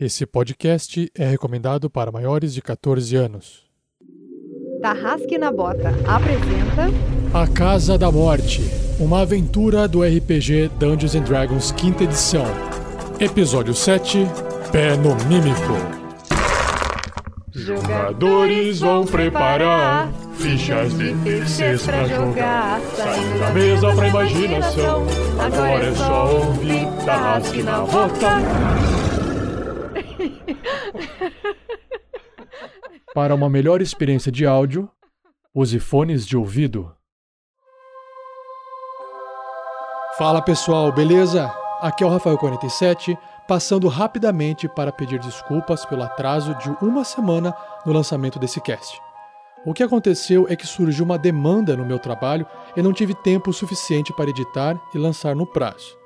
[0.00, 3.64] Esse podcast é recomendado para maiores de 14 anos.
[4.80, 6.86] Tarrasque na Bota apresenta
[7.34, 8.62] A Casa da Morte,
[9.00, 12.44] uma aventura do RPG Dungeons and Dragons quinta edição.
[13.18, 14.24] Episódio 7,
[14.70, 15.74] Pé no Mímico.
[17.50, 22.80] Jogadores vão preparar fichas de terceiros pra jogar.
[22.94, 25.06] Saindo da mesa pra imaginação.
[25.40, 28.97] Agora é só ouvir Tarrasque na Bota.
[33.14, 34.88] Para uma melhor experiência de áudio,
[35.54, 36.94] use fones de ouvido.
[40.18, 41.50] Fala pessoal, beleza?
[41.80, 47.54] Aqui é o Rafael47, passando rapidamente para pedir desculpas pelo atraso de uma semana
[47.86, 49.00] no lançamento desse cast.
[49.64, 53.54] O que aconteceu é que surgiu uma demanda no meu trabalho e não tive tempo
[53.54, 55.96] suficiente para editar e lançar no prazo.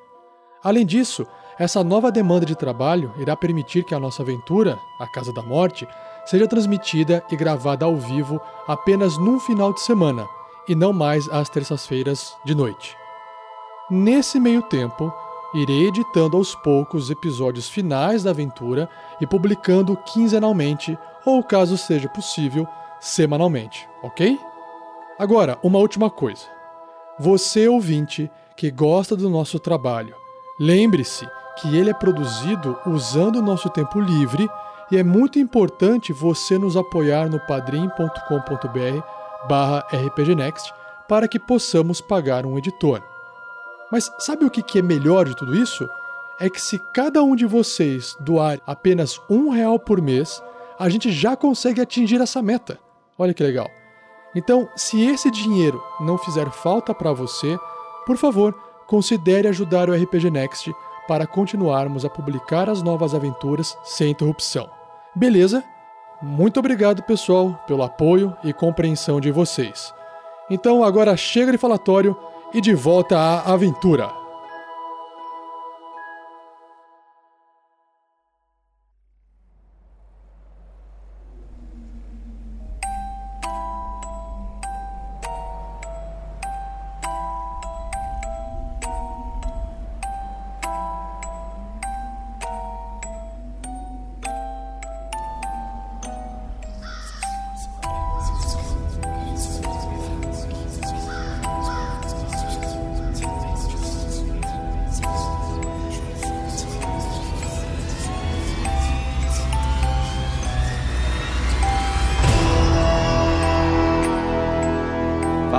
[0.62, 1.26] Além disso,
[1.58, 5.86] essa nova demanda de trabalho irá permitir que a nossa aventura, A Casa da Morte,
[6.24, 10.26] seja transmitida e gravada ao vivo apenas num final de semana
[10.68, 12.96] e não mais às terças-feiras de noite.
[13.90, 15.12] Nesse meio tempo,
[15.54, 18.88] irei editando aos poucos os episódios finais da aventura
[19.20, 22.66] e publicando quinzenalmente ou, caso seja possível,
[23.00, 24.38] semanalmente, ok?
[25.18, 26.44] Agora, uma última coisa.
[27.18, 30.14] Você, ouvinte, que gosta do nosso trabalho,
[30.58, 31.26] lembre-se
[31.60, 34.48] que ele é produzido usando o nosso tempo livre
[34.92, 39.02] e é muito importante você nos apoiar no padrim.com.br
[39.48, 40.70] barra rpgnext
[41.08, 43.02] para que possamos pagar um editor.
[43.90, 45.88] Mas sabe o que é melhor de tudo isso?
[46.38, 50.42] É que se cada um de vocês doar apenas um real por mês,
[50.78, 52.78] a gente já consegue atingir essa meta.
[53.18, 53.70] Olha que legal.
[54.34, 57.56] Então, se esse dinheiro não fizer falta para você,
[58.04, 58.52] por favor,
[58.86, 60.70] considere ajudar o RPG Next
[61.08, 64.81] para continuarmos a publicar as novas aventuras sem interrupção.
[65.14, 65.62] Beleza?
[66.22, 69.92] Muito obrigado, pessoal, pelo apoio e compreensão de vocês.
[70.48, 72.16] Então, agora chega de falatório
[72.54, 74.21] e de volta à aventura.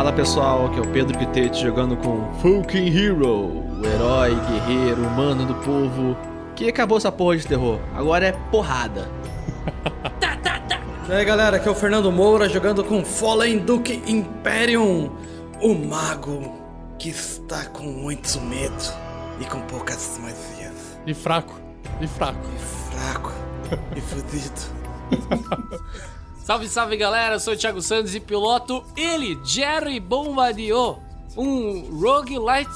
[0.03, 5.45] Fala pessoal, aqui é o Pedro Pitete jogando com Fucking Hero, o herói, guerreiro, humano
[5.45, 6.17] do povo,
[6.57, 7.79] que acabou essa porra de terror.
[7.95, 9.09] Agora é porrada.
[11.07, 15.09] E aí galera, aqui é o Fernando Moura jogando com Fallen Duke Imperium,
[15.61, 16.53] o mago
[16.99, 18.83] que está com muito medo
[19.39, 20.97] e com poucas magias.
[21.07, 21.53] E fraco,
[22.01, 22.49] e fraco.
[22.53, 22.59] E
[22.91, 23.31] fraco
[23.95, 26.03] e fudido.
[26.43, 30.95] Salve, salve galera, eu sou o Thiago Santos e piloto ele, Jerry Bombardier,
[31.37, 32.69] um Rogue Light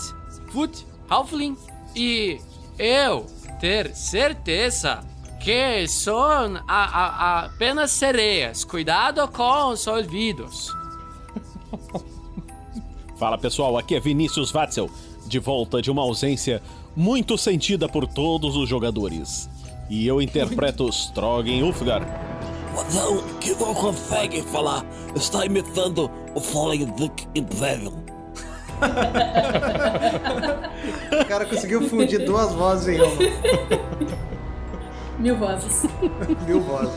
[0.51, 1.57] Foot Halfling
[1.95, 2.39] e
[2.79, 3.25] eu
[3.59, 5.01] ter certeza
[5.41, 7.07] que são a, a-
[7.41, 8.63] a apenas sereias.
[8.63, 10.73] Cuidado com os ouvidos.
[13.17, 14.89] Fala pessoal, aqui é Vinícius Watzel,
[15.25, 16.61] de volta de uma ausência
[16.95, 19.49] muito sentida por todos os jogadores.
[19.89, 22.36] E eu interpreto Strogan Ulfgar.
[22.93, 24.85] Não, que não consegue falar.
[25.15, 27.93] Está imitando o Fallen Duke Imperium.
[31.19, 33.15] O cara conseguiu fundir duas vozes em uma.
[35.17, 35.85] Mil vozes.
[36.45, 36.93] Mil vozes.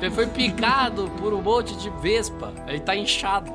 [0.00, 2.52] Ele foi picado por um monte de vespa.
[2.66, 3.52] Ele tá inchado.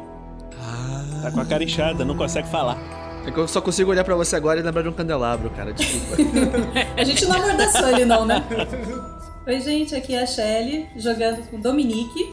[1.22, 2.78] Tá com a cara inchada, não consegue falar.
[3.25, 5.72] É que eu só consigo olhar pra você agora e lembrar de um candelabro, cara,
[5.73, 6.16] desculpa.
[6.97, 8.44] A gente não amordaçou ele não, né?
[9.46, 12.32] Oi, gente, aqui é a Shelly, jogando com Dominique,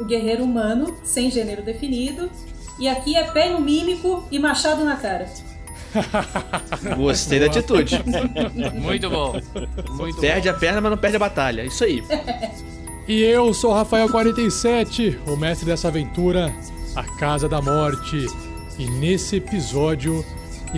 [0.00, 2.30] o guerreiro humano, sem gênero definido.
[2.78, 5.26] E aqui é pé no mímico e machado na cara.
[6.96, 8.02] Gostei da atitude.
[8.74, 9.34] Muito bom.
[9.90, 11.62] Muito Perde a perna, mas não perde a batalha.
[11.62, 12.02] Isso aí.
[13.08, 16.52] E eu sou o Rafael47, o mestre dessa aventura,
[16.96, 18.26] A Casa da Morte.
[18.76, 20.24] E nesse episódio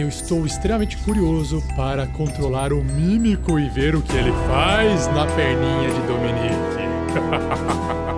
[0.00, 5.26] eu estou extremamente curioso para controlar o mímico e ver o que ele faz na
[5.26, 6.78] perninha de Dominique.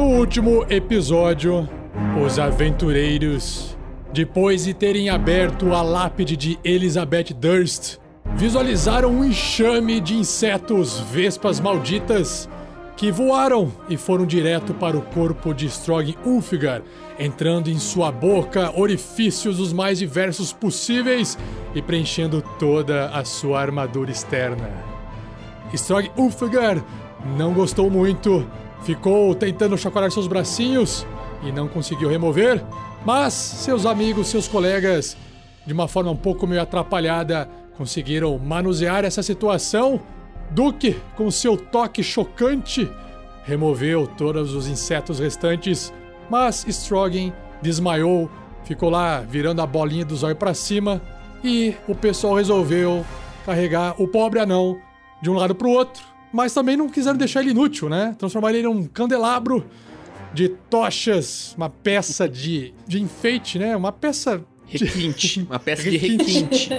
[0.00, 1.68] No último episódio,
[2.24, 3.76] os aventureiros,
[4.10, 7.98] depois de terem aberto a lápide de Elizabeth Durst,
[8.34, 12.48] visualizaram um enxame de insetos vespas malditas
[12.96, 16.80] que voaram e foram direto para o corpo de Strog Ulfgar,
[17.18, 21.36] entrando em sua boca orifícios os mais diversos possíveis
[21.74, 24.66] e preenchendo toda a sua armadura externa.
[25.74, 26.82] Strog Ulfgar
[27.36, 28.46] não gostou muito,
[28.82, 31.06] ficou tentando chacoalhar seus bracinhos
[31.42, 32.62] e não conseguiu remover,
[33.04, 35.16] mas seus amigos, seus colegas,
[35.66, 40.00] de uma forma um pouco meio atrapalhada, conseguiram manusear essa situação.
[40.50, 42.90] Duke, com seu toque chocante,
[43.44, 45.92] removeu todos os insetos restantes,
[46.28, 47.32] mas Strogan
[47.62, 48.30] desmaiou,
[48.64, 51.00] ficou lá virando a bolinha do zóio para cima
[51.42, 53.04] e o pessoal resolveu
[53.46, 54.78] carregar o pobre anão
[55.22, 58.14] de um lado para o outro, mas também não quiseram deixar ele inútil, né?
[58.18, 59.64] Transformar ele num candelabro
[60.32, 63.76] de tochas, uma peça de, de enfeite, né?
[63.76, 65.40] Uma peça Requinte.
[65.50, 66.70] Uma peça de requinte.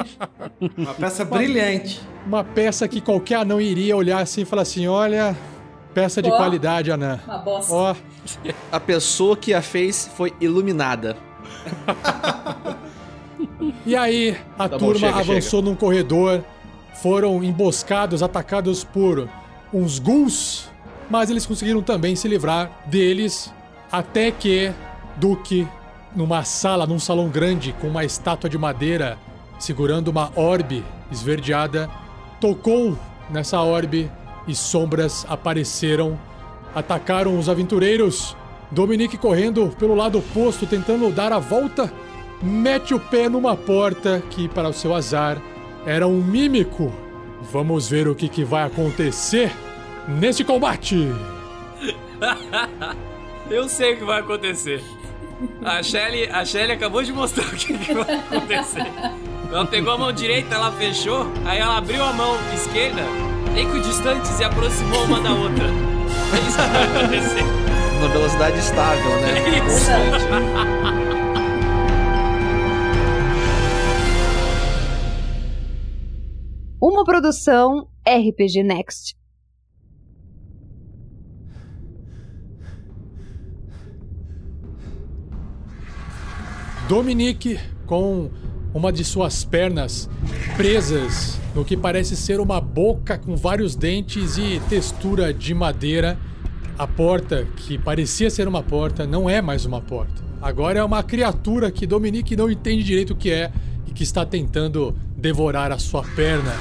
[0.76, 2.00] Uma peça brilhante.
[2.26, 5.36] Uma peça que qualquer anão iria olhar assim e falar assim: olha,
[5.92, 7.20] peça de qualidade, anã.
[7.26, 7.74] Uma bosta.
[7.74, 7.94] Ó,
[8.72, 11.16] A pessoa que a fez foi iluminada.
[13.86, 16.44] E aí, a Tá bom, turma chega, avançou num corredor,
[17.02, 19.28] foram emboscados, atacados por
[19.72, 20.68] uns ghouls,
[21.08, 23.52] mas eles conseguiram também se livrar deles,
[23.90, 24.72] até que
[25.16, 25.66] Duke,
[26.14, 29.18] numa sala, num salão grande, com uma estátua de madeira,
[29.58, 31.88] segurando uma orbe esverdeada,
[32.40, 32.96] tocou
[33.30, 34.10] nessa orbe
[34.46, 36.18] e sombras apareceram,
[36.74, 38.36] atacaram os aventureiros.
[38.70, 41.92] Dominique correndo pelo lado oposto, tentando dar a volta,
[42.42, 45.40] mete o pé numa porta que, para o seu azar,
[45.86, 46.92] era um mímico.
[47.52, 49.52] Vamos ver o que, que vai acontecer
[50.06, 51.12] neste combate.
[53.50, 54.82] Eu sei o que vai acontecer.
[55.64, 58.86] A Shelly, a Shelly acabou de mostrar o que, que vai acontecer.
[59.50, 63.00] Ela pegou a mão direita, ela fechou, aí ela abriu a mão esquerda,
[63.56, 65.64] equidistantes e aproximou uma da outra.
[65.64, 67.44] É isso que vai acontecer.
[68.00, 69.38] Na velocidade estável, né?
[69.38, 69.90] É isso.
[69.90, 70.97] Constante.
[76.80, 79.16] Uma produção RPG Next.
[86.88, 88.30] Dominique, com
[88.72, 90.08] uma de suas pernas
[90.56, 96.16] presas no que parece ser uma boca com vários dentes e textura de madeira,
[96.78, 100.22] a porta, que parecia ser uma porta, não é mais uma porta.
[100.40, 103.50] Agora é uma criatura que Dominique não entende direito o que é
[103.84, 106.54] e que está tentando devorar a sua perna.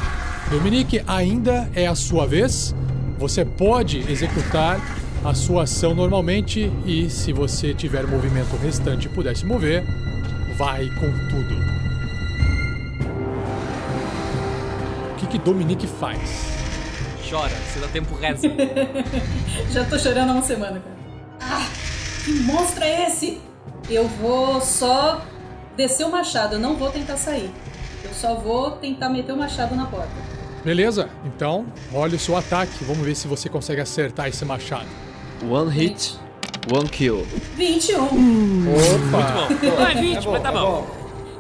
[0.50, 2.74] Dominique, ainda é a sua vez.
[3.20, 4.82] Você pode executar
[5.24, 9.84] a sua ação normalmente e se você tiver movimento restante e puder se mover,
[10.58, 11.56] vai com tudo.
[15.12, 16.58] O que que Dominique faz?
[17.30, 18.48] Chora, se dá tempo reza.
[19.72, 20.98] Já tô chorando há uma semana, cara.
[21.42, 21.68] Ah,
[22.24, 23.40] que monstro é esse?
[23.90, 25.22] Eu vou só
[25.76, 27.52] descer o machado, eu não vou tentar sair.
[28.04, 30.12] Eu só vou tentar meter o machado na porta.
[30.64, 31.10] Beleza?
[31.26, 32.84] Então, olha o seu ataque.
[32.84, 34.88] Vamos ver se você consegue acertar esse machado.
[35.50, 36.18] One hit,
[36.72, 37.26] one kill.
[37.56, 38.04] 21.
[38.04, 39.48] Opa!
[39.64, 40.88] Não é 20, mas tá bom.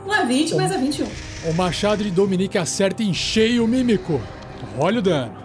[0.05, 1.07] Não é 20, mas é 21.
[1.49, 4.21] O machado de Dominique acerta em cheio o mímico.
[4.79, 5.35] Olha o dano.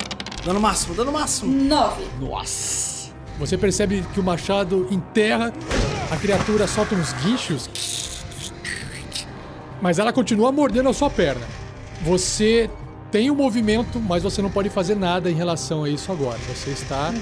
[0.44, 1.52] Dano máximo, dano máximo.
[1.52, 2.04] 9.
[2.20, 3.10] Nossa.
[3.38, 5.52] Você percebe que o machado enterra,
[6.10, 7.68] a criatura solta uns guinchos,
[9.82, 11.44] mas ela continua mordendo a sua perna.
[12.02, 12.70] Você
[13.10, 16.38] tem o movimento, mas você não pode fazer nada em relação a isso agora.
[16.48, 17.12] Você está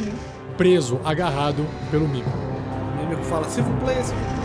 [0.58, 2.30] preso, agarrado pelo mímico.
[2.30, 4.40] O inimigo fala, se vous plaît, vous plaît.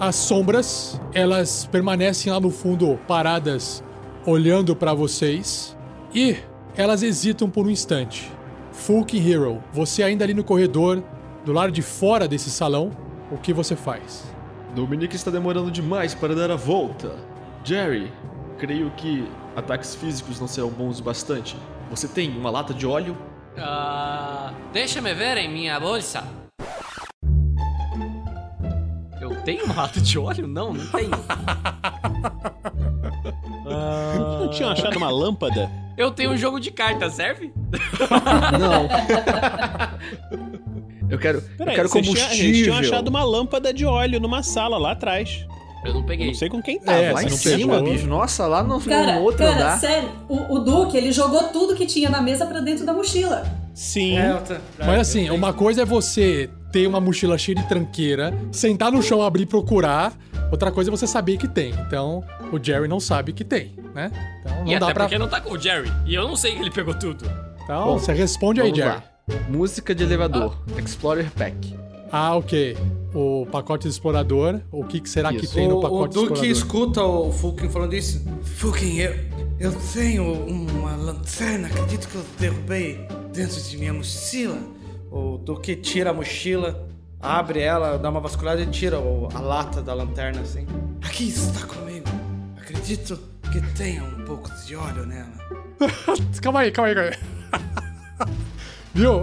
[0.00, 3.82] As sombras, elas permanecem lá no fundo paradas,
[4.26, 5.76] olhando para vocês
[6.12, 6.36] e
[6.76, 8.30] elas hesitam por um instante.
[8.72, 11.02] Fulking Hero, você ainda ali no corredor,
[11.44, 12.90] do lado de fora desse salão,
[13.30, 14.24] o que você faz?
[14.74, 17.14] Dominique está demorando demais para dar a volta.
[17.62, 18.10] Jerry,
[18.58, 21.56] creio que ataques físicos não serão bons o bastante.
[21.90, 23.16] Você tem uma lata de óleo?
[23.58, 26.24] Ah, deixa-me ver em minha bolsa.
[29.20, 30.46] Eu tenho uma lata de óleo?
[30.46, 31.10] Não, não tenho.
[34.40, 35.70] Não tinham achado uma lâmpada?
[35.96, 37.52] Eu tenho um jogo de cartas, serve?
[38.58, 38.88] Não.
[41.14, 42.64] eu quero, eu Peraí, quero vocês tinham- Eles combustível.
[42.64, 45.46] tinham achado uma lâmpada de óleo numa sala lá atrás.
[45.84, 46.28] Eu não peguei.
[46.28, 46.98] Não sei com quem tava.
[46.98, 48.06] É, Lá em não cima, bicho.
[48.06, 49.78] Nossa, lá no, Cara, no outro cara, andar.
[49.78, 53.44] sério, o, o Duque, ele jogou tudo que tinha na mesa pra dentro da mochila.
[53.74, 54.16] Sim.
[54.16, 58.90] É, tô- Mas assim, uma coisa é você ter uma mochila cheia de tranqueira, sentar
[58.90, 60.14] no chão, abrir e procurar.
[60.50, 61.74] Outra coisa é você saber que tem.
[61.86, 64.10] Então, o Jerry não sabe que tem, né?
[64.40, 65.04] Então, não E dá até pra...
[65.04, 65.92] porque não tá com o Jerry.
[66.06, 67.30] E eu não sei que ele pegou tudo.
[67.62, 68.88] Então, Bom, você responde aí, Jerry.
[68.88, 69.02] lá.
[69.48, 70.56] Música de elevador.
[70.78, 71.74] Explorer Pack.
[72.12, 72.76] Ah, ok.
[73.14, 74.60] O pacote do explorador.
[74.70, 75.54] O que, que será que Isso.
[75.54, 76.50] tem no O, o pacote do Duque explorador?
[76.50, 78.22] escuta o Fulkin falando isso.
[78.42, 79.14] Fulkin, eu,
[79.58, 84.58] eu tenho uma lanterna, acredito que eu derrubei dentro de minha mochila.
[85.10, 86.86] O Duque tira a mochila,
[87.20, 90.66] abre ela, dá uma vasculhada e tira o- a lata da lanterna assim.
[91.02, 92.06] Aqui está comigo.
[92.60, 93.18] Acredito
[93.52, 95.32] que tenha um pouco de óleo nela.
[96.42, 98.34] Calma aí, calma aí, calma aí.
[98.94, 99.22] Viu?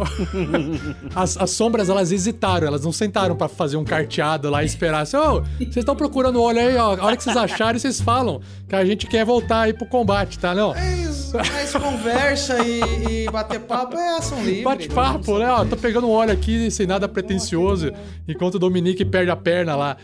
[1.15, 5.01] As, as sombras, elas hesitaram, elas não sentaram pra fazer um carteado lá e esperar
[5.01, 6.95] assim, ô, vocês estão procurando óleo aí, ó.
[6.97, 10.37] A hora que vocês acharem, vocês falam que a gente quer voltar aí pro combate,
[10.37, 10.53] tá?
[10.53, 10.73] Não.
[10.73, 14.63] Mas, mas conversa e, e bater papo é ação livre.
[14.63, 15.49] Bate-papo, né?
[15.49, 17.91] Ó, tô pegando um óleo aqui sem nada pretencioso,
[18.27, 19.95] enquanto o Dominique perde a perna lá.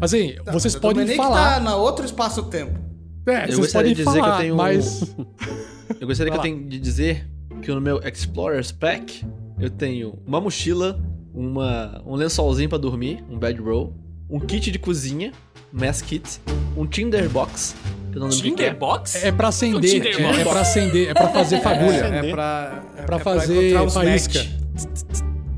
[0.00, 1.54] Assim, vocês O podem Dominique falar.
[1.54, 2.76] tá na outro espaço-tempo.
[3.24, 5.14] É, Eu vocês gostaria podem de dizer que eu falar, tenho mas.
[6.00, 7.28] Eu gostaria que eu tenho de dizer
[7.62, 9.24] que no meu Explorer's Pack
[9.58, 11.00] eu tenho uma mochila,
[11.32, 13.94] uma, um lençolzinho pra dormir, um bedroll,
[14.28, 15.32] um kit de cozinha,
[15.72, 16.40] mess kit,
[16.76, 17.74] um tinderbox,
[18.10, 18.66] que eu não lembro o que que é.
[18.66, 19.24] Tinderbox?
[19.24, 22.04] É pra acender, Tinder é, é pra acender, é pra fazer fagulha.
[22.06, 22.84] É, é pra.
[22.96, 24.40] É, Pra é fazer faísca.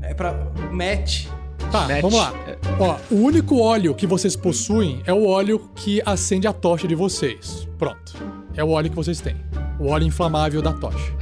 [0.01, 0.33] É pra
[0.71, 1.25] match.
[1.71, 2.01] Tá, Match.
[2.01, 2.33] vamos lá.
[2.47, 2.57] É.
[2.79, 6.95] Ó, o único óleo que vocês possuem é o óleo que acende a tocha de
[6.95, 7.67] vocês.
[7.77, 8.13] Pronto.
[8.55, 9.35] É o óleo que vocês têm.
[9.79, 11.13] O óleo inflamável da tocha.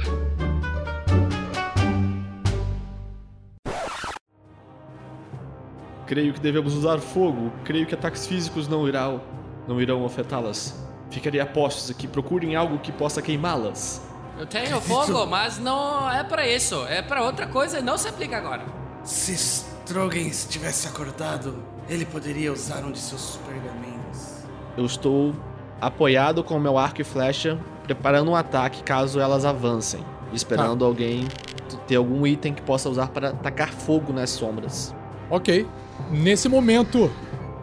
[6.06, 7.50] Creio que devemos usar fogo.
[7.64, 9.20] Creio que ataques físicos não irão,
[9.66, 10.74] não irão afetá-las.
[11.10, 12.06] Ficarei a postos aqui.
[12.06, 14.02] Procurem algo que possa queimá-las.
[14.38, 16.84] Eu tenho fogo, mas não é pra isso.
[16.88, 18.62] É pra outra coisa e não se aplica agora.
[19.04, 24.44] Se Strogan estivesse acordado, ele poderia usar um de seus pergaminhos.
[24.76, 25.34] Eu estou
[25.80, 30.00] apoiado com o meu arco e flecha, preparando um ataque caso elas avancem.
[30.32, 31.26] Esperando alguém
[31.68, 34.92] t- ter algum item que possa usar para tacar fogo nas sombras.
[35.30, 35.64] Ok.
[36.10, 37.10] Nesse momento,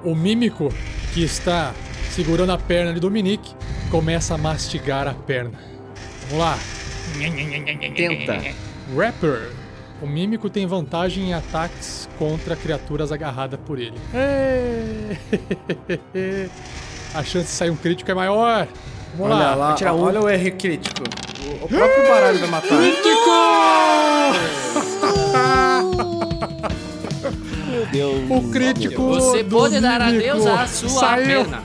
[0.04, 0.70] o mímico
[1.14, 1.74] que está
[2.10, 3.54] segurando a perna de Dominique
[3.90, 5.58] começa a mastigar a perna.
[6.30, 6.58] Vamos lá.
[7.96, 8.42] Tenta.
[8.96, 9.50] Rapper.
[10.02, 13.98] O mímico tem vantagem em ataques contra criaturas agarradas por ele.
[14.14, 15.18] Ê!
[17.14, 18.66] A chance de sair um crítico é maior.
[19.18, 19.56] Vamos olha lá.
[19.56, 20.00] lá, tirar um.
[20.00, 21.04] olha o R crítico.
[21.62, 22.70] O, o próprio baralho vai matar.
[27.82, 28.30] Meu Deus.
[28.30, 29.08] O crítico.
[29.08, 31.26] Você do pode dar mímico adeus à sua saiu.
[31.46, 31.64] perna.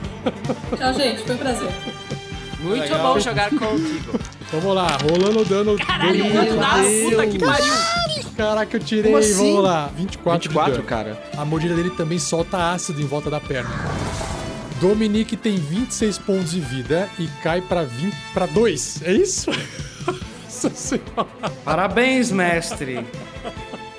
[0.77, 1.23] Tchau, gente.
[1.23, 1.69] Foi um prazer.
[2.59, 3.13] Muito Legal.
[3.13, 4.19] bom jogar contigo.
[4.51, 5.77] Vamos lá, rolando dano.
[5.77, 6.75] Caralho, dano- dá?
[7.09, 7.73] Puta que pariu.
[8.35, 9.13] Caraca, eu tirei.
[9.15, 9.33] Assim?
[9.35, 9.91] Vamos lá.
[9.95, 10.83] 24, de 24, dano.
[10.83, 11.23] cara.
[11.37, 13.69] A mordida dele também solta ácido em volta da perna.
[14.79, 19.01] Dominique tem 26 pontos de vida e cai pra 20 para 2.
[19.03, 19.49] É isso?
[20.45, 21.27] Nossa senhora.
[21.63, 23.05] Parabéns, mestre.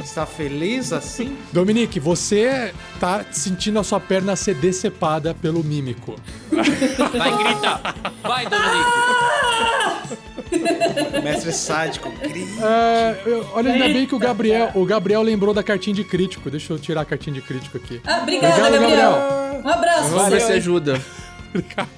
[0.08, 1.36] Está feliz assim?
[1.52, 6.16] Dominique, você tá sentindo a sua perna ser decepada pelo mímico.
[6.50, 7.80] Vai, grita.
[8.22, 8.88] Vai, Dominique.
[11.22, 12.10] Mestre sádico.
[12.10, 12.64] Grita.
[12.64, 13.22] É,
[13.52, 16.50] olha, ainda bem que o Gabriel, o Gabriel lembrou da cartinha de crítico.
[16.50, 18.00] Deixa eu tirar a cartinha de crítico aqui.
[18.06, 19.10] Ah, obrigada, Obrigado, Gabriel.
[19.10, 19.62] Gabriel.
[19.62, 20.08] Um abraço.
[20.08, 20.58] Vamos ver valeu, se hein?
[20.58, 21.02] ajuda.
[21.54, 21.88] Obrigado.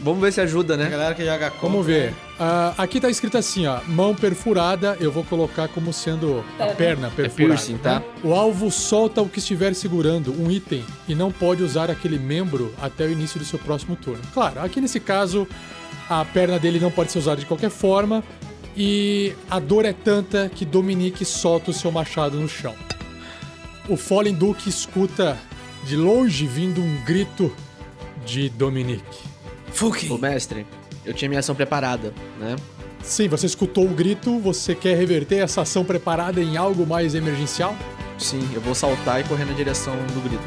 [0.00, 0.88] Vamos ver se ajuda, A né?
[0.88, 1.68] galera que joga contra.
[1.68, 2.12] Vamos ver.
[2.38, 3.80] Ah, aqui tá escrito assim, ó.
[3.86, 7.54] Mão perfurada, eu vou colocar como sendo a perna perfurada.
[7.54, 8.02] piercing, tá?
[8.24, 12.74] O alvo solta o que estiver segurando, um item, e não pode usar aquele membro
[12.80, 14.22] até o início do seu próximo turno.
[14.34, 15.46] Claro, aqui nesse caso,
[16.08, 18.24] a perna dele não pode ser usada de qualquer forma,
[18.76, 22.74] e a dor é tanta que Dominique solta o seu machado no chão.
[23.88, 25.38] O Fallen Duke escuta
[25.84, 27.52] de longe vindo um grito
[28.24, 29.24] de Dominique.
[29.68, 30.12] Ô, Fuki.
[30.20, 30.66] mestre,
[31.04, 32.56] eu tinha minha ação preparada, né?
[33.02, 37.74] Sim, você escutou o grito, você quer reverter essa ação preparada em algo mais emergencial?
[38.18, 40.42] Sim, eu vou saltar e correr na direção do grito.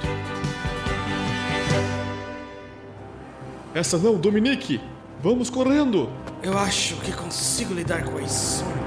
[3.74, 4.80] Essa não, Dominique!
[5.22, 6.10] Vamos correndo!
[6.42, 8.86] Eu acho que consigo lidar com as sombras.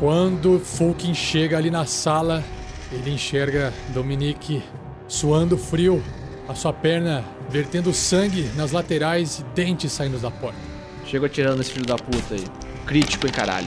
[0.00, 2.42] Quando Fulkin chega ali na sala,
[2.90, 4.62] ele enxerga Dominique
[5.10, 6.00] suando frio,
[6.48, 10.56] a sua perna vertendo sangue nas laterais e dentes saindo da porta.
[11.04, 12.44] Chego atirando esse filho da puta aí.
[12.86, 13.66] Crítico, hein, caralho.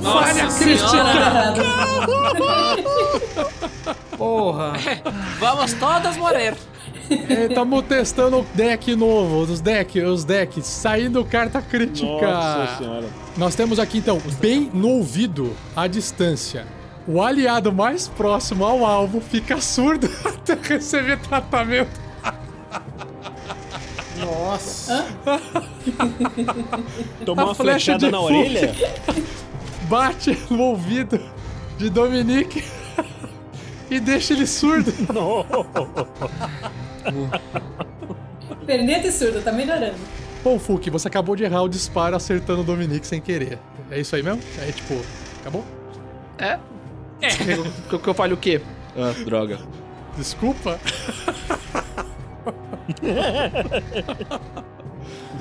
[0.00, 1.54] Nossa senhora!
[4.16, 4.72] Porra!
[5.40, 6.54] Vamos todas morrer.
[7.48, 12.06] Estamos testando o deck novo, os decks, os decks, saindo carta crítica.
[12.06, 13.06] Nossa senhora.
[13.36, 16.64] Nós temos aqui então, bem no ouvido, à distância.
[17.06, 22.00] O aliado mais próximo ao alvo fica surdo até receber tratamento.
[24.18, 25.06] Nossa!
[27.24, 28.74] Tomou A uma flecha flechada de na orelha?
[29.88, 31.18] Bate no ouvido
[31.78, 32.62] de Dominique
[33.90, 34.92] e deixa ele surdo.
[38.66, 39.96] Perneta e surdo, tá melhorando.
[40.44, 43.58] Bom, Fulk, você acabou de errar o disparo acertando o Dominique sem querer.
[43.90, 44.40] É isso aí mesmo?
[44.60, 45.00] É tipo,
[45.40, 45.64] acabou?
[46.38, 46.58] É.
[47.20, 48.60] Que, que eu falho o quê?
[48.96, 49.58] Ah, droga.
[50.16, 50.78] Desculpa?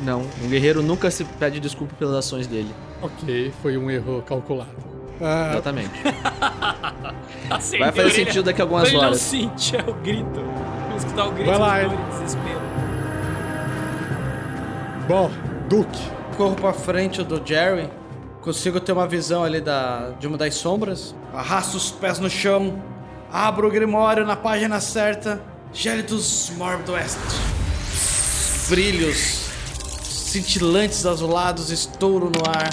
[0.04, 2.74] Não, um guerreiro nunca se pede desculpa pelas ações dele.
[3.02, 4.70] Ok, foi um erro calculado.
[5.22, 5.92] Ah, Exatamente.
[7.50, 9.20] Assim, Vai fazer sentido daqui a algumas Ele não horas.
[9.20, 10.40] sentia o grito.
[10.88, 11.96] Vamos escutar o grito Vai lá, de Ed.
[11.96, 12.60] dor e desespero.
[15.08, 15.32] bom,
[15.68, 16.00] Duke,
[16.38, 17.90] Corro pra frente do Jerry.
[18.42, 21.14] Consigo ter uma visão ali da, de uma das sombras.
[21.34, 22.82] Arrasto os pés no chão.
[23.32, 25.42] Abro o Grimório na página certa.
[25.72, 27.20] Gélidos Mórbido Oeste.
[28.70, 29.50] Brilhos
[30.30, 32.70] cintilantes azulados estouro no ar.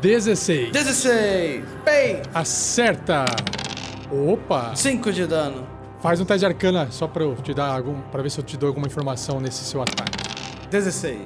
[0.00, 0.72] 16.
[0.72, 1.64] 16!
[1.84, 2.22] Pei!
[2.32, 3.24] Acerta!
[4.10, 4.74] Opa!
[4.74, 5.66] 5 de dano.
[6.00, 8.00] Faz um teste de arcana só pra eu te dar algum.
[8.10, 10.18] para ver se eu te dou alguma informação nesse seu ataque.
[10.70, 11.20] 16.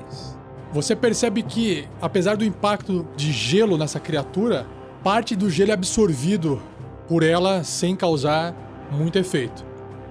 [0.72, 4.66] Você percebe que, apesar do impacto de gelo nessa criatura,
[5.04, 6.62] parte do gelo é absorvido
[7.06, 8.54] por ela sem causar
[8.90, 9.62] muito efeito.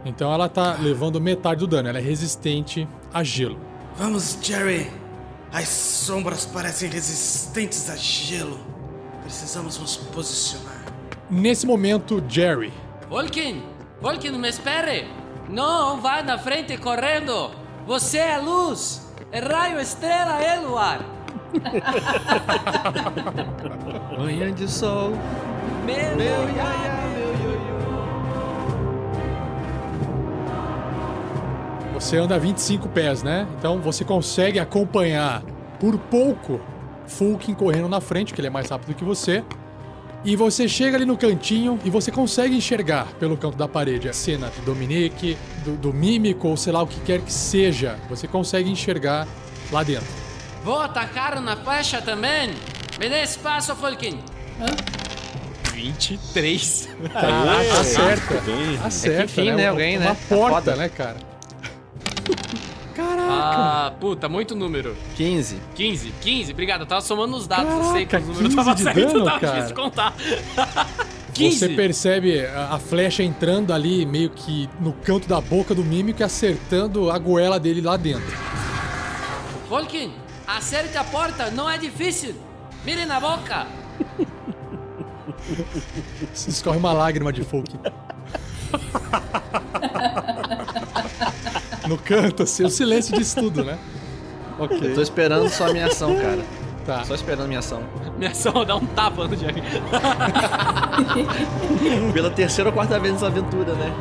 [0.06, 3.58] Então ela tá levando metade do dano, ela é resistente a gelo.
[3.98, 4.92] Vamos, Jerry.
[5.52, 8.60] As sombras parecem resistentes a gelo.
[9.24, 10.84] Precisamos nos posicionar.
[11.30, 12.72] Nesse momento, Jerry,
[13.10, 13.64] Volkin!
[14.02, 15.08] Volkin, me espere!
[15.50, 17.52] Não, vá na frente correndo!
[17.88, 19.02] Você é luz!
[19.32, 21.00] É raio, estrela e luar!
[24.18, 25.12] Manhã de sol.
[25.86, 27.74] Meu, Meu iaia, meu ioiô.
[31.94, 33.48] você anda 25 pés, né?
[33.58, 35.42] Então você consegue acompanhar
[35.80, 36.60] por pouco
[37.08, 39.44] Fulkin correndo na frente, que ele é mais rápido que você.
[40.26, 44.14] E você chega ali no cantinho e você consegue enxergar pelo canto da parede a
[44.14, 47.98] cena do Dominique, do, do Mímico, ou sei lá o que quer que seja.
[48.10, 49.28] Você consegue enxergar
[49.70, 50.08] lá dentro.
[50.64, 52.52] Vou atacar na flecha também!
[53.04, 54.18] Me dê espaço, Volkin!
[55.74, 56.88] 23.
[57.12, 58.34] Caraca, acerta.
[58.46, 58.80] Bem.
[58.82, 59.56] Acerta, enfim, né?
[59.58, 60.16] né, Uma- alguém, uma né?
[60.30, 60.76] Tá porta, foda.
[60.78, 61.18] né, cara?
[62.96, 63.28] Caraca!
[63.30, 64.96] Ah, puta, muito número.
[65.18, 65.60] 15.
[65.76, 66.80] 15, 15, obrigado.
[66.82, 69.12] Eu tava somando os dados, Caraca, eu sei que os números 15 estavam de certos,
[69.14, 69.54] dano, tava cara.
[69.54, 70.14] difícil de contar.
[71.34, 71.58] 15.
[71.60, 76.22] Você percebe a, a flecha entrando ali meio que no canto da boca do mímico
[76.22, 78.34] e acertando a goela dele lá dentro.
[79.68, 80.14] Volkin,
[80.48, 82.34] acerte a porta, não é difícil.
[82.86, 83.68] Mire na boca.
[86.34, 87.78] Escorre uma lágrima de Fulk.
[91.88, 93.78] no canto, assim, o silêncio diz tudo, né?
[94.60, 94.78] Ok.
[94.82, 96.44] Eu tô esperando só a minha ação, cara.
[96.86, 97.04] Tá.
[97.06, 97.82] Só esperando a minha ação.
[98.18, 99.64] Minha ação dá um tapa no Jerry.
[102.14, 103.92] Pela terceira ou quarta vez nessa aventura, né?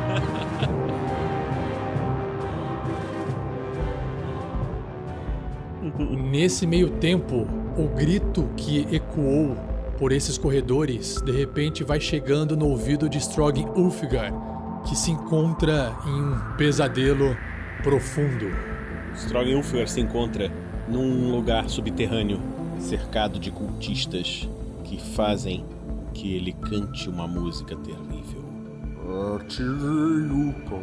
[6.09, 9.57] Nesse meio tempo, o grito que ecoou
[9.97, 14.31] por esses corredores de repente vai chegando no ouvido de Strog Ulfgar,
[14.87, 17.35] que se encontra em um pesadelo
[17.81, 18.47] profundo.
[19.15, 20.51] Strogan Ulfgar se encontra
[20.87, 22.39] num lugar subterrâneo,
[22.79, 24.49] cercado de cultistas
[24.83, 25.65] que fazem
[26.13, 28.43] que ele cante uma música terrível.
[29.35, 30.77] Atirei-o pra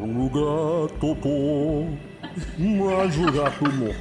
[2.59, 3.95] mas o gato morreu.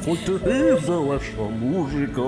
[0.00, 2.22] Foi terrível essa música.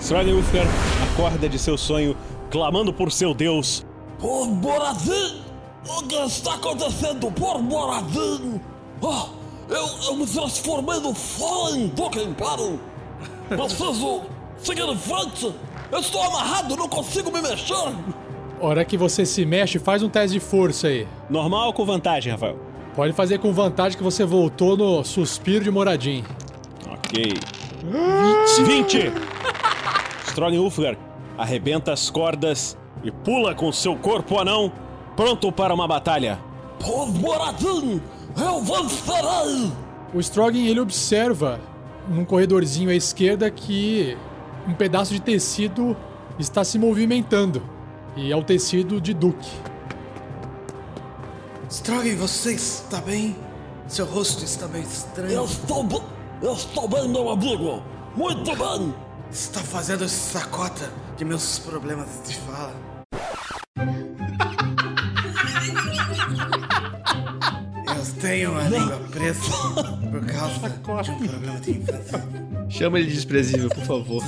[0.00, 0.66] Strogan Ulfgar
[1.12, 2.16] acorda de seu sonho,
[2.50, 3.84] clamando por seu deus.
[4.18, 5.42] Por Borazin!
[5.86, 8.60] O que está acontecendo por Borazin?
[9.02, 9.28] Ah,
[9.68, 12.80] eu, eu me transformei no Fallen Token Battle!
[13.48, 14.22] Preciso
[14.56, 15.54] seguir em frente!
[15.92, 17.94] Eu estou amarrado, não consigo me mexer!
[18.60, 21.06] Hora que você se mexe, faz um teste de força aí.
[21.28, 22.58] Normal ou com vantagem, Rafael?
[22.94, 26.24] Pode fazer com vantagem que você voltou no suspiro de Moradin.
[26.88, 27.34] Ok.
[28.64, 29.12] 20!
[30.28, 30.96] Strogin Ulfgar
[31.36, 34.72] arrebenta as cordas e pula com seu corpo anão,
[35.16, 36.38] pronto para uma batalha.
[36.78, 38.00] Por Moradin,
[38.36, 39.72] eu vencerei!
[40.14, 41.60] O Strogin ele observa
[42.08, 44.16] num corredorzinho à esquerda que
[44.68, 45.96] um pedaço de tecido
[46.38, 47.60] está se movimentando.
[48.16, 49.50] E é o tecido de Duke.
[51.78, 53.36] Strogan, você está bem?
[53.88, 55.32] Seu rosto está meio estranho.
[55.32, 56.02] Eu estou, be-
[56.40, 57.82] eu estou bem, meu amigo!
[58.16, 58.94] Muito bem!
[59.30, 62.74] Está fazendo sacota de meus problemas de fala.
[67.96, 69.40] Eu tenho uma língua presa
[70.10, 72.24] por causa de um problema de infância.
[72.68, 74.22] Chama ele de desprezível, por favor.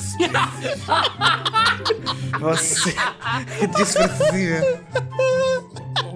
[2.40, 2.94] Você
[3.60, 4.80] é desprezível.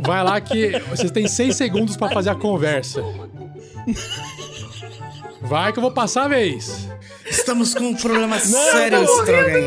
[0.03, 3.03] Vai lá que vocês têm seis segundos pra fazer a conversa.
[5.43, 6.89] Vai que eu vou passar a vez.
[7.27, 9.67] Estamos com um problema sério, Strogan.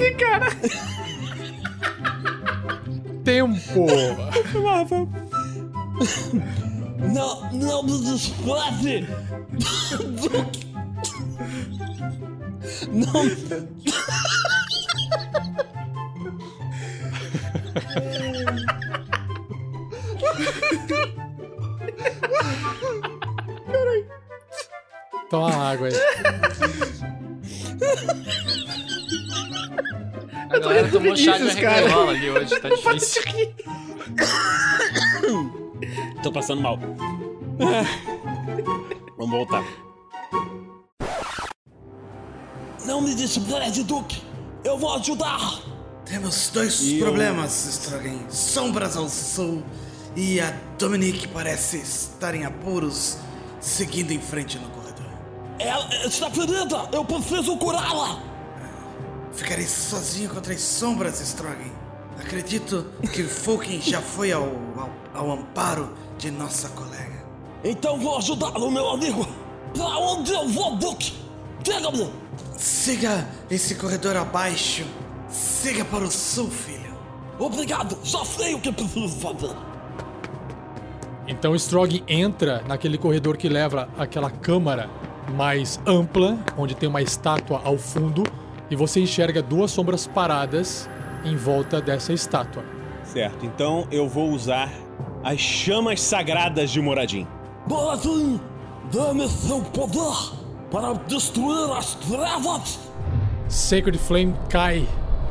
[3.24, 3.88] Tempo.
[7.14, 9.08] Não, não me despreze!
[12.92, 13.24] Não.
[25.30, 25.94] Toma água aí.
[30.50, 32.10] A galera tomou chá de Vinícius, cara.
[32.10, 33.24] ali hoje, tá difícil.
[36.22, 36.78] Tô passando mal.
[39.18, 39.64] Vamos voltar.
[42.86, 44.22] Não me despreze, Duke!
[44.64, 45.62] Eu vou ajudar!
[46.06, 48.30] Temos dois E eu- problemas, Strogan.
[48.30, 49.64] Sombras ao sul
[50.16, 53.18] e a Dominique parece estar em apuros,
[53.60, 55.06] seguindo em frente no corredor.
[55.60, 56.90] Ela está ferida!
[56.92, 58.22] Eu preciso curá-la!
[59.34, 61.72] Ficarei sozinho contra as sombras, Strogan.
[62.20, 67.24] Acredito que Fulkin já foi ao, ao, ao amparo de nossa colega.
[67.64, 69.28] Então vou ajudá-lo, meu amigo!
[69.74, 71.14] Pra onde eu vou, Duke?
[71.64, 72.14] Diga-me!
[72.58, 74.86] Siga esse corredor abaixo.
[75.30, 76.94] Siga para o sul, filho.
[77.40, 77.98] Obrigado!
[78.04, 79.73] Já sei o que preciso fazer!
[81.28, 84.90] Então o Strog entra naquele corredor que leva àquela câmara
[85.36, 88.24] mais ampla, onde tem uma estátua ao fundo,
[88.70, 90.90] e você enxerga duas sombras paradas
[91.24, 92.64] em volta dessa estátua.
[93.04, 94.70] Certo, então eu vou usar
[95.24, 97.28] as chamas sagradas de Moradin.
[97.68, 98.40] Moradin,
[98.92, 100.34] dê-me seu poder
[100.70, 102.80] para destruir as trevas!
[103.48, 104.88] Sacred Flame cai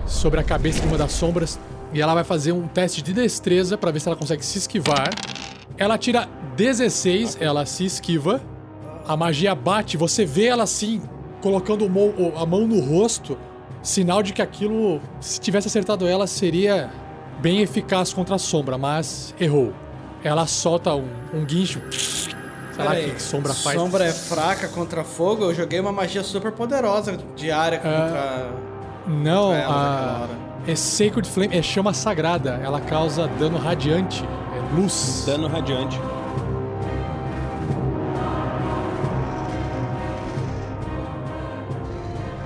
[0.06, 1.58] sobre a cabeça de uma das sombras
[1.92, 5.10] e ela vai fazer um teste de destreza para ver se ela consegue se esquivar.
[5.76, 8.40] Ela tira 16, ela se esquiva.
[9.06, 11.02] A magia bate, você vê ela assim,
[11.40, 11.84] colocando
[12.36, 13.36] a mão no rosto,
[13.82, 16.90] sinal de que aquilo, se tivesse acertado ela, seria
[17.40, 19.72] bem eficaz contra a sombra, mas errou.
[20.22, 21.80] Ela solta um, um guincho.
[21.90, 23.78] Sei lá que, sombra faz.
[23.78, 25.44] Sombra é fraca contra fogo.
[25.46, 28.50] Eu joguei uma magia super poderosa de área contra.
[29.06, 30.28] Não, Pra ela naquela
[30.66, 30.70] a...
[30.70, 32.60] é Sacred Flame, é chama sagrada.
[32.62, 34.24] Ela causa dano radiante,
[34.74, 35.24] luz.
[35.26, 35.98] Dano radiante.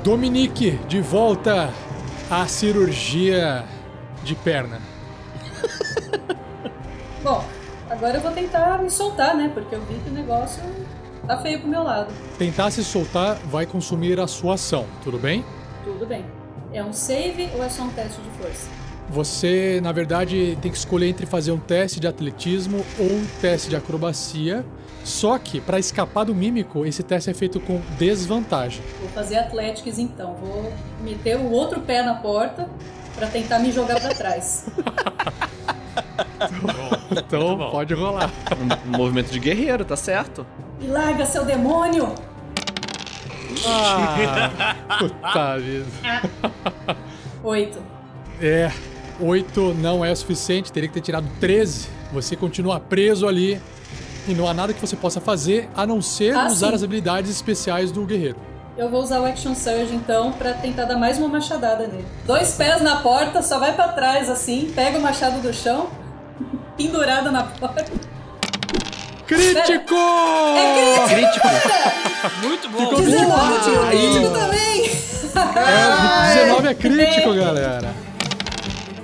[0.03, 1.71] Dominique, de volta
[2.31, 3.65] à cirurgia
[4.23, 4.81] de perna.
[7.23, 7.45] Bom,
[7.91, 9.51] agora eu vou tentar me soltar, né?
[9.53, 10.63] Porque eu vi que o negócio
[11.27, 12.13] tá feio pro meu lado.
[12.39, 15.45] Tentar se soltar vai consumir a sua ação, tudo bem?
[15.83, 16.25] Tudo bem.
[16.73, 18.86] É um save ou é só um teste de força?
[19.11, 23.69] Você, na verdade, tem que escolher entre fazer um teste de atletismo ou um teste
[23.71, 24.65] de acrobacia.
[25.05, 28.83] Só que, para escapar do mímico, esse teste é feito com desvantagem.
[29.01, 30.35] Vou fazer Athletics então.
[30.35, 32.69] Vou meter o outro pé na porta
[33.15, 34.67] pra tentar me jogar pra trás.
[37.11, 38.31] Então, pode rolar.
[38.87, 40.45] Um movimento de guerreiro, tá certo?
[40.81, 42.13] E larga seu demônio!
[43.65, 45.87] Ah, puta vida.
[47.43, 47.79] Oito.
[48.41, 48.71] É,
[49.21, 51.89] 8 não é o suficiente, teria que ter tirado 13.
[52.13, 53.61] Você continua preso ali
[54.29, 56.75] e não há nada que você possa fazer a não ser Ah, usar sim.
[56.75, 58.37] as habilidades especiais do guerreiro.
[58.77, 62.05] Eu vou usar o Action Surge então pra tentar dar mais uma machadada nele.
[62.27, 65.89] Dois pés na porta, só vai pra trás assim, pega o machado do chão,
[66.77, 67.85] pendurada na porta.
[69.27, 69.95] Crítico!
[69.95, 71.49] É Crítico.
[72.43, 72.79] Muito bom.
[72.79, 73.99] Ficou 19 tinha um Aí.
[73.99, 74.91] crítico também!
[75.57, 77.95] É, 19 é crítico, galera.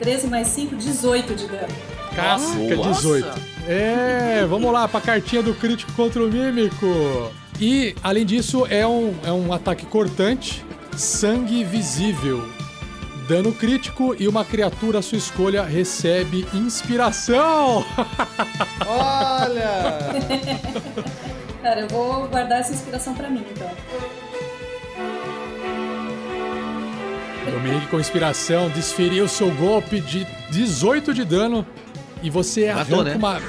[0.03, 1.73] 13 mais 5, 18 de dano.
[2.15, 3.01] Casca, Nossa.
[3.01, 3.41] 18.
[3.69, 6.87] É, vamos lá pra cartinha do crítico contra o mímico.
[7.61, 10.65] E, além disso, é um, é um ataque cortante,
[10.97, 12.47] sangue visível.
[13.29, 17.85] Dano crítico e uma criatura à sua escolha recebe inspiração.
[18.85, 20.11] Olha!
[21.63, 23.71] Cara, eu vou guardar essa inspiração pra mim, então.
[27.51, 31.67] Dominique com inspiração desferiu seu golpe de 18 de dano
[32.23, 33.17] e você Matou, arranca né?
[33.17, 33.41] uma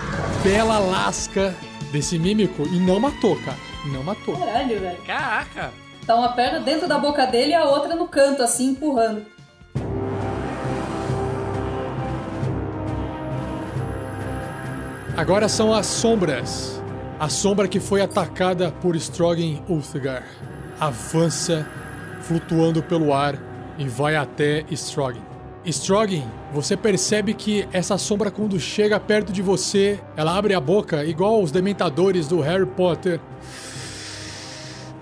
[0.44, 1.56] bela lasca
[1.92, 3.58] desse mímico e não matou, cara.
[3.86, 4.36] Não matou.
[4.36, 4.98] Caralho, velho.
[5.06, 5.72] Caraca!
[6.08, 9.26] Tá uma perna dentro da boca dele e a outra no canto, assim, empurrando.
[15.16, 16.82] Agora são as sombras.
[17.20, 20.24] A sombra que foi atacada por Strogan Ulthgar
[20.80, 21.66] avança
[22.22, 23.38] flutuando pelo ar
[23.78, 25.22] e vai até Strogan.
[25.66, 31.06] Strogan, você percebe que essa sombra quando chega perto de você, ela abre a boca
[31.06, 33.20] igual os dementadores do Harry Potter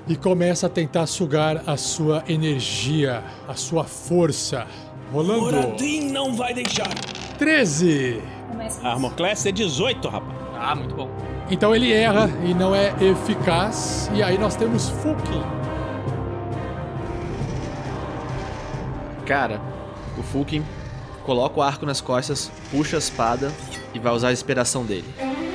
[0.08, 4.68] e começa a tentar sugar a sua energia, a sua força.
[5.12, 6.94] Rolando Moradin não vai deixar.
[7.38, 8.22] 13.
[8.50, 10.38] Começa Armor Class é 18, rapaz.
[10.58, 11.10] Ah, muito bom.
[11.50, 14.12] Então ele erra e não é eficaz.
[14.14, 15.61] E aí nós temos Fulkin.
[19.32, 19.62] Cara,
[20.18, 20.62] o Fulkin
[21.24, 23.50] coloca o arco nas costas, puxa a espada
[23.94, 25.06] e vai usar a inspiração dele.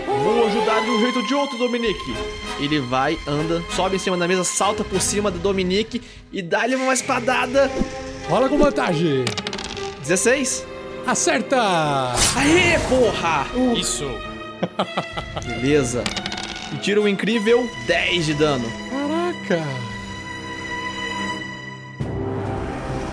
[0.07, 2.17] Vou ajudar de um jeito ou de outro, Dominique.
[2.59, 6.01] Ele vai, anda, sobe em cima da mesa, salta por cima do Dominique
[6.33, 7.71] e dá-lhe uma espadada.
[8.31, 9.27] Rola com vantagem.
[10.01, 10.67] 16.
[11.07, 12.15] Acerta!
[12.35, 13.47] Aê, porra!
[13.77, 14.09] Isso.
[15.45, 16.03] Beleza.
[16.73, 18.73] E tira um incrível 10 de dano.
[18.89, 19.86] Caraca!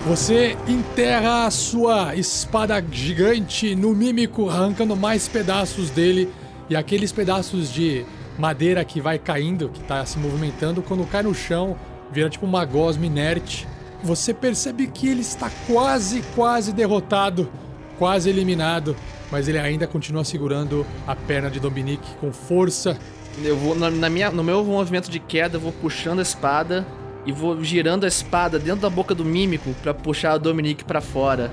[0.05, 6.29] Você enterra a sua espada gigante no mímico, arrancando mais pedaços dele.
[6.69, 8.05] E aqueles pedaços de
[8.37, 11.77] madeira que vai caindo, que tá se movimentando, quando cai no chão,
[12.11, 13.65] vira tipo uma gosma inerte.
[14.03, 17.49] Você percebe que ele está quase, quase derrotado,
[17.97, 18.97] quase eliminado,
[19.31, 22.97] mas ele ainda continua segurando a perna de Dominique com força.
[23.41, 26.85] Eu vou na, na minha, no meu movimento de queda, eu vou puxando a espada
[27.25, 31.01] e vou girando a espada dentro da boca do mímico pra puxar o Dominique pra
[31.01, 31.51] fora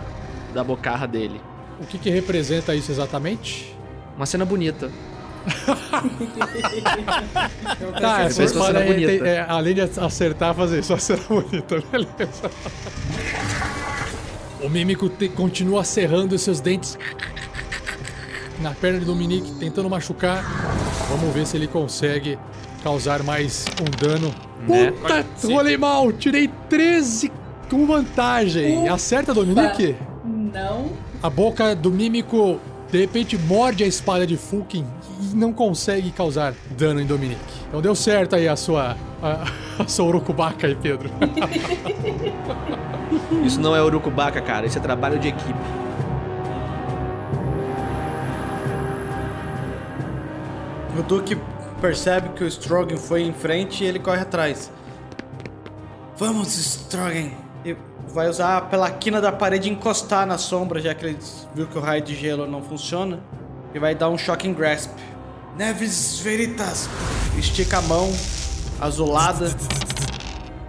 [0.55, 1.41] da bocarra dele.
[1.81, 3.75] O que, que representa isso exatamente?
[4.17, 4.91] Uma cena bonita.
[8.01, 12.51] Tá, essa espada aí tem- é, além de acertar, fazer só cena bonita, beleza.
[14.63, 16.99] O mímico te- continua serrando os seus dentes
[18.61, 20.45] na perna de Dominique, tentando machucar.
[21.09, 22.39] Vamos ver se ele consegue
[22.83, 24.35] causar mais um dano.
[24.69, 24.93] Né?
[24.93, 26.13] Puta, rolei mal!
[26.13, 27.33] Tirei 13
[27.69, 28.89] com vantagem.
[28.89, 29.97] Acerta, Dominique?
[30.25, 30.91] Não.
[31.23, 32.59] A boca do mímico
[32.91, 34.85] de repente morde a espada de Fulkin
[35.21, 37.41] e não consegue causar dano em Dominique.
[37.69, 38.97] Então deu certo aí a sua.
[39.23, 39.47] a,
[39.79, 41.09] a sua urucubaca aí, Pedro.
[43.45, 44.67] Isso não é urucubaca, cara.
[44.67, 45.59] Isso é trabalho de equipe.
[50.99, 51.37] O Duke
[51.81, 54.71] percebe que o Strogan foi em frente e ele corre atrás.
[56.17, 57.31] Vamos, Strogan!
[57.65, 57.77] E
[58.09, 61.19] vai usar a pelaquina da parede e encostar na sombra, já que ele
[61.55, 63.21] viu que o raio de gelo não funciona.
[63.75, 64.91] E vai dar um Shocking Grasp.
[65.57, 66.89] Neves Veritas!
[67.39, 68.13] Estica a mão,
[68.81, 69.51] azulada.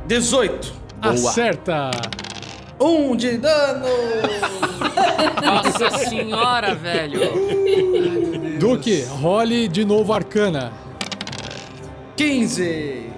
[0.07, 0.73] 18!
[1.01, 1.91] Acerta!
[2.79, 3.87] Um de dano!
[5.43, 7.19] Nossa senhora, velho.
[8.59, 10.71] Duque, role de novo Arcana.
[12.21, 13.09] 15!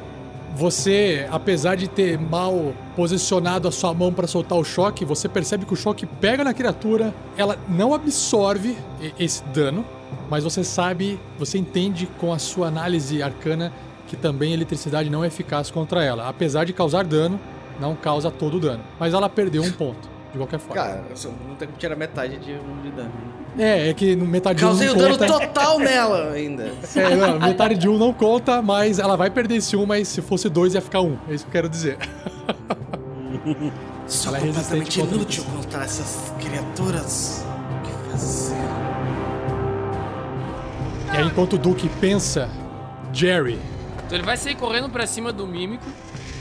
[0.55, 5.65] Você, apesar de ter mal posicionado a sua mão para soltar o choque, você percebe
[5.65, 8.77] que o choque pega na criatura, ela não absorve
[9.19, 9.83] esse dano,
[10.29, 13.73] mas você sabe, você entende com a sua análise arcana
[14.07, 16.29] que também a eletricidade não é eficaz contra ela.
[16.29, 17.37] Apesar de causar dano,
[17.81, 18.83] não causa todo o dano.
[18.97, 20.81] Mas ela perdeu um ponto, de qualquer forma.
[20.81, 21.03] Cara,
[21.45, 23.11] não tem como tirar metade de um de dano.
[23.57, 25.39] É, é que no metade de um Causei não o dano conta.
[25.47, 26.71] total nela ainda.
[26.95, 30.21] É, não, metade de um não conta, mas ela vai perder esse um, mas se
[30.21, 31.17] fosse dois ia ficar um.
[31.29, 31.97] É isso que eu quero dizer.
[34.07, 37.45] Sou Ela é completamente contra inútil contra essas criaturas.
[37.69, 38.55] O que fazer?
[41.13, 42.49] E aí, enquanto o Duke pensa,
[43.11, 43.59] Jerry.
[44.05, 45.85] Então ele vai sair correndo pra cima do mímico,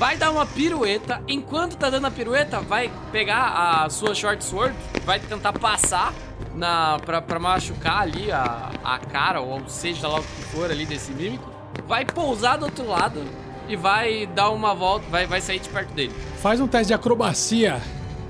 [0.02, 1.22] vai dar uma pirueta.
[1.28, 6.12] Enquanto tá dando a pirueta, vai pegar a sua short sword, vai tentar passar
[6.56, 10.84] na pra, pra machucar ali a, a cara, ou seja lá o que for ali
[10.84, 11.48] desse mímico.
[11.86, 13.22] Vai pousar do outro lado
[13.68, 16.12] e vai dar uma volta, vai, vai sair de perto dele.
[16.42, 17.80] Faz um teste de acrobacia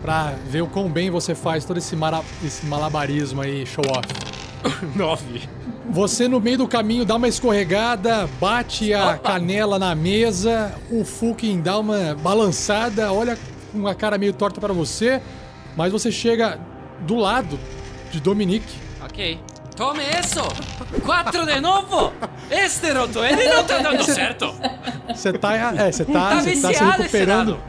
[0.02, 4.06] pra ver o quão bem você faz todo esse, mara- esse malabarismo aí, show off.
[4.94, 5.48] Nove.
[5.92, 11.60] Você no meio do caminho dá uma escorregada, bate a canela na mesa, o Fukin
[11.60, 13.36] dá uma balançada, olha
[13.70, 15.20] com uma cara meio torta para você,
[15.76, 16.58] mas você chega
[17.00, 17.60] do lado
[18.10, 18.74] de Dominique.
[19.04, 19.38] Ok.
[19.76, 20.40] Tome isso!
[21.04, 22.10] Quatro de novo!
[22.50, 24.50] Este roto, ele não tá dando certo!
[25.14, 27.60] Você tá, é, você tá, Tá você tá se recuperando.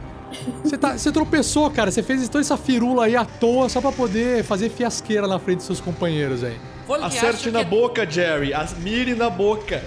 [0.62, 1.90] Você, tá, você tropeçou, cara.
[1.90, 5.58] Você fez toda essa firula aí à toa só pra poder fazer fiasqueira na frente
[5.58, 6.58] dos seus companheiros aí.
[6.86, 8.52] Porque Acerte na que boca, Jerry.
[8.52, 9.82] As- Mire na boca.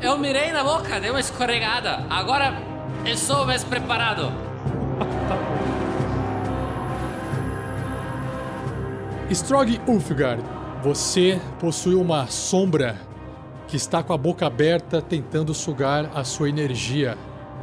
[0.00, 2.04] Eu mirei na boca, dei uma escorregada.
[2.10, 2.54] Agora
[3.04, 4.32] eu sou mais preparado.
[9.30, 10.42] Strog Ulfgard,
[10.82, 12.96] você possui uma sombra
[13.66, 17.16] que está com a boca aberta tentando sugar a sua energia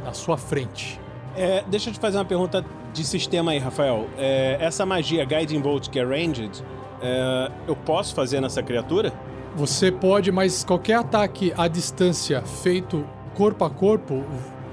[0.04, 0.98] na sua frente.
[1.36, 4.08] É, deixa eu te fazer uma pergunta de sistema aí, Rafael.
[4.18, 6.62] É, essa magia Guiding Bolt que é ranged,
[7.00, 9.12] é, eu posso fazer nessa criatura?
[9.56, 14.24] Você pode, mas qualquer ataque à distância feito corpo a corpo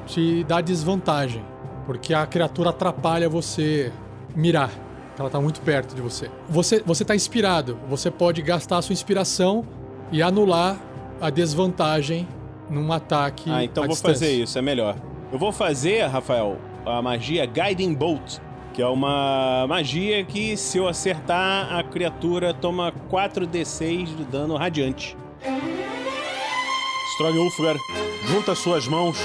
[0.06, 1.43] te dá desvantagem,
[1.86, 3.91] porque a criatura atrapalha você
[4.36, 4.69] mirar.
[5.17, 6.30] Ela tá muito perto de você.
[6.47, 7.80] Você você tá inspirado.
[7.89, 9.65] Você pode gastar a sua inspiração
[10.12, 10.77] e anular
[11.19, 12.27] a desvantagem
[12.69, 14.13] num ataque Ah, então vou distância.
[14.27, 14.95] fazer isso, é melhor.
[15.32, 18.39] Eu vou fazer, Rafael, a magia Guiding Bolt,
[18.73, 25.15] que é uma magia que se eu acertar, a criatura toma 4d6 de dano radiante.
[27.13, 27.76] Strong Ulfgar
[28.28, 29.17] junta suas mãos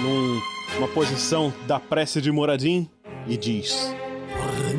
[0.00, 0.40] num-
[0.76, 2.88] numa posição da prece de Moradin
[3.26, 3.94] e diz: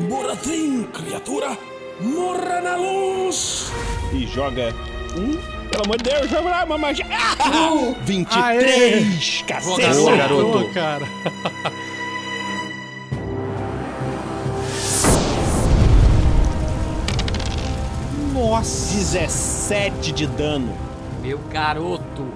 [0.08, 1.56] Moratim, criatura,
[2.00, 3.70] morra na luz!
[4.12, 4.74] e joga
[5.16, 5.36] um.
[5.68, 7.04] Pelo amor de Deus, vamos lá, uma magia.
[7.10, 7.72] Ah!
[7.72, 9.42] Uh, 23!
[9.46, 9.94] Cacete!
[9.96, 10.44] Boa, garoto.
[10.58, 11.06] Boa, cara.
[18.36, 18.94] Nossa!
[18.94, 20.70] 17 de dano.
[21.22, 22.26] Meu garoto.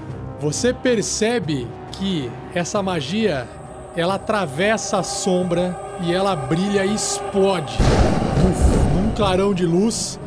[0.40, 3.46] Você percebe que essa magia
[3.94, 10.18] ela atravessa a sombra e ela brilha e explode Uf, num clarão de luz.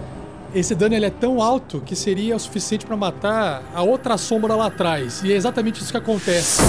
[0.54, 4.54] Esse dano ele é tão alto que seria o suficiente para matar a outra sombra
[4.54, 5.24] lá atrás.
[5.24, 6.62] E é exatamente isso que acontece.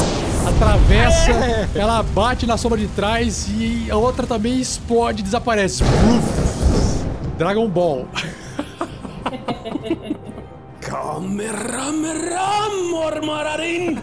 [0.48, 5.82] Atravessa, ela bate na sombra de trás e a outra também explode e desaparece.
[5.84, 7.36] Uf.
[7.36, 8.08] Dragon Ball.
[10.80, 13.98] Kamehameha, Mormararin!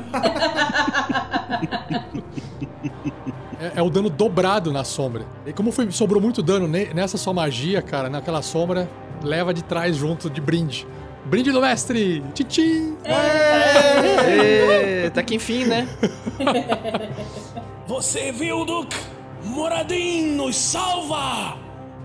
[3.59, 5.25] É, é o dano dobrado na sombra.
[5.45, 8.89] E como foi, sobrou muito dano ne- nessa sua magia, cara, naquela sombra,
[9.23, 10.87] leva de trás junto de brinde.
[11.25, 12.23] Brinde do mestre!
[12.33, 12.97] Tchim!
[14.27, 15.87] Ê, tá que enfim, né?
[17.87, 18.97] Você viu, Duke?
[19.43, 21.57] Moradin nos salva!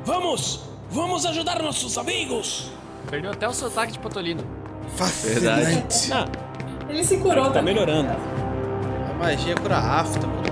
[0.04, 0.64] Vamos!
[0.90, 2.70] Vamos ajudar nossos amigos!
[3.10, 4.42] Perdeu até o sotaque de Potolino.
[4.96, 6.12] Fascinante.
[6.12, 6.26] Ah,
[6.88, 8.10] ele se curou tá melhorando.
[9.10, 10.46] A magia cura afta, tudo.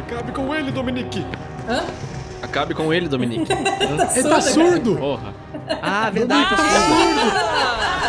[0.00, 1.26] Acabe com ele, Dominique.
[1.68, 1.84] Hã?
[2.42, 3.50] Acabe com ele, Dominique.
[4.16, 4.96] Ele tá surdo!
[4.96, 5.32] Porra.
[5.80, 6.50] Ah, verdade.
[6.50, 6.56] tá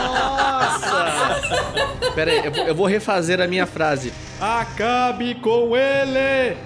[0.10, 2.12] Nossa!
[2.16, 4.12] Pera aí, eu vou, eu vou refazer a minha frase.
[4.42, 6.58] Acabe com ele!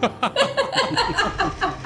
[0.00, 0.08] O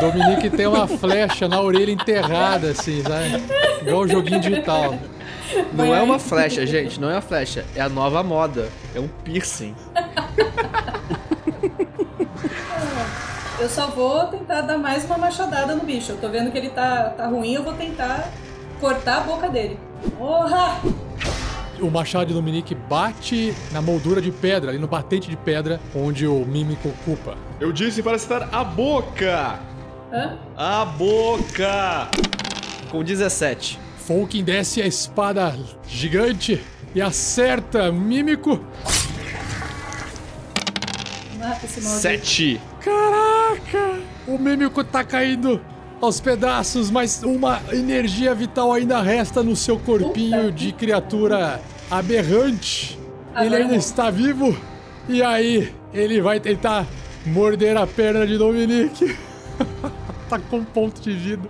[0.00, 3.42] Dominique tem uma flecha na orelha enterrada, assim, sabe?
[3.82, 4.94] Igual o joguinho digital.
[5.72, 7.64] Não é uma flecha, gente, não é uma flecha.
[7.74, 8.68] É a nova moda.
[8.94, 9.74] É um piercing.
[13.58, 16.12] Eu só vou tentar dar mais uma machadada no bicho.
[16.12, 18.30] Eu tô vendo que ele tá, tá ruim, eu vou tentar
[18.78, 19.78] cortar a boca dele.
[20.18, 20.78] Porra!
[21.80, 26.26] O machado de Dominique bate na moldura de pedra, ali no batente de pedra, onde
[26.26, 27.36] o mímico ocupa.
[27.60, 29.58] Eu disse para citar a boca!
[30.12, 30.38] Hã?
[30.56, 32.08] A boca!
[32.90, 33.78] Com 17.
[33.98, 35.54] Folkin desce a espada
[35.86, 36.62] gigante
[36.94, 38.60] e acerta o mímico.
[41.38, 42.00] Mata esse maldito.
[42.00, 42.60] 7.
[42.80, 44.00] Caraca!
[44.26, 45.60] O mímico tá caindo
[46.00, 51.60] aos pedaços, mas uma energia vital ainda resta no seu corpinho Puta de criatura
[51.90, 52.98] aberrante.
[53.30, 53.78] Agora ele ainda vou.
[53.78, 54.56] está vivo.
[55.08, 56.86] E aí, ele vai tentar
[57.24, 59.16] morder a perna de Dominique.
[60.28, 61.48] tá com um ponto de vida.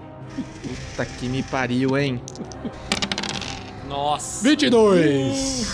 [0.62, 2.20] Puta que me pariu, hein?
[3.88, 4.42] Nossa.
[4.42, 5.72] 22.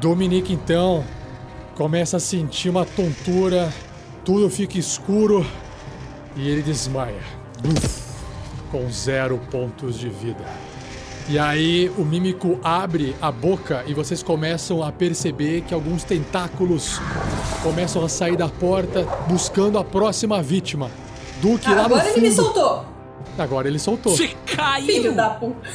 [0.00, 1.04] Dominique então
[1.74, 3.72] começa a sentir uma tontura,
[4.24, 5.44] tudo fica escuro
[6.36, 7.20] e ele desmaia.
[7.60, 8.02] Buf,
[8.70, 10.44] com zero pontos de vida.
[11.28, 17.00] E aí o mímico abre a boca e vocês começam a perceber que alguns tentáculos
[17.62, 20.90] começam a sair da porta buscando a próxima vítima.
[21.40, 22.42] Duque Ah, lá no agora ele me fundo.
[22.42, 22.84] soltou.
[23.38, 24.14] Agora ele soltou.
[24.16, 24.86] Você caiu!
[24.86, 25.68] Filho da puta.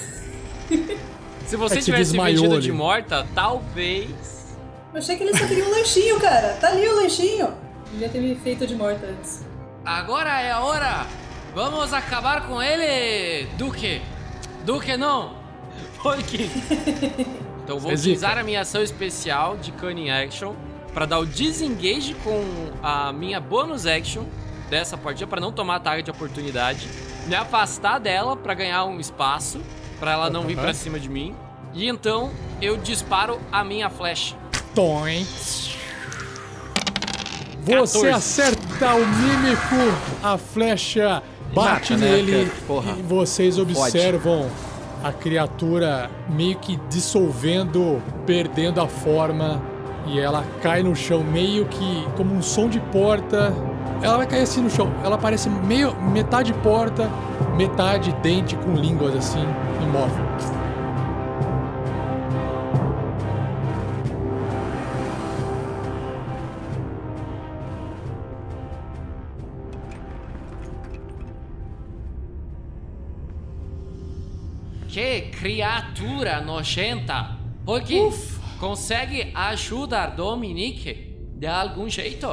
[1.47, 2.61] Se você É tivesse vendido ali.
[2.61, 4.55] de morta, talvez.
[4.93, 6.49] Eu achei que ele só queria um lanchinho, cara.
[6.61, 7.49] Tá ali o lanchinho.
[7.91, 9.43] Devia ter me feito de morta antes.
[9.83, 11.07] Agora é a hora!
[11.55, 13.99] Vamos acabar com ele, Duque!
[14.63, 15.38] Duque não!
[16.01, 16.49] Porque.
[17.69, 18.01] Então vou zica.
[18.01, 20.55] utilizar a minha ação especial de Cunning Action
[20.91, 22.43] para dar o disengage com
[22.81, 24.23] a minha bonus action
[24.71, 26.87] dessa partida para não tomar ataque de oportunidade,
[27.27, 29.61] me afastar dela para ganhar um espaço
[29.99, 31.35] para ela não vir para cima de mim.
[31.71, 34.35] E então eu disparo a minha flecha.
[34.73, 35.23] Toim.
[37.63, 38.09] Você 14.
[38.09, 39.75] acerta o mímico,
[40.23, 41.21] a flecha
[41.53, 42.51] bate Mata, né, nele?
[42.65, 42.95] Porra.
[42.97, 44.49] e vocês observam
[45.03, 49.61] a criatura meio que dissolvendo, perdendo a forma
[50.05, 53.53] e ela cai no chão meio que como um som de porta.
[54.01, 54.91] Ela vai cair assim no chão.
[55.03, 57.09] Ela parece meio metade porta,
[57.55, 59.45] metade dente com línguas assim,
[59.83, 60.58] imóvel.
[75.39, 77.37] Criatura nojenta!
[77.65, 78.09] Porque
[78.59, 82.27] consegue ajudar Dominique de algum jeito?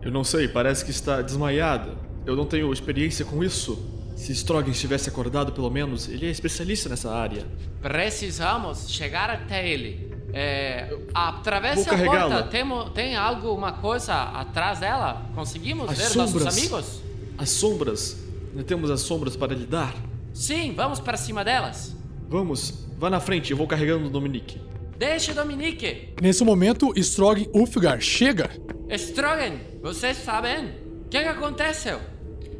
[0.00, 1.96] Eu não sei, parece que está desmaiada.
[2.24, 3.90] Eu não tenho experiência com isso.
[4.14, 7.44] Se Strogan estivesse acordado, pelo menos, ele é especialista nessa área.
[7.80, 10.12] Precisamos chegar até ele.
[10.32, 12.42] É, atravesse Vou a porta.
[12.44, 15.26] Tem, tem alguma coisa atrás dela?
[15.34, 16.44] Conseguimos As ver sombras.
[16.44, 17.02] nossos amigos?
[17.36, 18.24] As sombras.
[18.66, 19.94] Temos as sombras para lidar.
[20.32, 21.96] Sim, vamos para cima delas.
[22.32, 24.58] Vamos, vá na frente, eu vou carregando o Dominique.
[24.96, 26.14] Deixe Dominique.
[26.18, 28.48] Nesse momento, Strog Ulfgar chega.
[28.88, 30.70] Strogan, vocês sabem?
[31.04, 32.00] O que, que aconteceu?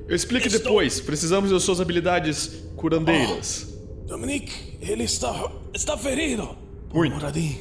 [0.07, 3.75] Eu explico depois, precisamos das suas habilidades curandeiras.
[4.07, 5.51] Dominique, ele está.
[5.73, 6.55] está ferido.
[6.93, 7.15] Muito.
[7.15, 7.59] Moradinho,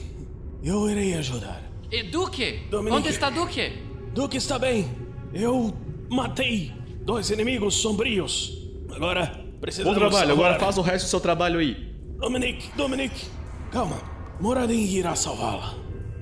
[0.61, 1.63] eu irei ajudar.
[1.89, 2.63] E Duque?
[2.69, 2.97] Dominique.
[2.97, 3.71] Onde está Duque?
[4.13, 4.85] Duque está bem.
[5.33, 5.73] Eu
[6.09, 6.73] matei
[7.05, 8.67] dois inimigos sombrios.
[8.93, 9.97] Agora Bom precisamos.
[9.97, 11.90] trabalho, agora faz o resto do seu trabalho aí.
[12.21, 13.25] Dominique, Dominique,
[13.71, 13.99] calma.
[14.39, 15.73] Moradinho irá salvá-la.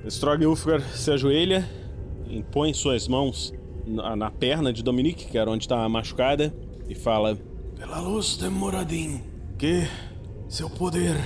[0.06, 1.68] Strog Ulfgar se ajoelha,
[2.26, 3.52] impõe suas mãos
[3.86, 6.54] na, na perna de Dominique, que era onde está machucada,
[6.88, 7.38] e fala:
[7.76, 9.20] Pela luz de Moradin,
[9.58, 9.86] que
[10.48, 11.16] seu poder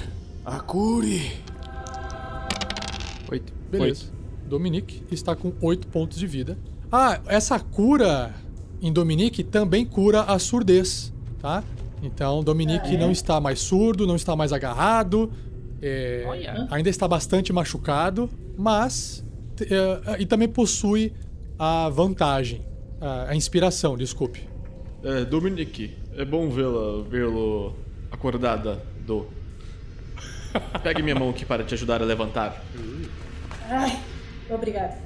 [0.44, 1.22] a cure.
[3.30, 3.52] Oito.
[3.70, 4.12] Beleza.
[4.44, 6.58] Dominique está com 8 pontos de vida.
[6.90, 8.34] Ah, essa cura
[8.82, 11.62] em Dominique também cura a surdez, tá?
[12.04, 15.30] Então, Dominique não está mais surdo, não está mais agarrado,
[15.80, 16.24] é,
[16.70, 19.24] ainda está bastante machucado, mas.
[19.56, 21.12] t- é, e também possui
[21.58, 22.60] a vantagem,
[23.00, 24.48] a, a inspiração, desculpe.
[25.02, 27.74] É, Dominique, é bom vê-la, vê-lo
[28.10, 29.26] acordada, do.
[30.82, 32.62] Pegue minha mão aqui para te ajudar a levantar.
[33.68, 33.98] Ai,
[34.50, 34.96] obrigada.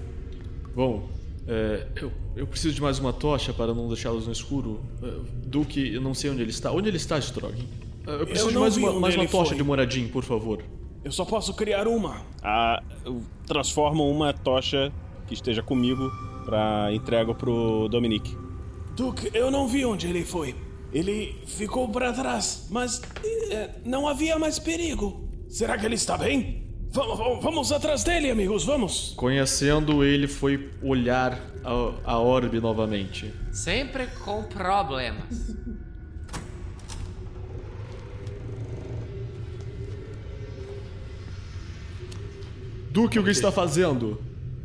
[0.75, 1.09] Bom,
[1.49, 4.81] é, eu, eu preciso de mais uma tocha para não deixá-los no escuro.
[5.03, 5.13] É,
[5.47, 6.71] Duque, eu não sei onde ele está.
[6.71, 7.65] Onde ele está, Strogan?
[8.07, 9.57] É, eu preciso de não mais uma, mais uma tocha foi.
[9.57, 10.63] de moradinho, por favor.
[11.03, 12.21] Eu só posso criar uma.
[12.43, 12.83] ah,
[13.47, 14.93] transforma uma tocha
[15.27, 16.11] que esteja comigo
[16.45, 18.37] pra entrega pro Dominique.
[18.95, 20.55] Duque, eu não vi onde ele foi.
[20.93, 23.01] Ele ficou para trás, mas
[23.51, 25.29] eh, não havia mais perigo.
[25.49, 26.68] Será que ele está bem?
[26.91, 29.13] Vamos, vamos, vamos atrás dele, amigos, vamos.
[29.15, 33.33] Conhecendo ele, foi olhar a, a orbe novamente.
[33.53, 35.55] Sempre com problemas.
[42.91, 44.19] Duque, o que está fazendo?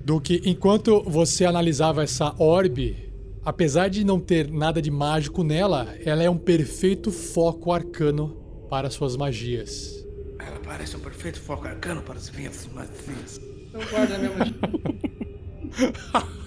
[0.05, 3.11] Do que enquanto você analisava essa orbe,
[3.43, 8.37] apesar de não ter nada de mágico nela, ela é um perfeito foco arcano
[8.69, 10.02] para suas magias.
[10.45, 13.39] Ela parece um perfeito foco arcano para as minhas magias.
[13.73, 14.69] Eu guardo a minha mochila.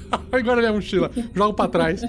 [0.32, 2.02] Agora minha mochila, jogo pra trás.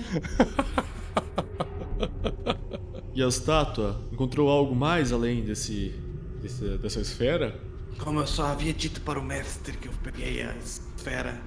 [3.15, 5.93] E a estátua encontrou algo mais além desse,
[6.41, 7.59] desse- dessa esfera?
[7.97, 11.41] Como eu só havia dito para o mestre que eu peguei a esfera,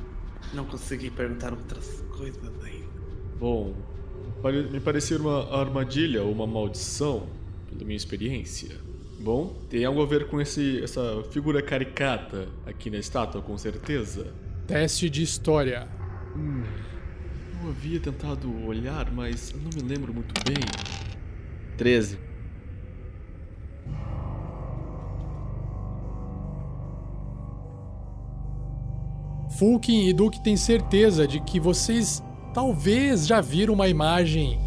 [0.53, 2.88] não consegui perguntar outras coisas ainda.
[3.38, 3.72] Bom,
[4.43, 7.28] pare- me parecia uma armadilha ou uma maldição,
[7.70, 8.76] pela minha experiência.
[9.20, 14.32] Bom, tem algo a ver com esse, essa figura caricata aqui na estátua, com certeza.
[14.66, 15.86] Teste de história.
[17.62, 20.56] Eu havia tentado olhar, mas não me lembro muito bem.
[21.76, 22.18] 13.
[29.58, 32.22] Fulkin e Duke têm certeza de que vocês
[32.54, 34.58] talvez já viram uma imagem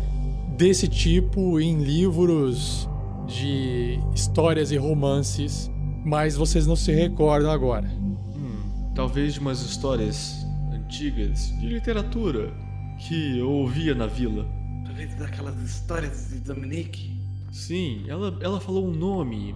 [0.55, 2.87] desse tipo em livros
[3.28, 5.71] de histórias e romances,
[6.05, 7.88] mas vocês não se recordam agora.
[7.88, 12.53] Hum, talvez de umas histórias antigas de literatura
[12.99, 14.47] que eu ouvia na vila.
[14.86, 17.11] Talvez daquelas histórias de Dominique.
[17.51, 19.55] Sim, ela, ela falou um nome.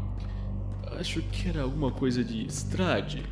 [0.99, 3.23] Acho que era alguma coisa de Strade.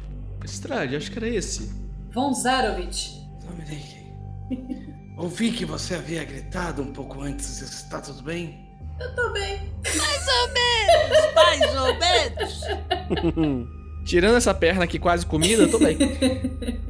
[0.44, 1.74] Strade, acho que era esse.
[2.14, 3.22] Von Zarovich.
[3.46, 4.06] Dominique.
[5.18, 7.62] Ouvi que você havia gritado um pouco antes.
[7.62, 8.64] Está tudo bem?
[9.00, 9.60] Eu tô bem.
[9.96, 13.66] Mais ou menos!
[14.06, 15.98] Tirando essa perna aqui quase comida, eu tô bem.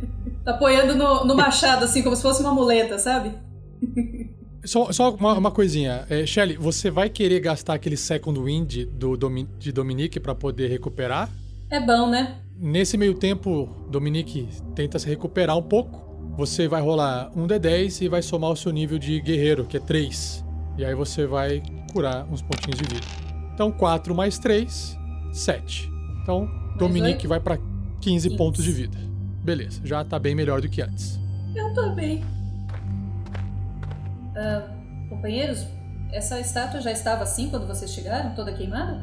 [0.46, 3.32] Tá apoiando no, no machado, assim, como se fosse uma muleta, sabe?
[4.64, 6.06] Só, só uma, uma coisinha.
[6.08, 10.68] É, Shelly, você vai querer gastar aquele Second Wind do, Domi- de Dominique pra poder
[10.70, 11.32] recuperar?
[11.68, 12.36] É bom, né?
[12.60, 16.00] Nesse meio tempo, Dominique tenta se recuperar um pouco.
[16.38, 19.80] Você vai rolar um D10 e vai somar o seu nível de guerreiro, que é
[19.80, 20.46] 3.
[20.78, 21.64] E aí você vai
[21.96, 23.08] curar uns pontinhos de vida.
[23.54, 25.00] Então, 4 mais 3,
[25.32, 25.90] 7.
[26.22, 27.30] Então, Dominique oito?
[27.30, 27.58] vai pra
[28.02, 28.38] 15 15.
[28.38, 28.98] pontos de vida.
[29.42, 31.18] Beleza, já tá bem melhor do que antes.
[31.56, 32.22] Eu tô bem.
[34.36, 34.68] Ah,
[35.10, 35.66] companheiros,
[36.12, 39.02] essa estátua já estava assim quando vocês chegaram, toda queimada?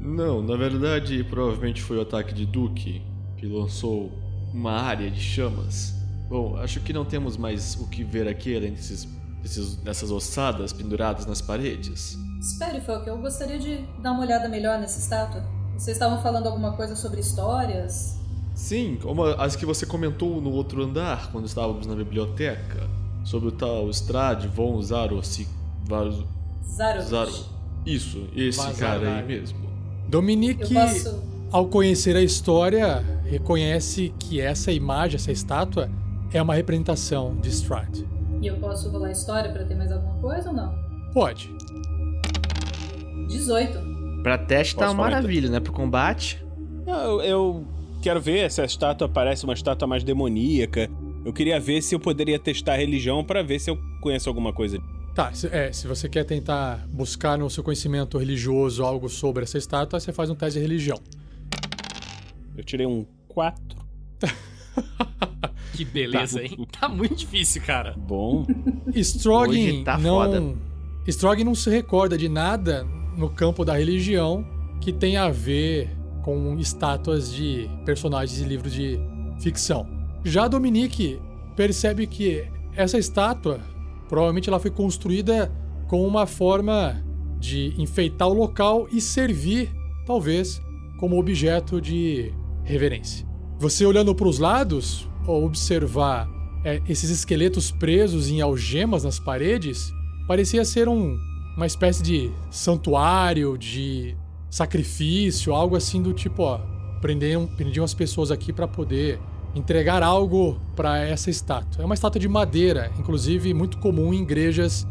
[0.00, 3.02] Não, na verdade, provavelmente foi o ataque de Duke
[3.36, 4.10] que lançou
[4.52, 5.94] uma área de chamas.
[6.28, 9.06] Bom, acho que não temos mais o que ver aqui além desses,
[9.40, 12.18] desses, dessas ossadas penduradas nas paredes.
[12.42, 15.44] Espere, Folk, eu gostaria de dar uma olhada melhor nessa estátua.
[15.78, 18.18] Vocês estavam falando alguma coisa sobre histórias?
[18.52, 22.90] Sim, como as que você comentou no outro andar quando estávamos na biblioteca.
[23.24, 25.22] Sobre o tal Strade von Zaro...
[25.22, 25.46] Si,
[25.84, 26.26] Varo,
[26.68, 27.08] Zarovich.
[27.08, 27.32] Zaro.
[27.86, 29.60] Isso, esse Vazar cara aí mesmo.
[30.08, 31.22] Dominique, Eu posso.
[31.52, 35.88] ao conhecer a história, reconhece que essa imagem, essa estátua,
[36.32, 38.04] é uma representação de Strahd.
[38.40, 40.74] E eu posso rolar história pra ter mais alguma coisa ou não?
[41.12, 41.54] Pode.
[43.32, 44.22] 18.
[44.22, 45.60] Pra teste tá uma falar, maravilha, né?
[45.60, 46.42] Pro combate.
[46.86, 47.66] Eu, eu
[48.00, 50.90] quero ver se a estátua parece uma estátua mais demoníaca.
[51.24, 54.52] Eu queria ver se eu poderia testar a religião pra ver se eu conheço alguma
[54.52, 54.78] coisa.
[55.14, 59.58] Tá, se, é, se você quer tentar buscar no seu conhecimento religioso algo sobre essa
[59.58, 60.98] estátua, você faz um teste de religião.
[62.56, 63.60] Eu tirei um 4.
[65.72, 66.66] Que beleza, hein?
[66.78, 67.94] Tá muito difícil, cara.
[67.96, 68.46] Bom.
[68.94, 70.16] Strogin tá não.
[70.16, 70.54] foda.
[71.06, 74.44] Strogin não se recorda de nada no campo da religião
[74.80, 75.90] que tenha a ver
[76.22, 78.98] com estátuas de personagens de livros de
[79.40, 79.86] ficção.
[80.24, 81.20] Já Dominique
[81.56, 82.44] percebe que
[82.74, 83.60] essa estátua
[84.08, 85.50] provavelmente ela foi construída
[85.88, 87.02] com uma forma
[87.38, 89.70] de enfeitar o local e servir,
[90.06, 90.60] talvez,
[90.98, 92.32] como objeto de
[92.62, 93.26] reverência.
[93.58, 96.28] Você olhando para os lados, ao observar
[96.64, 99.92] é, esses esqueletos presos em algemas nas paredes,
[100.28, 101.18] parecia ser um,
[101.56, 104.16] uma espécie de santuário, de
[104.50, 106.60] sacrifício, algo assim do tipo, ó,
[107.00, 109.18] prendiam, prendiam as pessoas aqui para poder
[109.54, 111.82] entregar algo para essa estátua.
[111.82, 114.86] É uma estátua de madeira, inclusive muito comum em igrejas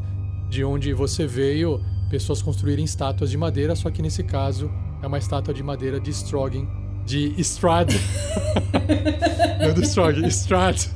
[0.49, 4.69] de onde você veio, pessoas construírem estátuas de madeira, só que nesse caso
[5.01, 6.67] é uma estátua de madeira de Strogan,
[7.05, 7.93] de Strad.
[9.65, 10.87] Não do Strog, Strad.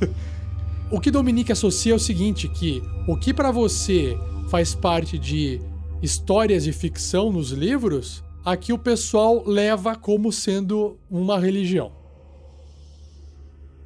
[0.90, 4.16] O que Dominique associa é o seguinte, que o que para você
[4.48, 5.60] faz parte de
[6.02, 11.92] histórias de ficção nos livros, aqui o pessoal leva como sendo uma religião.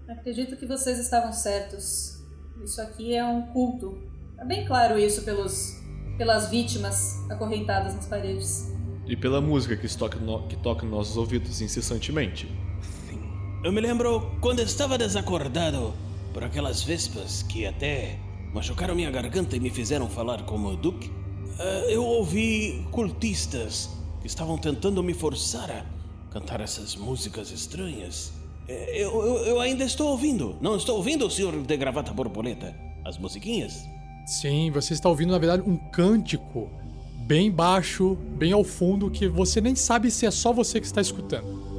[0.08, 2.20] Acredito que vocês estavam certos.
[2.62, 3.96] Isso aqui é um culto.
[4.38, 5.80] É bem claro isso pelos,
[6.18, 8.70] pelas vítimas acorrentadas nas paredes.
[9.06, 12.48] E pela música que toca, no, que toca nos nossos ouvidos incessantemente.
[13.64, 15.94] Eu me lembro quando estava desacordado
[16.32, 18.18] por aquelas vespas que até
[18.52, 21.10] machucaram minha garganta e me fizeram falar como Duke.
[21.58, 23.90] eh, Eu ouvi cultistas
[24.20, 25.84] que estavam tentando me forçar a
[26.32, 28.32] cantar essas músicas estranhas.
[28.68, 30.56] Eh, Eu, eu, eu ainda estou ouvindo.
[30.60, 32.74] Não estou ouvindo, senhor de gravata borboleta?
[33.04, 33.84] As musiquinhas?
[34.26, 36.68] Sim, você está ouvindo, na verdade, um cântico
[37.26, 41.00] bem baixo, bem ao fundo, que você nem sabe se é só você que está
[41.00, 41.69] escutando.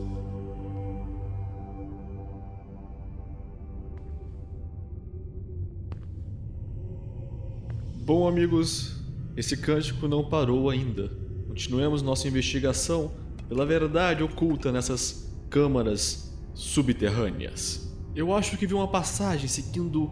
[8.14, 8.92] Bom, amigos,
[9.38, 11.10] esse cântico não parou ainda.
[11.48, 13.10] Continuemos nossa investigação
[13.48, 17.90] pela verdade oculta nessas câmaras subterrâneas.
[18.14, 20.12] Eu acho que vi uma passagem seguindo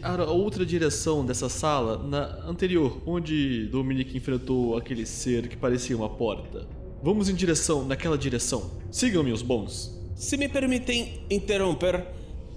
[0.00, 6.10] a outra direção dessa sala, na anterior, onde Dominic enfrentou aquele ser que parecia uma
[6.10, 6.68] porta.
[7.02, 8.78] Vamos em direção, naquela direção.
[8.92, 10.00] Sigam-me, os bons.
[10.14, 12.06] Se me permitem interromper,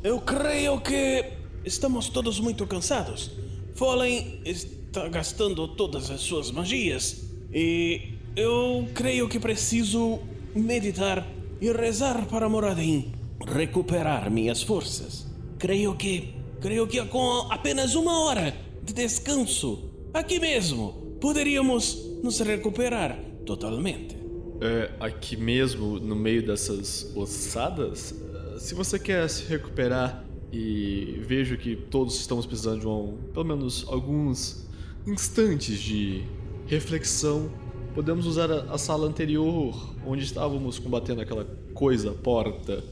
[0.04, 1.34] eu creio que
[1.66, 3.47] estamos todos muito cansados.
[3.78, 7.30] Fallen está gastando todas as suas magias.
[7.54, 10.20] E eu creio que preciso
[10.56, 11.26] meditar
[11.62, 13.14] e rezar para Moradin
[13.46, 15.28] recuperar minhas forças.
[15.60, 16.36] Creio que.
[16.60, 18.52] Creio que com apenas uma hora
[18.84, 23.16] de descanso, aqui mesmo, poderíamos nos recuperar
[23.46, 24.18] totalmente.
[24.60, 28.16] É, aqui mesmo, no meio dessas ossadas,
[28.58, 33.86] se você quer se recuperar e vejo que todos estamos precisando de um, pelo menos
[33.90, 34.68] alguns
[35.06, 36.24] instantes de
[36.68, 37.50] reflexão,
[37.94, 42.84] podemos usar a, a sala anterior, onde estávamos combatendo aquela coisa, porta.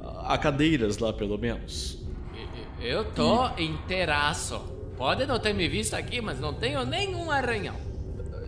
[0.00, 1.98] Há cadeiras lá, pelo menos.
[2.80, 4.60] Eu tô inteiraço.
[4.96, 7.76] Pode não ter me visto aqui, mas não tenho nenhum arranhão.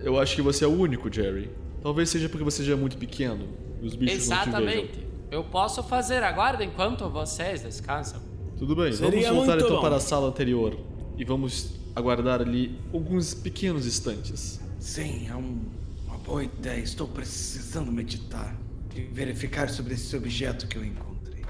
[0.03, 1.51] Eu acho que você é o único, Jerry.
[1.83, 3.49] Talvez seja porque você já é muito pequeno.
[3.83, 4.93] E os bichos não te Exatamente.
[4.93, 5.07] vejam.
[5.31, 8.21] Eu posso fazer agora enquanto vocês descansam.
[8.59, 9.81] Tudo bem, Seria vamos voltar então bom.
[9.83, 10.77] para a sala anterior.
[11.19, 14.61] E vamos aguardar ali alguns pequenos instantes.
[14.81, 15.61] Sim, é um-
[16.07, 16.81] uma boa ideia.
[16.83, 18.57] Estou precisando meditar
[18.95, 21.45] e verificar sobre esse objeto que eu encontrei.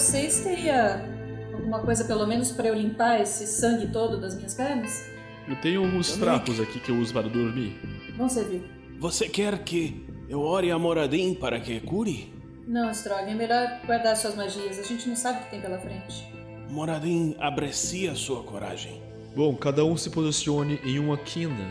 [0.00, 1.04] Vocês teria
[1.52, 5.04] alguma coisa, pelo menos, pra eu limpar esse sangue todo das minhas pernas?
[5.46, 7.78] Eu tenho alguns trapos aqui que eu uso para dormir.
[8.16, 8.62] Vão servir.
[8.98, 12.32] Você quer que eu ore a Moradin para que cure?
[12.66, 14.78] Não, Strog, é melhor guardar suas magias.
[14.78, 16.26] A gente não sabe o que tem pela frente.
[16.70, 19.02] Moradin aprecia sua coragem.
[19.36, 21.68] Bom, cada um se posicione em uma quina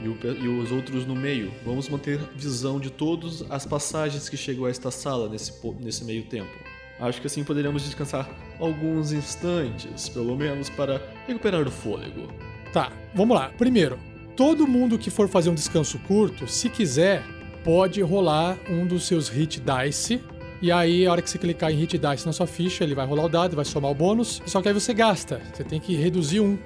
[0.00, 1.52] e, o e os outros no meio.
[1.64, 6.22] Vamos manter visão de todas as passagens que chegam a esta sala nesse, nesse meio
[6.26, 6.61] tempo.
[7.02, 8.30] Acho que assim poderemos descansar
[8.60, 12.28] alguns instantes, pelo menos, para recuperar o fôlego.
[12.72, 13.50] Tá, vamos lá.
[13.58, 13.98] Primeiro,
[14.36, 17.24] todo mundo que for fazer um descanso curto, se quiser,
[17.64, 20.22] pode rolar um dos seus hit dice.
[20.62, 23.04] E aí, a hora que você clicar em hit dice na sua ficha, ele vai
[23.04, 24.40] rolar o dado, vai somar o bônus.
[24.46, 25.40] Só que aí você gasta.
[25.52, 26.56] Você tem que reduzir um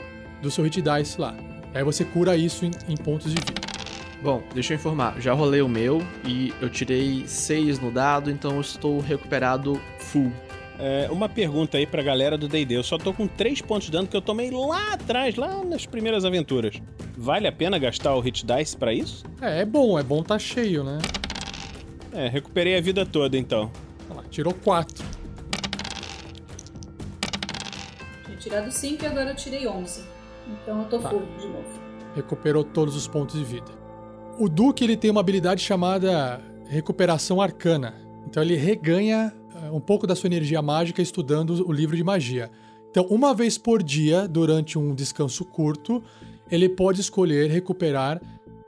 [0.43, 1.34] do seu hit dice lá.
[1.72, 3.76] Aí você cura isso em, em pontos de vida.
[4.27, 5.20] Bom, deixa eu informar.
[5.20, 10.33] Já rolei o meu e eu tirei 6 no dado, então eu estou recuperado full.
[10.81, 12.77] É, uma pergunta aí pra galera do D&D.
[12.77, 15.87] Eu só tô com 3 pontos de dano que eu tomei lá atrás, lá nas
[15.87, 16.83] primeiras aventuras.
[17.16, 19.24] Vale a pena gastar o hit dice pra isso?
[19.41, 20.99] É, é bom, é bom tá cheio, né?
[22.12, 23.70] É, recuperei a vida toda então.
[24.11, 25.05] Olha lá, tirou 4.
[28.24, 30.03] Tinha tirado 5 e agora eu tirei 11.
[30.49, 31.11] Então eu tô Tá.
[31.11, 31.87] full de novo.
[32.16, 33.86] recuperou todos os pontos de vida.
[34.39, 37.95] O Duque ele tem uma habilidade chamada recuperação arcana.
[38.28, 42.51] Então ele reganha eh, um pouco da sua energia mágica estudando o livro de magia.
[42.91, 46.03] Então, uma vez por dia, durante um descanso curto,
[46.51, 48.20] ele pode escolher recuperar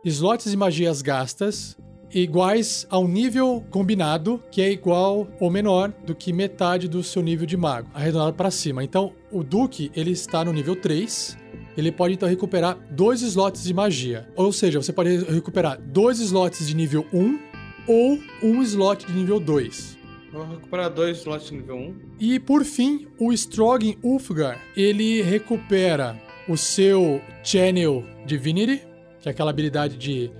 [0.04, 1.76] slots de magias gastas
[2.12, 7.46] iguais ao nível combinado, que é igual ou menor do que metade do seu nível
[7.46, 8.82] de mago, arredondado para cima.
[8.82, 11.36] Então, o Duque, ele está no nível 3,
[11.80, 14.28] ele pode então recuperar dois slots de magia.
[14.34, 17.38] Ou seja, você pode recuperar dois slots de nível 1
[17.86, 19.96] ou um slot de nível 2.
[20.32, 21.94] Vou recuperar dois slots de nível 1.
[22.18, 28.82] E por fim, o Strogan Ulfgar, ele recupera o seu Channel Divinity,
[29.20, 30.30] que é aquela habilidade de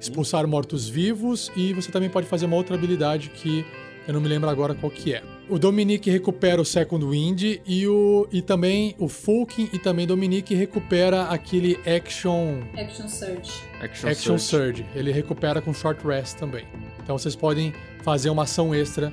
[0.00, 3.64] expulsar mortos-vivos, e você também pode fazer uma outra habilidade que
[4.06, 5.22] eu não me lembro agora qual que é.
[5.48, 10.54] O Dominique recupera o Second Wind e o e também o Fulkin e também Dominique
[10.54, 13.52] recupera aquele Action Action Surge.
[13.80, 14.82] Action, Action Surge.
[14.82, 14.86] Surge.
[14.94, 16.66] Ele recupera com Short Rest também.
[17.02, 17.72] Então vocês podem
[18.02, 19.10] fazer uma ação extra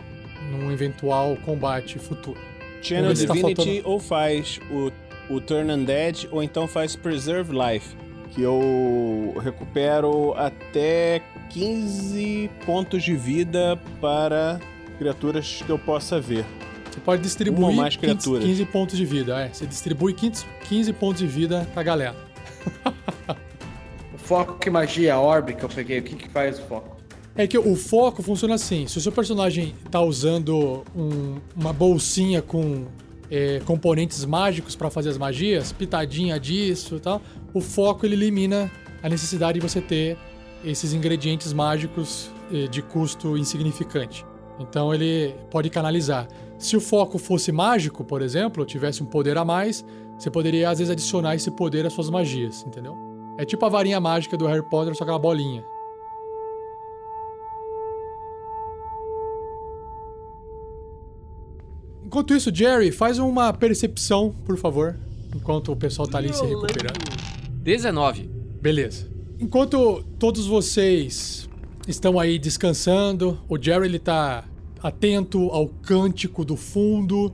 [0.51, 2.39] num eventual combate futuro.
[2.81, 4.91] Channel tá Divinity ou faz o,
[5.33, 7.95] o Turn Undead ou então faz Preserve Life,
[8.31, 14.59] que eu recupero até 15 pontos de vida para
[14.95, 16.45] criaturas que eu possa ver.
[16.91, 18.43] Você pode distribuir mais 15, criaturas.
[18.45, 19.39] 15 pontos de vida.
[19.41, 22.15] É, você distribui 15, 15 pontos de vida pra galera.
[24.13, 26.97] O foco e magia, a orb que eu peguei, o que que faz o foco?
[27.35, 32.41] É que o foco funciona assim: se o seu personagem tá usando um- uma bolsinha
[32.41, 32.85] com
[33.29, 37.21] é, componentes mágicos pra fazer as magias, pitadinha disso e tal,
[37.53, 38.71] o foco ele elimina
[39.03, 40.17] a necessidade de você ter
[40.63, 44.25] esses ingredientes mágicos eh, de custo insignificante.
[44.59, 46.27] Então ele pode canalizar.
[46.57, 49.85] Se o foco fosse mágico, por exemplo, tivesse um poder a mais,
[50.17, 52.95] você poderia às vezes adicionar esse poder às suas magias, entendeu?
[53.37, 55.63] É tipo a varinha mágica do Harry Potter, só que uma bolinha.
[62.05, 64.95] Enquanto isso, Jerry, faz uma percepção, por favor,
[65.35, 67.03] enquanto o pessoal tá ali se recuperando.
[67.61, 68.29] 19.
[68.61, 69.07] Beleza.
[69.37, 71.49] Enquanto todos vocês
[71.87, 74.43] estão aí descansando, o Jerry ele tá
[74.81, 77.33] atento ao cântico do fundo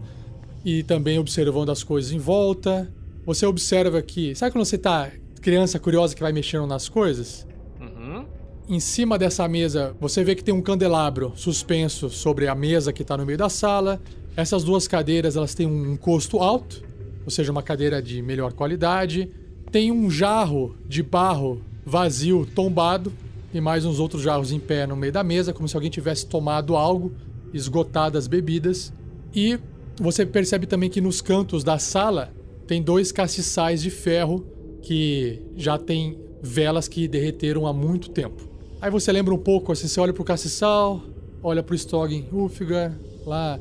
[0.63, 2.91] e também observando as coisas em volta.
[3.25, 7.47] Você observa que, sabe quando você tá criança curiosa que vai mexendo nas coisas?
[7.79, 8.25] Uhum.
[8.69, 13.01] Em cima dessa mesa, você vê que tem um candelabro suspenso sobre a mesa que
[13.01, 14.01] está no meio da sala.
[14.35, 16.83] Essas duas cadeiras, elas têm um encosto alto,
[17.25, 19.29] ou seja, uma cadeira de melhor qualidade.
[19.71, 23.11] Tem um jarro de barro vazio, tombado,
[23.53, 26.25] e mais uns outros jarros em pé no meio da mesa, como se alguém tivesse
[26.25, 27.11] tomado algo,
[27.53, 28.93] esgotado as bebidas.
[29.33, 29.59] E
[29.99, 32.33] você percebe também que nos cantos da sala
[32.67, 34.45] tem dois castiçais de ferro
[34.81, 38.49] que já tem velas que derreteram há muito tempo.
[38.81, 41.03] Aí você lembra um pouco, assim, você olha pro castiçal,
[41.43, 43.59] olha pro Stoggen Ulfgar, lá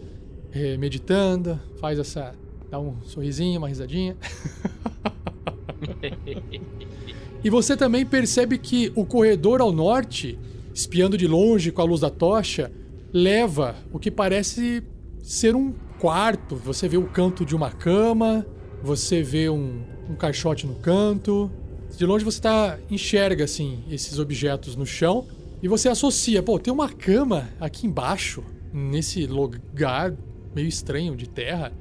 [0.53, 2.35] eh, meditando, faz essa.
[2.71, 4.17] dá um sorrisinho, uma risadinha.
[7.43, 10.39] E você também percebe que o corredor ao norte,
[10.75, 12.71] espiando de longe com a luz da tocha,
[13.13, 14.83] leva o que parece
[15.23, 16.57] ser um quarto.
[16.57, 18.47] Você vê o canto de uma cama,
[18.83, 21.51] você vê um, um caixote no canto.
[21.97, 25.27] De longe você tá, enxerga assim esses objetos no chão
[25.63, 30.15] e você associa, pô, tem uma cama aqui embaixo, nesse lugar
[30.55, 31.73] meio estranho de terra.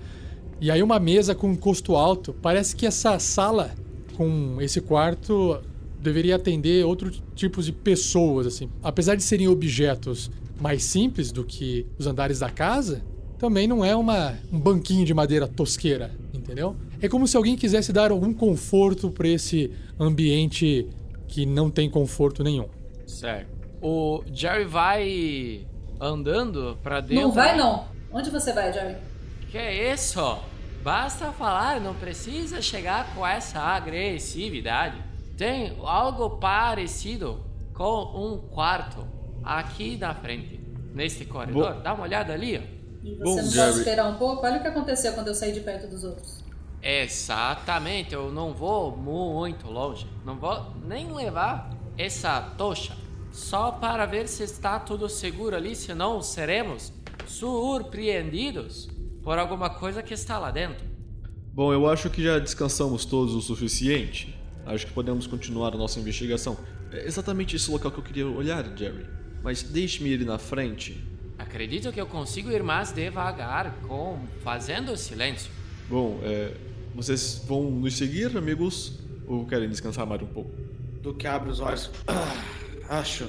[0.59, 2.33] E aí uma mesa com um encosto alto.
[2.33, 3.73] Parece que essa sala
[4.19, 5.61] com esse quarto
[5.97, 8.69] deveria atender outros tipos de pessoas, assim.
[8.83, 13.01] Apesar de serem objetos mais simples do que os andares da casa,
[13.37, 16.75] também não é uma, um banquinho de madeira tosqueira, entendeu?
[17.01, 20.85] É como se alguém quisesse dar algum conforto para esse ambiente
[21.25, 22.67] que não tem conforto nenhum.
[23.07, 23.47] Certo.
[23.81, 25.65] O Jerry vai
[25.97, 27.23] andando pra dentro.
[27.23, 27.85] Não vai não.
[28.11, 28.97] Onde você vai, Jerry?
[29.49, 30.19] Que é isso?
[30.83, 35.03] Basta falar, não precisa chegar com essa agressividade.
[35.37, 39.05] Tem algo parecido com um quarto
[39.43, 40.59] aqui na frente,
[40.93, 41.81] neste corredor.
[41.81, 42.79] Dá uma olhada ali, ó.
[43.03, 43.67] E você Bom, não Jerry.
[43.67, 44.45] pode esperar um pouco?
[44.45, 46.43] Olha o que aconteceu quando eu saí de perto dos outros.
[46.81, 50.07] Exatamente, eu não vou muito longe.
[50.25, 52.95] Não vou nem levar essa tocha.
[53.31, 56.91] Só para ver se está tudo seguro ali, senão seremos
[57.27, 58.89] surpreendidos
[59.29, 60.83] por alguma coisa que está lá dentro.
[61.53, 64.35] Bom, eu acho que já descansamos todos o suficiente.
[64.65, 66.57] Acho que podemos continuar a nossa investigação.
[66.91, 69.05] É exatamente esse local que eu queria olhar, Jerry.
[69.43, 70.99] Mas deixe-me ir na frente.
[71.37, 75.51] Acredito que eu consigo ir mais devagar, com fazendo silêncio.
[75.87, 76.55] Bom, é,
[76.95, 78.97] vocês vão nos seguir, amigos?
[79.27, 80.49] Ou querem descansar mais um pouco?
[81.03, 81.91] Do que abre os olhos.
[82.07, 83.27] Ah, acho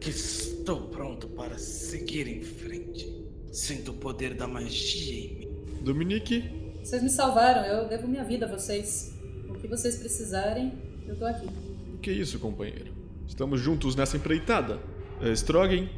[0.00, 3.19] que estou pronto para seguir em frente.
[3.52, 5.48] Sinto o poder da magia em mim.
[5.82, 6.44] Dominique?
[6.82, 9.12] Vocês me salvaram, eu devo minha vida a vocês.
[9.48, 10.72] O que vocês precisarem,
[11.06, 11.46] eu tô aqui.
[11.94, 12.94] O que é isso, companheiro?
[13.26, 14.80] Estamos juntos nessa empreitada.
[15.20, 15.88] É, Strogan?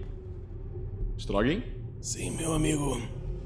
[1.18, 1.62] Strogan?
[2.00, 3.00] Sim, meu amigo.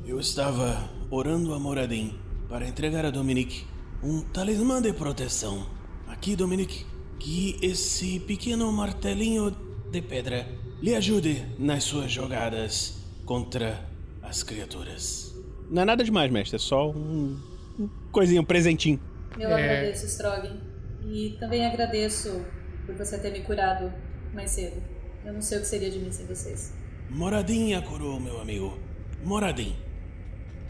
[0.07, 2.15] Eu estava orando a Moradin
[2.49, 3.65] para entregar a Dominique
[4.03, 5.67] um talismã de proteção.
[6.07, 6.87] Aqui, Dominique,
[7.19, 9.51] que esse pequeno martelinho
[9.91, 10.47] de pedra
[10.81, 13.96] lhe ajude nas suas jogadas contra
[14.29, 15.35] as criaturas.
[15.71, 16.57] Não é nada demais, mestre.
[16.57, 17.39] É só um,
[17.79, 19.01] um coisinho, um presentinho.
[19.39, 20.57] Eu agradeço, Strogan.
[21.05, 22.45] E também agradeço
[22.85, 23.93] por você ter me curado
[24.35, 24.83] mais cedo.
[25.25, 26.73] Eu não sei o que seria de mim sem vocês.
[27.11, 28.79] Moradin a curou, meu amigo.
[29.25, 29.75] Moradin.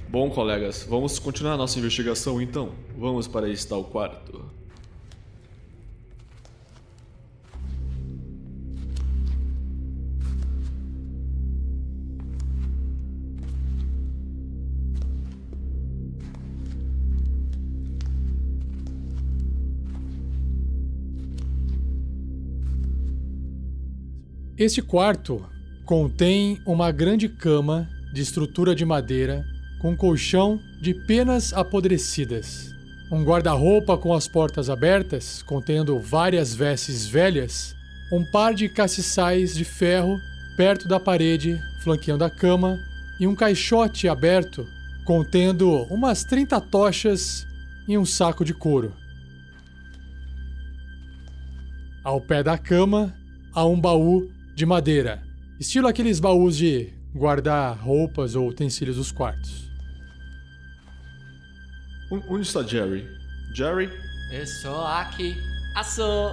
[0.08, 2.72] Bom, colegas, vamos continuar a nossa investigação então.
[2.96, 4.55] Vamos para esse tal quarto.
[24.58, 25.46] Este quarto
[25.84, 29.44] contém uma grande cama de estrutura de madeira
[29.82, 32.74] com colchão de penas apodrecidas.
[33.12, 37.76] Um guarda-roupa com as portas abertas, contendo várias vestes velhas,
[38.10, 40.18] um par de castiçais de ferro
[40.56, 42.78] perto da parede, flanqueando a cama,
[43.20, 44.66] e um caixote aberto
[45.04, 47.46] contendo umas 30 tochas
[47.86, 48.94] e um saco de couro.
[52.02, 53.14] Ao pé da cama
[53.52, 55.22] há um baú de madeira,
[55.60, 59.70] estilo aqueles baús de guardar roupas ou utensílios dos quartos.
[62.10, 63.06] Onde está Jerry?
[63.54, 63.90] Jerry?
[64.32, 65.36] Estou aqui.
[65.76, 66.32] Assou.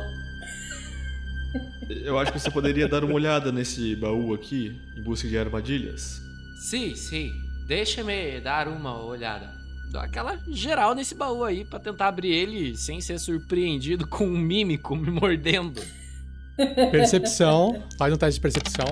[1.90, 6.22] Eu acho que você poderia dar uma olhada nesse baú aqui em busca de armadilhas.
[6.70, 7.30] Sim, sim.
[7.68, 9.54] Deixa-me dar uma olhada.
[9.92, 14.38] Dou aquela geral nesse baú aí pra tentar abrir ele sem ser surpreendido com um
[14.38, 15.82] mímico me mordendo.
[16.92, 17.84] Percepção.
[17.98, 18.86] Faz um teste de percepção.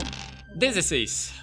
[0.55, 1.33] 16.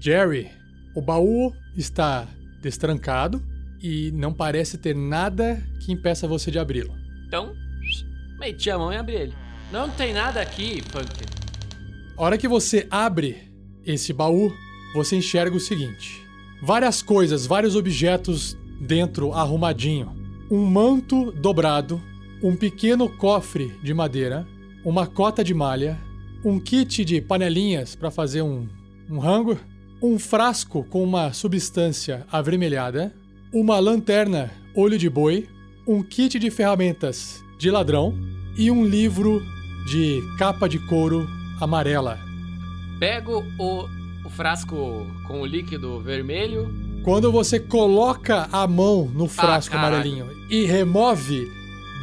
[0.00, 0.50] Jerry,
[0.94, 2.26] o baú está
[2.60, 3.42] destrancado
[3.80, 6.94] e não parece ter nada que impeça você de abri-lo.
[7.26, 7.54] Então,
[8.38, 9.34] meti a mão e abri ele.
[9.72, 11.24] Não tem nada aqui, Punk.
[12.16, 13.50] A hora que você abre
[13.84, 14.52] esse baú,
[14.94, 16.22] você enxerga o seguinte:
[16.62, 20.12] várias coisas, vários objetos dentro arrumadinho.
[20.50, 22.02] Um manto dobrado,
[22.42, 24.46] um pequeno cofre de madeira,
[24.84, 25.98] uma cota de malha,
[26.44, 28.68] um kit de panelinhas para fazer um,
[29.08, 29.58] um rango,
[30.02, 33.14] um frasco com uma substância avermelhada,
[33.52, 35.48] uma lanterna olho de boi,
[35.86, 38.14] um kit de ferramentas de ladrão
[38.56, 39.40] e um livro
[39.86, 41.28] de capa de couro
[41.60, 42.18] amarela.
[42.98, 43.88] Pego o,
[44.24, 46.72] o frasco com o líquido vermelho.
[47.04, 49.96] Quando você coloca a mão no frasco caralho.
[49.96, 51.50] amarelinho e remove,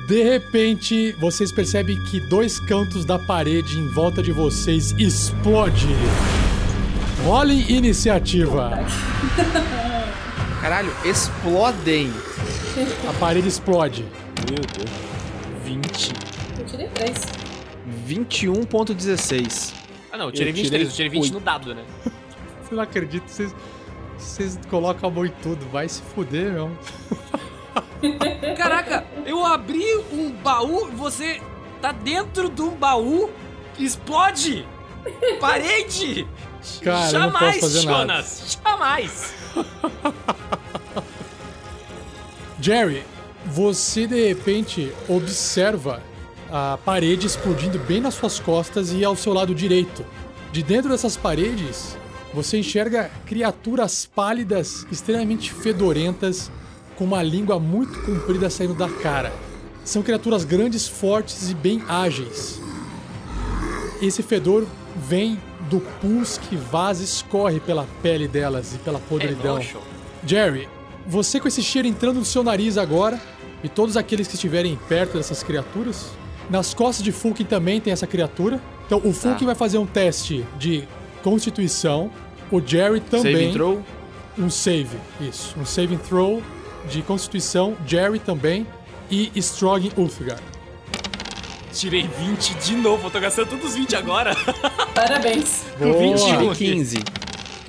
[0.09, 5.85] de repente vocês percebem que dois cantos da parede em volta de vocês explode.
[7.23, 8.71] Role iniciativa.
[10.61, 12.11] Caralho, explodem.
[13.07, 14.03] A parede explode.
[14.49, 14.89] Meu Deus.
[15.63, 16.13] 20.
[16.57, 17.27] Eu tirei três.
[18.07, 19.75] 21.16.
[20.11, 21.83] Ah, não, eu tirei Eu 23, tirei eu tirei 20 no dado, né?
[22.63, 23.55] Você não acredita, vocês,
[24.17, 25.69] vocês colocam a mão em tudo.
[25.71, 26.71] Vai se fuder, meu.
[28.57, 31.41] Caraca, eu abri um baú, você
[31.81, 33.29] tá dentro de um baú,
[33.77, 34.67] explode!
[35.39, 36.27] Parede!
[36.81, 37.99] Cara, eu não Jamais, posso fazer nada.
[37.99, 38.59] Jonas!
[38.63, 39.33] Jamais!
[42.59, 43.03] Jerry,
[43.45, 46.01] você de repente observa
[46.51, 50.05] a parede explodindo bem nas suas costas e ao seu lado direito.
[50.51, 51.97] De dentro dessas paredes,
[52.33, 56.51] você enxerga criaturas pálidas, extremamente fedorentas,
[56.99, 59.31] com uma língua muito comprida saindo da cara.
[59.85, 62.61] São criaturas grandes, fortes e bem ágeis.
[64.01, 65.39] Esse fedor vem
[65.69, 69.55] do pus que vaza e escorre pela pele delas e pela podridão.
[69.55, 69.79] nojo.
[70.25, 70.67] Jerry,
[71.07, 73.19] você com esse cheiro entrando no seu nariz agora,
[73.63, 76.07] e todos aqueles que estiverem perto dessas criaturas,
[76.49, 78.61] nas costas de Fulkin também tem essa criatura.
[78.85, 80.83] Então o Fulkin vai fazer um teste de
[81.23, 82.11] constituição,
[82.51, 83.35] o Jerry também.
[83.35, 83.83] Save throw.
[84.37, 85.55] Um save, isso.
[85.57, 86.41] Um saving throw
[86.89, 88.65] de constituição, Jerry também,
[89.09, 90.39] e Strogin Ulfgar.
[91.71, 94.35] Tirei 20 de novo, eu tô gastando todos os 20 agora.
[94.93, 95.63] Parabéns.
[95.77, 95.97] Boa.
[95.97, 96.97] 21 15.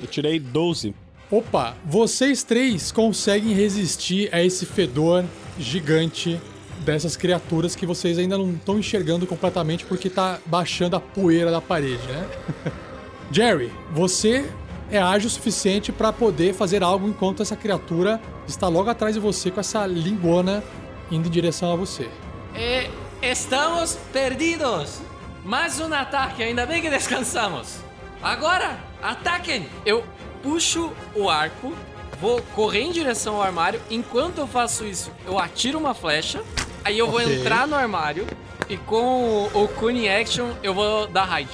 [0.01, 0.93] Eu tirei 12.
[1.29, 5.23] Opa, vocês três conseguem resistir a esse fedor
[5.57, 6.41] gigante
[6.79, 11.61] dessas criaturas que vocês ainda não estão enxergando completamente porque tá baixando a poeira da
[11.61, 12.27] parede, né?
[13.31, 14.51] Jerry, você
[14.91, 19.19] é ágil o suficiente para poder fazer algo enquanto essa criatura está logo atrás de
[19.19, 20.63] você com essa lingona
[21.09, 22.09] indo em direção a você.
[22.53, 22.89] Eh,
[23.21, 24.99] estamos perdidos.
[25.43, 27.77] Mais um ataque, ainda bem que descansamos.
[28.21, 29.67] Agora, ataquem!
[29.85, 30.03] Eu
[30.43, 31.73] puxo o arco,
[32.19, 33.81] vou correr em direção ao armário.
[33.89, 36.43] Enquanto eu faço isso, eu atiro uma flecha.
[36.83, 37.39] Aí eu vou Ok.
[37.39, 38.27] entrar no armário
[38.69, 41.49] e com o, o Cunning Action eu vou dar raid.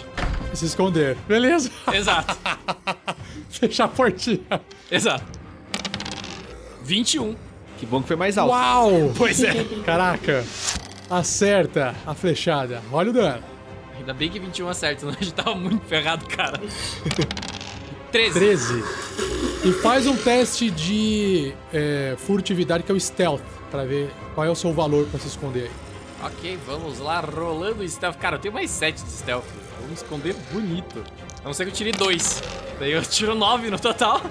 [0.57, 1.15] Se esconder.
[1.27, 1.69] Beleza?
[1.93, 2.35] Exato,
[3.51, 4.39] Fechar a portinha.
[4.89, 5.23] exato.
[6.83, 7.35] 21.
[7.77, 8.51] Que bom que foi mais alto.
[8.53, 9.13] Uau!
[9.15, 9.63] Pois é.
[9.85, 10.43] Caraca!
[11.11, 12.81] Acerta a flechada.
[12.91, 13.43] Olha o dano.
[13.99, 16.59] Ainda bem que 21 acerta, senão a gente tava muito ferrado, cara.
[18.11, 18.33] 13.
[18.33, 18.83] 13.
[19.63, 24.49] E faz um teste de é, furtividade, que é o stealth, pra ver qual é
[24.49, 25.71] o seu valor pra se esconder aí.
[26.31, 28.17] Ok, vamos lá, rolando o stealth.
[28.17, 29.45] Cara, eu tenho mais 7 de stealth.
[29.79, 31.03] Vou me esconder bonito.
[31.43, 32.43] A não ser que eu tire 2.
[32.79, 34.21] Daí eu tiro 9 no total.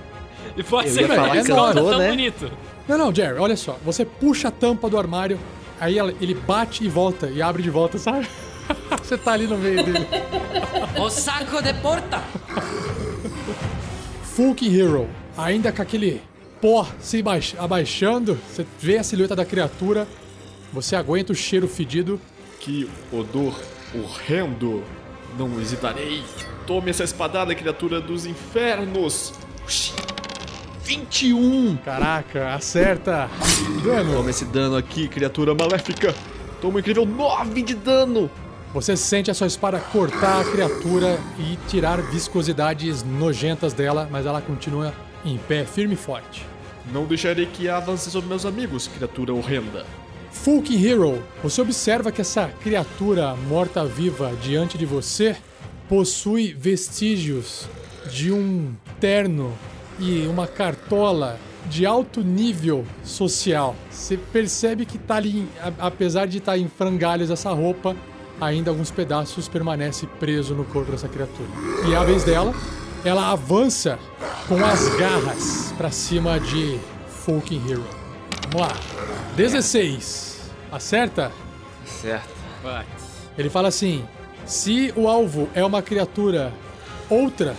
[0.57, 2.09] E pode Eu ser que eu me esconda tão né?
[2.11, 2.51] bonito.
[2.89, 3.79] Não, não, Jerry, olha só.
[3.85, 5.39] Você puxa a tampa do armário,
[5.81, 8.27] aí ele bate e volta, e abre de volta, sabe?
[9.03, 10.07] Você tá ali no meio dele.
[10.99, 12.23] O saco de porta!
[14.35, 16.23] Fulking Hero, ainda com aquele
[16.61, 20.07] pó se baix- abaixando, você vê a silhueta da criatura,
[20.73, 22.21] você aguenta o cheiro fedido.
[22.61, 23.55] Que odor
[23.95, 24.83] horrendo.
[25.39, 26.23] Não hesitarei.
[26.67, 29.35] Tome essa espadada, criatura dos infernos.
[30.83, 31.77] 21.
[31.85, 33.29] Caraca, acerta.
[33.83, 34.15] Dano.
[34.15, 36.15] Toma esse dano aqui, criatura maléfica.
[36.61, 38.31] Toma um incrível 9 de dano.
[38.73, 44.41] Você sente a sua espada cortar a criatura e tirar viscosidades nojentas dela, mas ela
[44.41, 44.93] continua
[45.25, 46.47] em pé, firme e forte.
[46.93, 49.85] Não deixarei que avance sobre meus amigos, criatura horrenda.
[50.43, 55.37] Fulking Hero, você observa que essa criatura morta-viva diante de você
[55.89, 57.69] possui vestígios
[58.11, 59.53] de um terno
[59.99, 63.75] e uma cartola de alto nível social.
[63.91, 67.97] Você percebe que tá ali, apesar de estar em frangalhos essa roupa,
[68.41, 71.49] ainda alguns pedaços permanecem presos no corpo dessa criatura.
[71.89, 72.55] E a vez dela,
[73.05, 73.99] ela avança
[74.49, 76.79] com as garras pra cima de
[77.09, 78.06] Fucking Hero.
[78.51, 78.77] Vamos lá.
[79.37, 80.51] 16.
[80.71, 81.33] Acerta?
[81.85, 82.29] Certo.
[82.63, 82.87] Vai.
[83.37, 84.05] Ele fala assim:
[84.45, 86.53] se o alvo é uma criatura
[87.11, 87.57] outra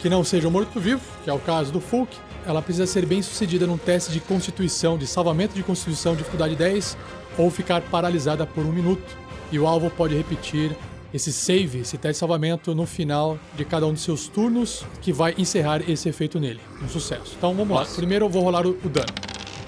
[0.00, 2.16] que não seja um morto-vivo, que é o caso do Fulk,
[2.46, 6.96] ela precisa ser bem sucedida num teste de constituição, de salvamento de constituição, dificuldade 10,
[7.36, 9.16] ou ficar paralisada por um minuto.
[9.52, 10.74] E o alvo pode repetir
[11.12, 15.12] esse save, esse teste de salvamento, no final de cada um dos seus turnos, que
[15.12, 16.60] vai encerrar esse efeito nele.
[16.82, 17.34] Um sucesso.
[17.36, 17.84] Então vamos lá.
[17.84, 19.12] Primeiro eu vou rolar o, o dano.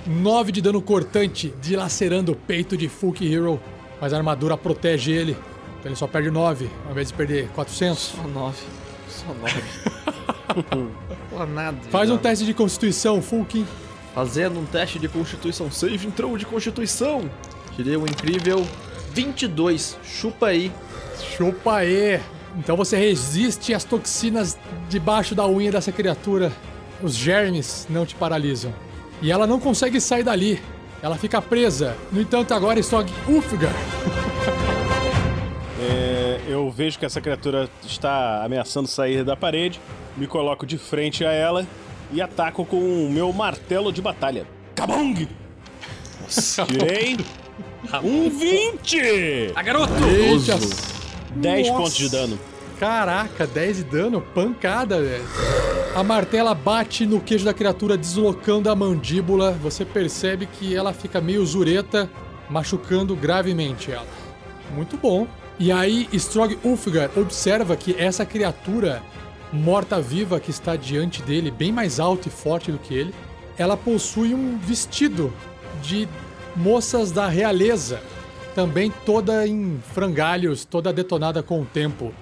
[0.07, 3.61] 9 de dano cortante, dilacerando o peito de Fulk Hero,
[4.01, 5.37] mas a armadura protege ele.
[5.79, 7.99] Então ele só perde 9, ao invés de perder 400.
[7.99, 8.59] Só nove.
[9.09, 9.63] Só nove.
[11.31, 11.79] Pô, nada.
[11.91, 13.67] Faz um teste de constituição, Fulkin.
[14.15, 15.71] Fazendo um teste de constituição.
[15.71, 17.31] Save entrou de constituição.
[17.75, 18.67] Tirei um incrível
[19.15, 19.99] 22.
[20.05, 20.71] Chupa aí.
[21.37, 22.21] Chupa aí.
[22.59, 26.53] Então você resiste às toxinas debaixo da unha dessa criatura.
[27.03, 28.73] Os germes não te paralisam.
[29.23, 30.61] E ela não consegue sair dali.
[31.01, 31.97] Ela fica presa.
[32.11, 33.73] No entanto, agora Stog Ulfgar.
[35.85, 39.81] É, eu vejo que essa criatura está ameaçando sair da parede,
[40.17, 41.67] me coloco de frente a ela
[42.13, 44.47] e ataco com o meu martelo de batalha.
[44.77, 45.29] Kabong!
[46.69, 47.17] Tirei
[48.05, 49.53] um 20!
[49.57, 49.93] A garoto!
[50.05, 50.57] Eita.
[51.35, 51.79] 10 Nossa.
[51.81, 52.39] pontos de dano.
[52.83, 55.23] Caraca, 10 de dano, pancada, velho.
[55.95, 59.53] A martela bate no queijo da criatura, deslocando a mandíbula.
[59.53, 62.11] Você percebe que ela fica meio zureta,
[62.51, 64.09] machucando gravemente ela.
[64.75, 65.29] Muito bom.
[65.61, 69.01] E aí, Strog Ulfgar observa que essa criatura
[69.53, 73.15] morta-viva que está diante dele, bem mais alta e forte do que ele,
[73.57, 75.33] ela possui um vestido
[75.81, 76.09] de
[76.57, 78.03] moças da realeza,
[78.57, 82.13] também toda em frangalhos, toda detonada com o tempo.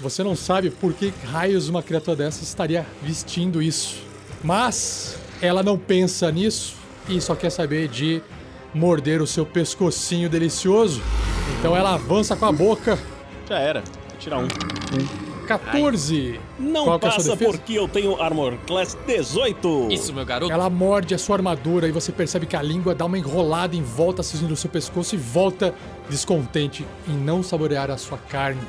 [0.00, 4.02] Você não sabe por que raios uma criatura dessa estaria vestindo isso.
[4.42, 6.76] Mas ela não pensa nisso
[7.08, 8.22] e só quer saber de
[8.72, 11.02] morder o seu pescocinho delicioso.
[11.58, 12.98] Então ela avança com a boca.
[13.48, 13.80] Já era.
[13.80, 14.48] Vou tirar um.
[15.48, 16.38] 14.
[16.58, 17.50] Não Qual que é passa defesa?
[17.50, 19.88] porque eu tenho Armor Class 18.
[19.90, 20.52] Isso, meu garoto.
[20.52, 23.82] Ela morde a sua armadura e você percebe que a língua dá uma enrolada em
[23.82, 25.74] volta assim do seu pescoço e volta
[26.10, 28.60] descontente em não saborear a sua carne.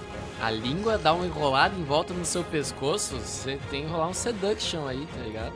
[0.41, 3.17] A língua dá uma enrolada em volta no seu pescoço.
[3.17, 5.53] Você tem que enrolar um seduction aí, tá ligado?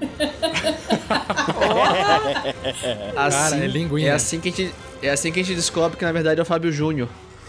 [3.16, 4.10] Assim, é linguinha.
[4.10, 6.44] É assim, que a gente, é assim que a gente descobre que na verdade é
[6.44, 7.08] o Fábio Júnior.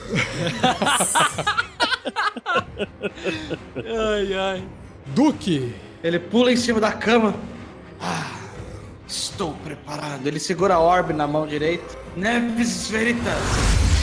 [3.77, 4.65] ai, ai.
[5.07, 7.35] Duque, Ele pula em cima da cama.
[8.01, 8.31] Ah,
[9.09, 10.27] estou preparado.
[10.27, 11.97] Ele segura a orbe na mão direita.
[12.17, 13.94] Neves Veritas.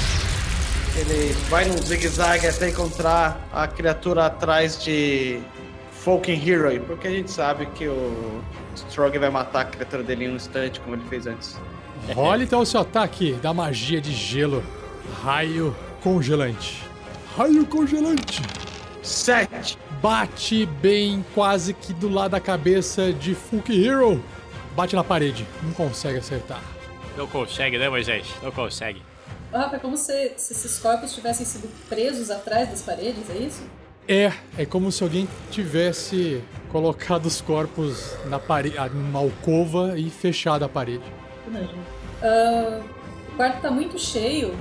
[0.95, 5.39] Ele vai num zigue-zague até encontrar a criatura atrás de
[5.91, 6.79] Fucking Hero.
[6.81, 8.41] Porque a gente sabe que o
[8.75, 11.57] Strog vai matar a criatura dele em um instante, como ele fez antes.
[12.13, 14.63] role então o seu ataque da magia de gelo.
[15.23, 16.83] Raio congelante.
[17.37, 18.41] Raio congelante.
[19.01, 19.77] Sete.
[20.01, 24.21] Bate bem quase que do lado da cabeça de Fulk Hero.
[24.75, 25.45] Bate na parede.
[25.63, 26.61] Não consegue acertar.
[27.15, 28.25] Não consegue, né, Moisés?
[28.41, 29.01] Não consegue.
[29.51, 33.61] Rafa, é como se, se esses corpos tivessem sido presos atrás das paredes, é isso?
[34.07, 36.41] É, é como se alguém tivesse
[36.71, 41.03] colocado os corpos na parede, numa alcova e fechado a parede.
[41.47, 41.83] Imagina.
[42.23, 42.79] Ah,
[43.31, 44.53] o quarto tá muito cheio.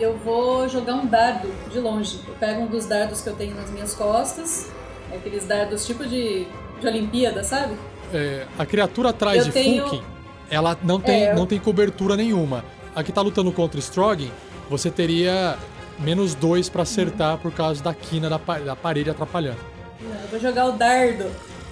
[0.00, 2.20] Eu vou jogar um dardo de longe.
[2.26, 4.70] Eu pego um dos dardos que eu tenho nas minhas costas.
[5.14, 6.46] Aqueles dardos tipo de,
[6.80, 7.74] de Olimpíada, sabe?
[8.12, 10.04] É, a criatura atrás Eu de tenho- Fulkin,
[10.50, 12.64] ela não tem, É, eu- não tem cobertura nenhuma.
[12.98, 14.28] A que tá lutando contra Stroggin,
[14.68, 15.56] você teria
[16.00, 19.60] menos dois pra acertar por causa da quina da, da parede atrapalhando.
[20.00, 21.30] Eu vou jogar o dardo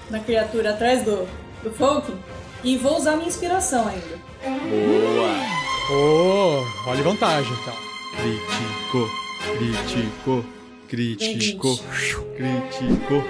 [0.08, 1.26] na criatura atrás do,
[1.64, 2.12] do Falcon
[2.62, 4.20] e vou usar minha inspiração ainda.
[5.90, 7.74] Oh, olha vantagem então.
[8.22, 9.10] Crítico,
[9.58, 10.44] crítico,
[10.86, 11.76] crítico,
[12.36, 13.24] crítico.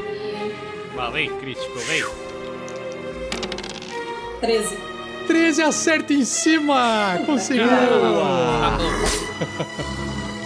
[0.94, 2.04] Mas vem, crítico, vem.
[4.42, 4.95] 13.
[5.26, 7.18] 13 acerta em cima!
[7.26, 7.64] Conseguiu!
[8.22, 8.78] Ah,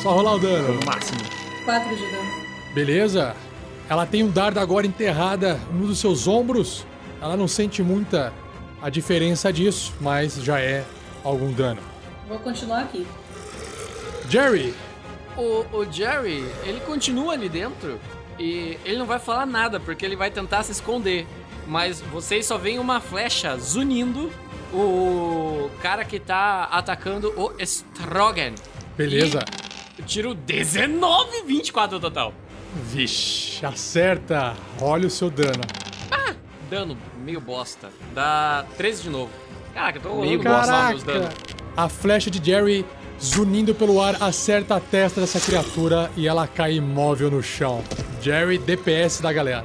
[0.02, 0.80] Só rolar o dano.
[0.84, 1.20] Máximo.
[1.64, 2.30] 4 de dano.
[2.74, 3.36] Beleza.
[3.88, 6.86] Ela tem um dardo agora enterrada no dos seus ombros.
[7.20, 8.32] Ela não sente muita
[8.80, 10.84] a diferença disso, mas já é
[11.22, 11.80] algum dano.
[12.28, 13.06] Vou continuar aqui.
[14.28, 14.72] Jerry,
[15.36, 17.98] O, o Jerry, ele continua ali dentro
[18.38, 21.26] e ele não vai falar nada porque ele vai tentar se esconder.
[21.66, 24.30] mas vocês só veem uma flecha zunindo
[24.72, 28.54] o cara que tá atacando o Strogan.
[28.96, 29.40] Beleza.
[29.98, 32.34] E tiro 19, 24 no total.
[32.74, 34.54] Vixe, acerta.
[34.80, 35.62] Olha o seu dano.
[36.70, 37.90] Dano meio bosta.
[38.14, 39.30] Dá 13 de novo.
[39.74, 40.88] Caraca, eu tô Meio rolando Caraca!
[40.90, 41.34] meus danos.
[41.76, 42.86] A flecha de Jerry
[43.20, 47.82] zunindo pelo ar acerta a testa dessa criatura e ela cai imóvel no chão.
[48.22, 49.64] Jerry, DPS da galera.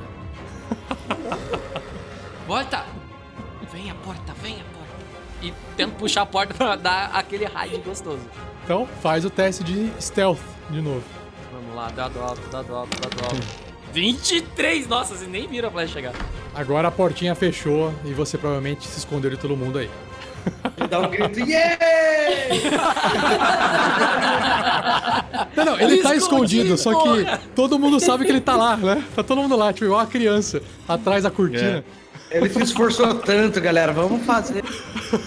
[2.47, 2.94] Volta!
[5.75, 8.21] Tento puxar a porta pra dar aquele raid gostoso.
[8.63, 11.03] Então, faz o teste de stealth de novo.
[11.53, 13.65] Vamos lá, dado alto, dado alto, dado alto.
[13.93, 14.87] 23!
[14.87, 16.13] Nossa, vocês nem viram a flecha chegar.
[16.53, 19.89] Agora a portinha fechou e você provavelmente se escondeu de todo mundo aí.
[20.77, 21.77] Ele dá um grito, yeah!
[25.55, 28.77] Não, não, ele tá escondido, Escondido, só que todo mundo sabe que ele tá lá,
[28.77, 29.03] né?
[29.15, 31.83] Tá todo mundo lá, tipo, igual uma criança, atrás da cortina.
[32.35, 33.93] Ele se esforçou tanto, galera.
[33.93, 34.63] Vamos fazer.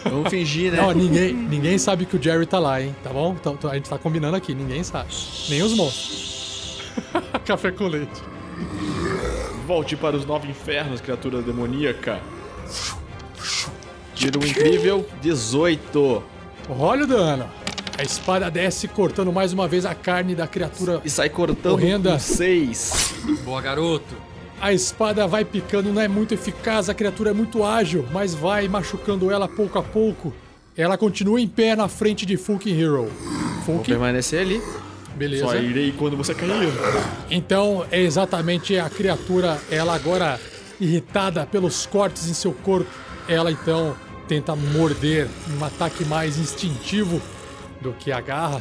[0.05, 0.81] Vamos fingir, né?
[0.83, 2.95] Não, ninguém, ninguém sabe que o Jerry tá lá, hein?
[3.03, 3.35] Tá bom?
[3.39, 5.09] Então, então a gente tá combinando aqui, ninguém sabe.
[5.49, 6.83] Nem os monstros.
[7.47, 8.23] Café com leite.
[9.67, 12.21] Volte para os nove infernos, criatura demoníaca.
[14.15, 16.23] Tiro um incrível 18.
[16.79, 17.49] Olha o dano.
[17.97, 21.01] A espada desce cortando mais uma vez a carne da criatura.
[21.05, 22.15] E sai cortando Horrenda.
[22.15, 23.15] um 6.
[23.45, 24.28] Boa, garoto.
[24.61, 28.67] A espada vai picando, não é muito eficaz, a criatura é muito ágil, mas vai
[28.67, 30.35] machucando ela pouco a pouco.
[30.77, 33.05] Ela continua em pé na frente de Fulkin Hero.
[33.65, 34.61] Vou Fulkin, permanecer ali.
[35.17, 35.45] beleza.
[35.45, 36.53] Só irei quando você cair.
[37.31, 40.41] Então é exatamente a criatura, ela agora
[40.81, 42.91] irritada pelos cortes em seu corpo,
[43.29, 43.97] ela então
[44.27, 45.29] tenta morder
[45.59, 47.21] um ataque mais instintivo
[47.81, 48.61] do que a garra.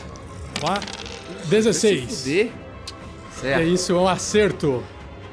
[0.62, 0.80] Vá.
[1.45, 2.22] 16.
[2.22, 2.52] Fuder.
[3.43, 4.84] É isso, é um acerto.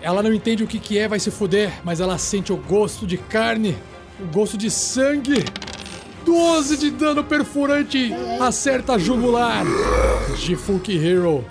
[0.05, 3.07] Ela não entende o que, que é, vai se fuder, mas ela sente o gosto
[3.07, 3.75] de carne,
[4.21, 5.43] o gosto de sangue.
[6.27, 9.65] 12 de dano perfurante, acerta a jugular
[10.37, 11.43] de Fulk Hero.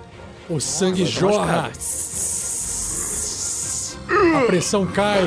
[0.47, 1.71] O sangue jorra.
[4.35, 5.23] A pressão cai.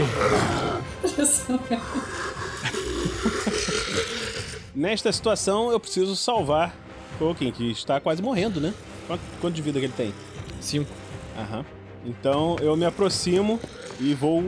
[4.73, 6.77] Nesta situação, eu preciso salvar
[7.19, 8.73] Tolkien, que está quase morrendo, né?
[9.09, 10.15] Quanto, quanto de vida que ele tem?
[10.61, 10.89] 5.
[11.37, 11.76] Aham.
[12.07, 13.59] Então eu me aproximo
[13.99, 14.45] e vou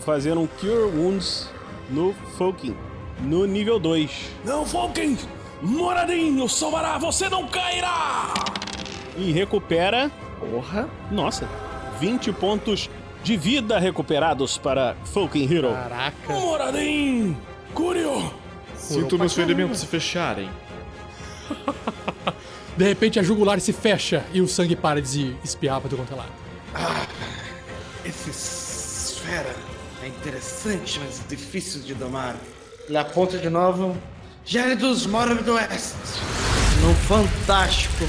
[0.00, 1.50] fazer um Cure Wounds
[1.90, 2.74] no Tolkien,
[3.20, 4.10] no nível 2.
[4.44, 5.18] Não, Falken!
[5.60, 8.32] Moradinho salvará, você não cairá!
[9.16, 10.88] E recupera, Porra.
[11.10, 11.48] nossa,
[12.00, 12.88] 20 pontos
[13.22, 15.72] de vida recuperados para Tolkien Hero.
[15.72, 16.32] Caraca.
[16.32, 17.36] Moradinho!
[17.74, 18.32] Curio!
[18.74, 20.48] Sinto meus ferimentos se fecharem.
[22.76, 26.14] De repente a jugular se fecha e o sangue para de espirrar pra todo quanto
[26.14, 27.08] é lado.
[28.04, 29.54] Esse esfera
[30.02, 32.36] é interessante, mas difícil de domar.
[32.88, 33.96] Ele aponta de novo.
[34.44, 35.96] Gélidos Mórbido Oeste.
[36.80, 38.04] No fantástico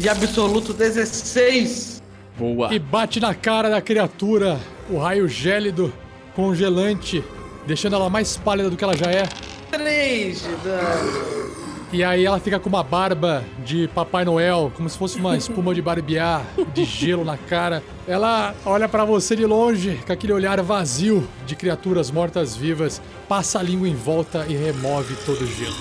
[0.00, 2.02] e absoluto 16.
[2.38, 2.72] Boa.
[2.72, 4.60] E bate na cara da criatura
[4.90, 5.92] o raio gélido,
[6.34, 7.24] congelante,
[7.66, 9.26] deixando ela mais pálida do que ela já é.
[9.70, 11.45] 3 de dano.
[11.92, 15.74] E aí ela fica com uma barba de Papai Noel, como se fosse uma espuma
[15.74, 16.44] de barbear,
[16.74, 17.82] de gelo na cara.
[18.08, 23.62] Ela olha pra você de longe, com aquele olhar vazio de criaturas mortas-vivas, passa a
[23.62, 25.74] língua em volta e remove todo o gelo.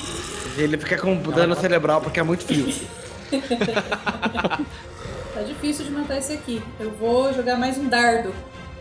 [0.58, 2.74] Ele fica com dano cerebral porque é muito frio.
[5.36, 6.64] Tá difícil de matar esse aqui.
[6.80, 8.34] Eu vou jogar mais um dardo.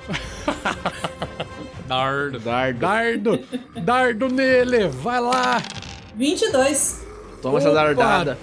[1.85, 2.39] Dardo.
[2.39, 2.79] Dardo.
[2.79, 3.41] Dardo!
[3.75, 4.87] Dardo nele!
[4.87, 5.61] Vai lá!
[6.15, 7.04] 22.
[7.45, 7.83] Toma essa Opa!
[7.83, 8.39] dardada.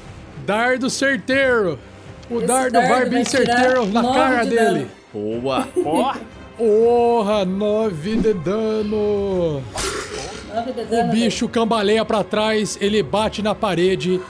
[0.45, 1.80] Dardo certeiro!
[2.30, 4.88] O Esse dardo, dardo vai bem certeiro na cara de dele!
[5.11, 5.68] Boa.
[5.84, 6.14] Ó,
[6.57, 9.64] Porra, 9 de dano!
[10.53, 11.11] 9 de O dano.
[11.11, 14.22] bicho cambaleia pra trás, ele bate na parede,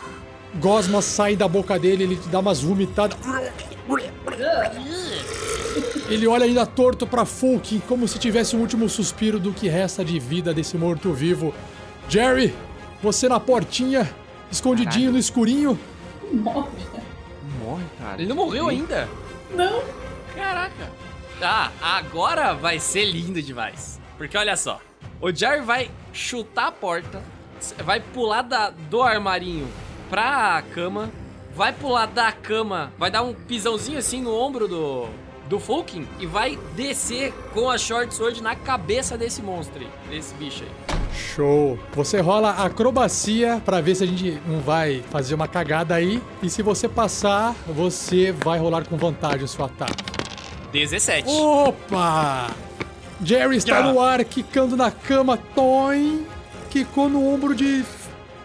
[0.56, 3.18] gosmas saem da boca dele, ele dá umas vomitadas.
[6.10, 10.04] Ele olha ainda torto pra Fulk, como se tivesse um último suspiro do que resta
[10.04, 11.54] de vida desse morto-vivo.
[12.10, 12.54] Jerry,
[13.02, 14.10] você na portinha,
[14.52, 15.80] escondidinho no escurinho.
[17.60, 18.22] Morre, cara.
[18.22, 19.08] Ele não morreu ainda?
[19.54, 19.84] Não.
[20.36, 20.92] Caraca.
[21.40, 24.00] Tá, agora vai ser lindo demais.
[24.18, 24.80] Porque olha só.
[25.20, 27.22] O Jerry vai chutar a porta,
[27.84, 29.68] vai pular da, do armarinho
[30.10, 31.12] pra cama,
[31.56, 35.08] vai pular da cama, vai dar um pisãozinho assim no ombro do,
[35.48, 40.34] do Fulkin e vai descer com a Short Sword na cabeça desse monstro aí, desse
[40.36, 40.72] bicho aí.
[41.14, 41.78] Show!
[41.94, 46.22] Você rola acrobacia pra ver se a gente não vai fazer uma cagada aí.
[46.42, 50.04] E se você passar, você vai rolar com vantagem o seu ataque.
[50.72, 51.28] 17.
[51.30, 52.50] Opa!
[53.24, 53.84] Jerry está Ah.
[53.92, 56.26] no ar, quicando na cama, toim.
[56.70, 57.84] Quicou no ombro de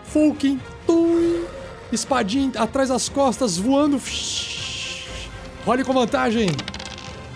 [0.05, 1.45] Fulkin, toim.
[1.93, 4.01] Espadinha atrás das costas, voando.
[5.65, 6.49] Role com vantagem.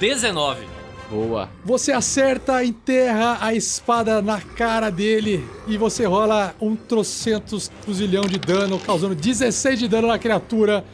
[0.00, 0.66] 19.
[1.10, 1.48] Boa.
[1.64, 8.38] Você acerta, enterra a espada na cara dele e você rola um trocentos cruzilhão de
[8.38, 10.84] dano, causando 16 de dano na criatura.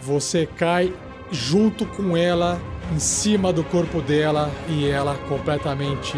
[0.00, 0.94] Você cai
[1.30, 2.58] junto com ela,
[2.90, 6.16] em cima do corpo dela e ela completamente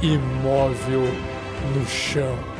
[0.00, 1.02] imóvel
[1.74, 2.51] no chão.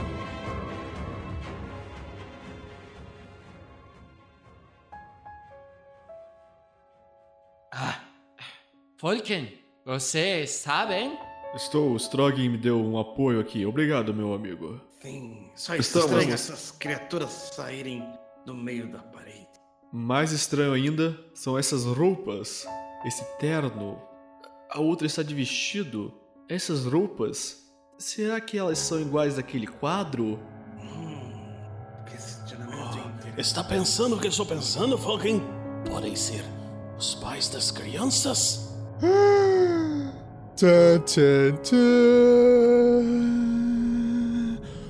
[9.02, 9.52] Volken,
[9.84, 11.18] você está bem?
[11.56, 13.66] Estou, o Stroggin me deu um apoio aqui.
[13.66, 14.80] Obrigado, meu amigo.
[15.02, 18.08] Sim, só Estamos- estranho essas criaturas saírem
[18.46, 19.48] do meio da parede.
[19.92, 22.64] Mais estranho ainda são essas roupas,
[23.04, 24.00] esse terno.
[24.70, 26.14] A outra está de vestido.
[26.48, 27.56] Essas roupas,
[27.98, 30.38] será que elas são iguais àquele quadro?
[32.08, 33.40] Questionamento interessante.
[33.40, 35.42] Está pensando o que estou pensando, Falken?
[35.90, 36.44] Podem ser
[36.96, 38.71] os pais das crianças?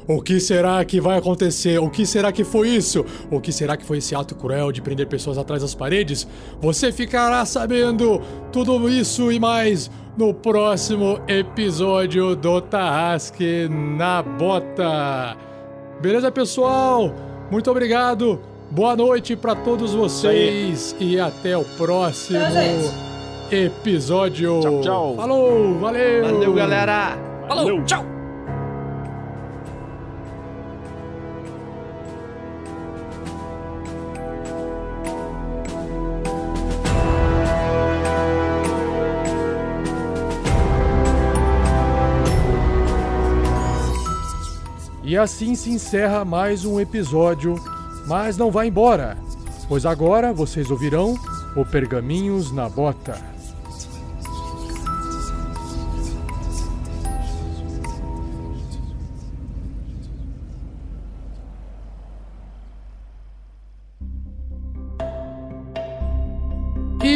[0.07, 1.79] O que será que vai acontecer?
[1.79, 3.05] O que será que foi isso?
[3.31, 6.27] O que será que foi esse ato cruel de prender pessoas atrás das paredes?
[6.61, 8.21] Você ficará sabendo
[8.51, 15.37] tudo isso e mais no próximo episódio do Tarrasque na Bota.
[16.01, 17.15] Beleza, pessoal?
[17.51, 18.41] Muito obrigado.
[18.71, 22.41] Boa noite para todos vocês e até o próximo.
[23.53, 24.61] Episódio.
[24.61, 25.15] Tchau, tchau.
[25.17, 26.23] Falou, valeu.
[26.25, 27.19] Valeu, galera!
[27.47, 27.85] Falou, Valeu.
[27.85, 28.05] tchau!
[45.05, 47.57] E assim se encerra mais um episódio,
[48.07, 49.19] mas não vá embora,
[49.69, 51.15] pois agora vocês ouvirão
[51.55, 53.19] o Pergaminhos na Bota.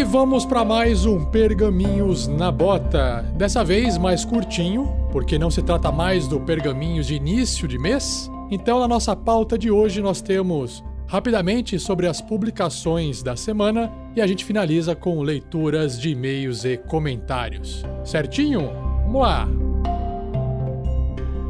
[0.07, 3.23] Vamos para mais um Pergaminhos na Bota.
[3.35, 8.31] Dessa vez mais curtinho, porque não se trata mais do Pergaminhos de início de mês.
[8.49, 14.21] Então, na nossa pauta de hoje, nós temos rapidamente sobre as publicações da semana e
[14.21, 17.85] a gente finaliza com leituras de e-mails e comentários.
[18.05, 18.71] Certinho?
[19.03, 19.49] Vamos lá!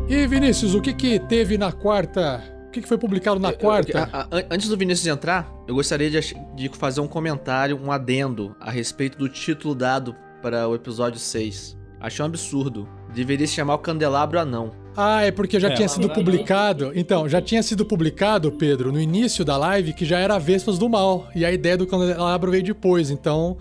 [0.08, 2.55] E Vinícius, o que, que teve na quarta?
[2.76, 4.06] O que, que foi publicado na Eu- quarta?
[4.12, 6.20] a- a- antes do Vinícius entrar, eu gostaria de,
[6.54, 11.74] de fazer um comentário, um adendo a respeito do título dado para o episódio 6.
[11.98, 12.86] Achei um absurdo.
[13.14, 14.72] Deveria se chamar o Candelabro Anão.
[14.94, 15.74] Ah, é porque já É.
[15.74, 16.92] tinha sido publicado.
[16.94, 20.86] Então, já tinha sido publicado, Pedro, no início da live, que já era Vespas do
[20.86, 21.26] Mal.
[21.34, 23.08] E a ideia do candelabro veio depois.
[23.10, 23.56] Então,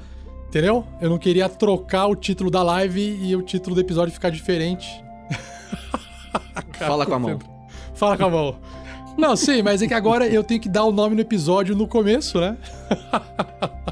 [0.49, 0.85] entendeu?
[0.99, 4.85] Eu não queria trocar o título da live e o título do episódio ficar diferente.
[6.77, 7.39] Fala com a mão.
[7.93, 8.55] Fala com a mão.
[9.17, 11.87] Não, sim, mas é que agora eu tenho que dar o nome no episódio no
[11.87, 12.57] começo, né?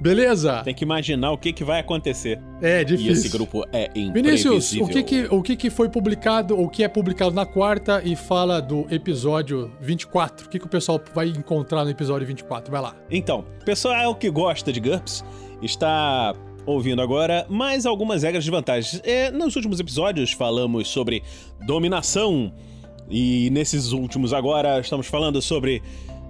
[0.00, 0.62] Beleza?
[0.64, 2.40] Tem que imaginar o que, que vai acontecer.
[2.62, 3.12] É E difícil.
[3.12, 4.52] esse grupo é imprevisível.
[4.52, 8.00] Vinícius, o que que, o que que foi publicado, o que é publicado na quarta
[8.02, 10.46] e fala do episódio 24?
[10.46, 12.72] O que que o pessoal vai encontrar no episódio 24?
[12.72, 12.96] Vai lá.
[13.10, 15.22] Então, pessoal que gosta de GURPS
[15.62, 19.02] está ouvindo agora mais algumas regras de vantagens.
[19.04, 21.22] É, nos últimos episódios falamos sobre
[21.66, 22.50] dominação
[23.10, 25.82] e nesses últimos agora estamos falando sobre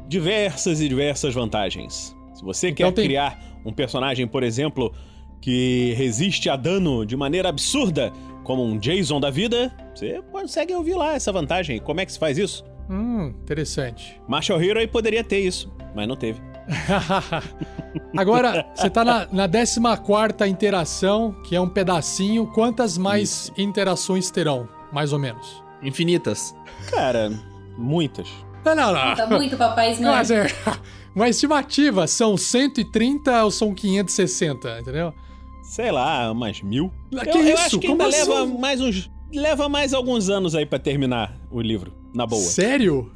[0.08, 2.16] diversas e diversas vantagens.
[2.34, 4.92] Se você Então quer tem- criar um personagem, por exemplo,
[5.40, 8.12] que resiste a dano de maneira absurda,
[8.42, 11.78] como um Jason da vida, você consegue ouvir lá essa vantagem.
[11.78, 12.64] Como é que se faz isso?
[12.88, 14.20] Hum, interessante.
[14.26, 16.40] Marshall Hero aí poderia ter isso, mas não teve.
[18.16, 22.46] Agora, você tá na, na 14 interação, que é um pedacinho.
[22.48, 25.62] Quantas mais interações terão, mais ou menos?
[25.82, 26.54] Infinitas.
[26.90, 27.32] Cara,
[27.76, 28.28] muitas.
[28.64, 29.14] Não, não, não.
[29.14, 30.12] Tá muito Papai Snow.
[30.12, 30.46] Mas é,
[31.16, 35.14] uma estimativa, são 130 ou são 560, entendeu?
[35.62, 36.92] Sei lá, umas mil.
[37.10, 37.62] Que eu, eu isso?
[37.64, 38.28] acho que Como ainda assim?
[38.30, 39.10] leva mais uns.
[39.32, 42.42] Leva mais alguns anos aí pra terminar o livro, na boa.
[42.42, 43.08] Sério?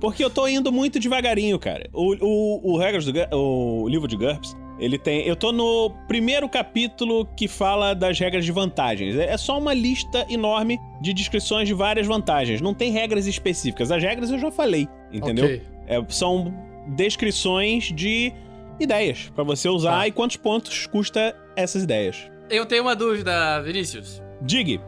[0.00, 1.88] Porque eu tô indo muito devagarinho, cara.
[1.92, 5.26] O, o, o, regras do, Gu- o livro de GURPS, ele tem.
[5.26, 9.16] Eu tô no primeiro capítulo que fala das regras de vantagens.
[9.16, 12.60] É é só uma lista enorme de descrições de várias vantagens.
[12.60, 13.92] Não tem regras específicas.
[13.92, 15.44] As regras eu já falei, entendeu?
[15.44, 15.62] Ok.
[15.86, 16.52] É, são
[16.96, 18.32] descrições de
[18.80, 20.08] ideias pra você usar Tá.
[20.08, 22.30] e quantos pontos custa essas ideias.
[22.48, 24.20] Eu tenho uma dúvida, Vinícius.
[24.42, 24.80] Digue.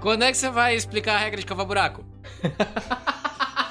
[0.00, 2.04] Quando é que você vai explicar a regra de cavar buraco?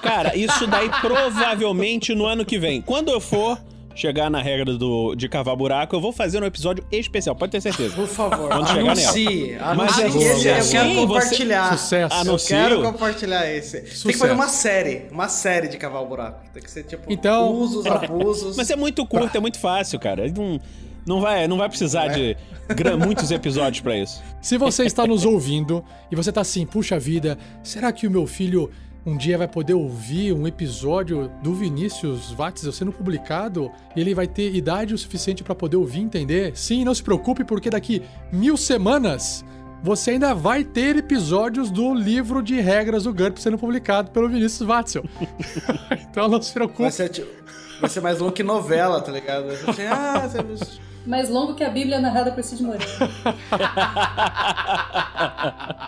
[0.01, 2.81] Cara, isso daí provavelmente no ano que vem.
[2.81, 3.57] Quando eu for
[3.97, 7.59] chegar na regra do, de cavar buraco, eu vou fazer um episódio especial, pode ter
[7.61, 7.95] certeza.
[7.95, 8.91] Por favor, Quando chegar nela.
[8.91, 9.57] anuncie.
[9.75, 11.77] Mas Anuncie é esse eu quero você- compartilhar.
[11.77, 12.13] Sucesso.
[12.15, 12.47] Eu Anuncio.
[12.55, 13.77] quero compartilhar esse.
[13.77, 14.19] Tem que Sucesso.
[14.19, 15.05] fazer uma série.
[15.11, 16.41] Uma série de cavar o buraco.
[16.53, 18.55] Tem que ser tipo Então- usos, abusos.
[18.55, 20.27] Mas é muito curto, é muito fácil, cara.
[20.29, 20.59] Não,
[21.05, 22.37] não, vai, não vai precisar de
[22.75, 24.21] gra- muitos episódios pra isso.
[24.41, 28.27] Se você está nos ouvindo e você tá assim, puxa vida, será que o meu
[28.27, 28.69] filho
[29.07, 34.27] um dia vai poder ouvir um episódio do Vinícius Watzel sendo publicado e ele vai
[34.27, 36.51] ter idade o suficiente para poder ouvir e entender?
[36.57, 38.03] Sim, não se preocupe, porque daqui
[38.33, 39.45] mil semanas
[39.81, 44.67] você ainda vai ter episódios do livro de regras do GURP sendo publicado pelo Vinícius
[44.67, 45.05] Watzel.
[46.11, 46.91] então não se Vai preocupe.
[46.91, 47.31] ser, tipo,
[47.79, 49.47] vai ser mais longo que novela, tá ligado?
[49.47, 50.79] Vai ser assim, ah, você...
[51.05, 52.85] Mais longo que a Bíblia narrada por Cid Moreira.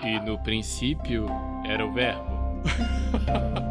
[0.05, 1.27] E no princípio
[1.65, 2.28] era o verbo.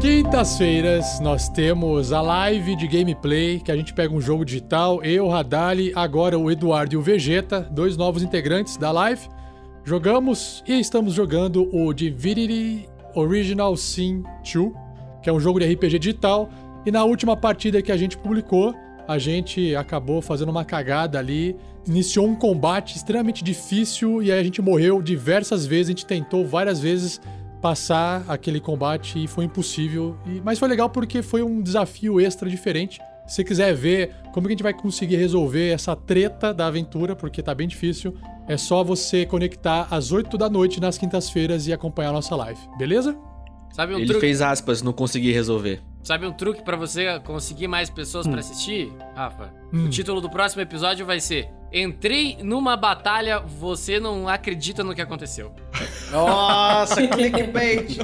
[0.00, 5.26] Quintas-feiras nós temos a live de gameplay, que a gente pega um jogo digital, eu,
[5.26, 9.28] Radali, agora o Eduardo e o Vegeta, dois novos integrantes da live.
[9.84, 14.72] Jogamos e estamos jogando o Divinity Original Sin 2,
[15.22, 16.50] que é um jogo de RPG digital.
[16.84, 18.74] E na última partida que a gente publicou,
[19.08, 21.56] a gente acabou fazendo uma cagada ali,
[21.86, 26.44] iniciou um combate extremamente difícil e aí a gente morreu diversas vezes, a gente tentou
[26.46, 27.20] várias vezes
[27.60, 30.16] passar aquele combate e foi impossível.
[30.26, 33.00] E- mas foi legal porque foi um desafio extra diferente.
[33.26, 37.16] Se você quiser ver como que a gente vai conseguir resolver essa treta da aventura,
[37.16, 38.14] porque tá bem difícil,
[38.46, 42.60] é só você conectar às 8 da noite nas quintas-feiras e acompanhar a nossa live,
[42.78, 43.16] beleza?
[43.72, 44.20] Sabe um Ele truque?
[44.20, 45.82] fez aspas, não consegui resolver.
[46.06, 49.52] Sabe um truque pra você conseguir mais pessoas pra assistir, Rafa?
[49.72, 49.86] Hum.
[49.86, 55.02] O título do próximo episódio vai ser Entrei numa batalha, você não acredita no que
[55.02, 55.52] aconteceu.
[56.12, 57.98] Nossa, clickbait.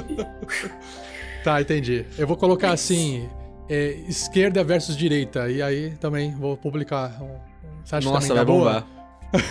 [1.45, 2.05] Tá, entendi.
[2.17, 3.29] Eu vou colocar assim:
[3.69, 7.21] é, esquerda versus direita, e aí também vou publicar.
[7.21, 7.39] um-
[7.85, 8.85] Você acha que Nossa, também vai dá boa?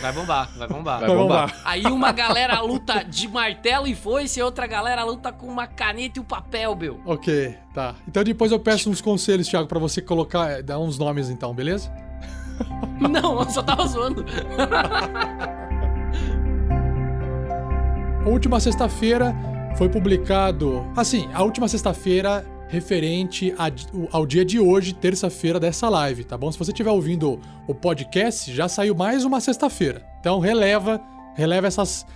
[0.01, 1.01] Vai bombar, vai bombar.
[1.01, 1.61] Vai bombar.
[1.65, 6.19] Aí uma galera luta de martelo e foice, e outra galera luta com uma caneta
[6.19, 7.01] e um papel, meu.
[7.05, 7.95] Ok, tá.
[8.07, 11.53] Então depois eu peço uns conselhos, Thiago, pra você colocar, é, dar uns nomes então,
[11.53, 11.93] beleza?
[13.01, 14.25] Não, eu só tava zoando.
[18.25, 19.35] A última sexta-feira
[19.77, 20.87] foi publicado.
[20.97, 23.71] Assim, a última sexta-feira referente a-
[24.11, 26.51] ao dia de hoje, terça-feira dessa live, tá bom?
[26.51, 27.39] Se você estiver ouvindo
[27.69, 30.03] o podcast, já saiu mais uma sexta-feira.
[30.21, 30.99] Então releva,
[31.37, 32.07] releva essas,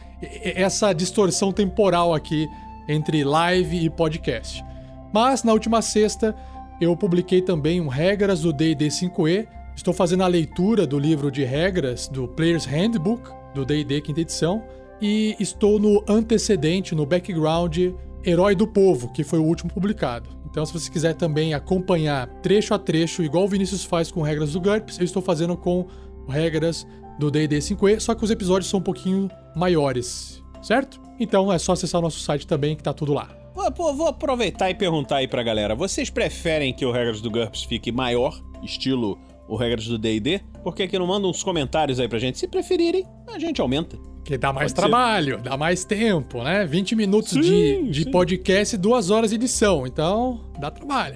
[0.42, 2.48] essa distorção temporal aqui
[2.88, 4.64] entre live e podcast.
[5.12, 6.34] Mas na última sexta
[6.80, 9.46] eu publiquei também um regras do D&D 5e.
[9.76, 14.62] Estou fazendo a leitura do livro de regras do Player's Handbook do D&D quinta edição
[15.02, 17.76] e estou no antecedente, no background
[18.24, 20.35] Herói do Povo, que foi o último publicado.
[20.56, 24.54] Então, se você quiser também acompanhar trecho a trecho, igual o Vinícius faz com regras
[24.54, 25.86] do GURPS, eu estou fazendo com
[26.26, 26.86] regras
[27.18, 30.98] do D&D 5e, só que os episódios são um pouquinho maiores, certo?
[31.20, 33.26] Então é só acessar o nosso site também, que tá tudo lá.
[33.74, 35.74] Pô, vou aproveitar e perguntar aí pra galera.
[35.74, 40.40] Vocês preferem que o Regras do GURPS fique maior, estilo o Regras do D&D?
[40.62, 42.38] Por que que não mandam uns comentários aí pra gente?
[42.38, 43.98] Se preferirem, a gente aumenta.
[44.26, 44.88] Que dá mais Pode ser.
[44.90, 46.66] trabalho, dá mais tempo, né?
[46.66, 48.10] 20 minutos Sim, de, de sim.
[48.10, 49.86] podcast e duas horas de edição.
[49.86, 51.14] Então, dá trabalho.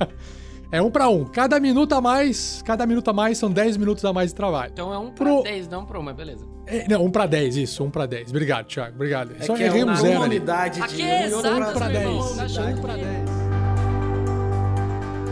[0.72, 1.26] é um pra um.
[1.26, 4.70] Cada minuto a mais, cada minuto a mais são 10 minutos a mais de trabalho.
[4.72, 6.46] Então é um pra Pro- 10, não um, mas beleza.
[6.66, 8.30] É, não, um pra 10, isso, um pra 10.
[8.30, 8.94] Obrigado, Thiago.
[8.94, 9.32] Obrigado.
[9.38, 10.36] É Só que é errei um uma, zero uma ali.
[10.36, 12.22] unidade Aqui de é um e pra meu irmão.
[12.22, 12.36] 10.
[12.36, 13.08] Tá achando pra 10.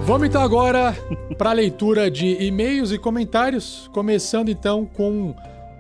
[0.05, 0.94] Vamos então agora
[1.38, 5.34] para a leitura de e-mails e comentários, começando então com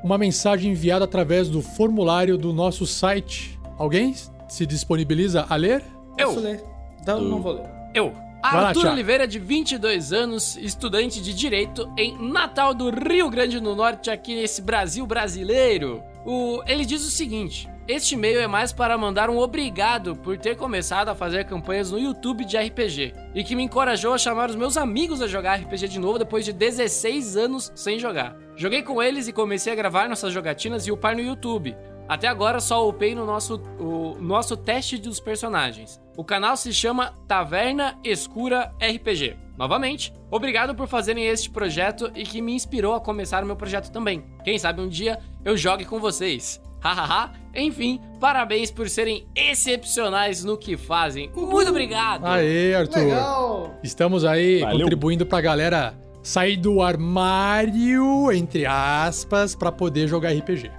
[0.06, 3.58] uma mensagem enviada através do formulário do nosso site.
[3.76, 4.14] Alguém
[4.48, 5.82] se disponibiliza a ler?
[6.16, 6.62] Posso Eu, ler?
[7.04, 7.68] Não, não vou ler.
[7.92, 8.12] eu.
[8.40, 8.86] Lá, Arthur.
[8.86, 14.36] Oliveira, de 22 anos, estudante de Direito em Natal do Rio Grande do Norte, aqui
[14.36, 16.00] nesse Brasil brasileiro.
[16.24, 20.56] O, ele diz o seguinte: Este e-mail é mais para mandar um obrigado por ter
[20.56, 24.56] começado a fazer campanhas no YouTube de RPG e que me encorajou a chamar os
[24.56, 28.36] meus amigos a jogar RPG de novo depois de 16 anos sem jogar.
[28.56, 31.76] Joguei com eles e comecei a gravar nossas jogatinas e upar no YouTube.
[32.08, 36.00] Até agora só upei no nosso, o nosso teste dos personagens.
[36.16, 39.36] O canal se chama Taverna Escura RPG.
[39.56, 43.92] Novamente, obrigado por fazerem este projeto e que me inspirou a começar o meu projeto
[43.92, 44.24] também.
[44.42, 46.60] Quem sabe um dia eu jogue com vocês.
[46.80, 47.45] Hahaha.
[47.56, 51.30] Enfim, parabéns por serem excepcionais no que fazem.
[51.34, 52.24] Muito obrigado.
[52.26, 52.98] Aê, Arthur.
[52.98, 53.74] Legal!
[53.82, 54.80] Estamos aí Valeu.
[54.80, 60.70] contribuindo pra galera sair do armário, entre aspas, pra poder jogar RPG.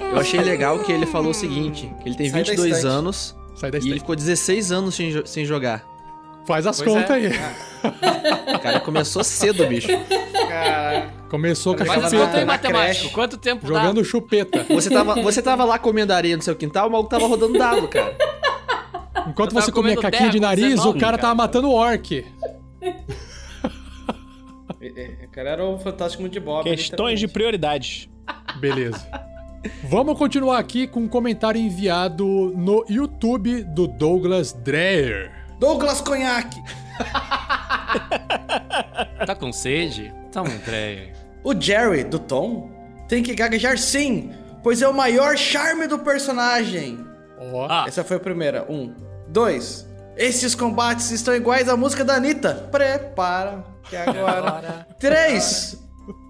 [0.00, 2.92] Eu achei legal que ele falou o seguinte, que ele tem Sai da 22 estante.
[2.92, 3.36] anos
[3.84, 5.84] e ele ficou 16 anos sem, sem jogar.
[6.50, 7.14] Faz as Pois contas é.
[7.14, 8.54] aí.
[8.56, 9.86] O cara começou cedo, bicho.
[10.48, 11.12] Caralho.
[11.28, 12.26] Começou com a Faz as Chupeta.
[12.26, 12.40] contas aí, chupeta.
[12.40, 12.98] Na matemático.
[12.98, 13.14] creche.
[13.14, 14.64] Quanto tempo Jogando chupeta.
[14.68, 17.86] Você tava, você tava lá comendo areia no seu quintal, o maluco tava rodando dado,
[17.86, 18.16] cara.
[19.28, 21.18] Enquanto você comia caquinha de terra nariz, 19, o cara cara.
[21.18, 22.26] tava matando orc.
[22.82, 22.88] É,
[24.82, 26.64] é, O cara era o Fantástico Mundo de Bob.
[26.64, 28.08] Questões de prioridades.
[28.56, 29.08] Beleza.
[29.84, 35.39] Vamos continuar aqui com um comentário enviado no YouTube do Douglas Dreyer.
[35.60, 36.60] Douglas Conhaque.
[39.26, 40.12] Tá com sede?
[40.32, 41.12] Tá um treino.
[41.44, 42.70] O Jerry, do Tom,
[43.08, 44.32] tem que gaguejar sim,
[44.62, 47.04] pois é o maior charme do personagem.
[47.52, 48.64] Ó, Ah, Essa foi a primeira.
[48.70, 48.94] Um.
[49.28, 49.86] Dois.
[50.16, 52.68] Esses combates estão iguais à música da Anitta.
[52.72, 54.86] Prepara, que agora.
[54.98, 55.76] Três.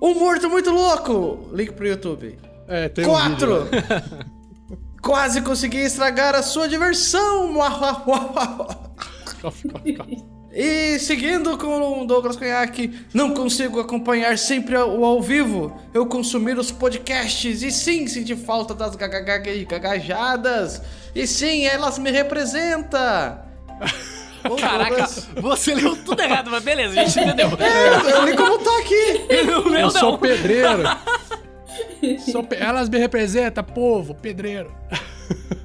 [0.03, 1.49] Um morto muito louco.
[1.53, 2.39] Link pro YouTube.
[2.69, 3.65] é, tem um Quatro.
[3.65, 4.03] vídeo lá.
[5.03, 7.55] Quase consegui estragar a sua diversão.
[10.53, 15.81] E seguindo com o Douglas Conhaque, não consigo acompanhar sempre o ao vivo.
[15.95, 20.83] Eu consumir os podcasts e sim sentir falta das e gagajadas.
[21.15, 23.39] E sim, elas me representam.
[24.51, 27.49] Ô, Caraca, Douglas, você leu tudo errado, mas beleza, a gente entendeu.
[27.61, 29.27] É, eu li como tá aqui.
[29.67, 30.83] O meu Eu sou pedreiro.
[32.33, 34.73] Sou pe- Elas me representam, povo, pedreiro.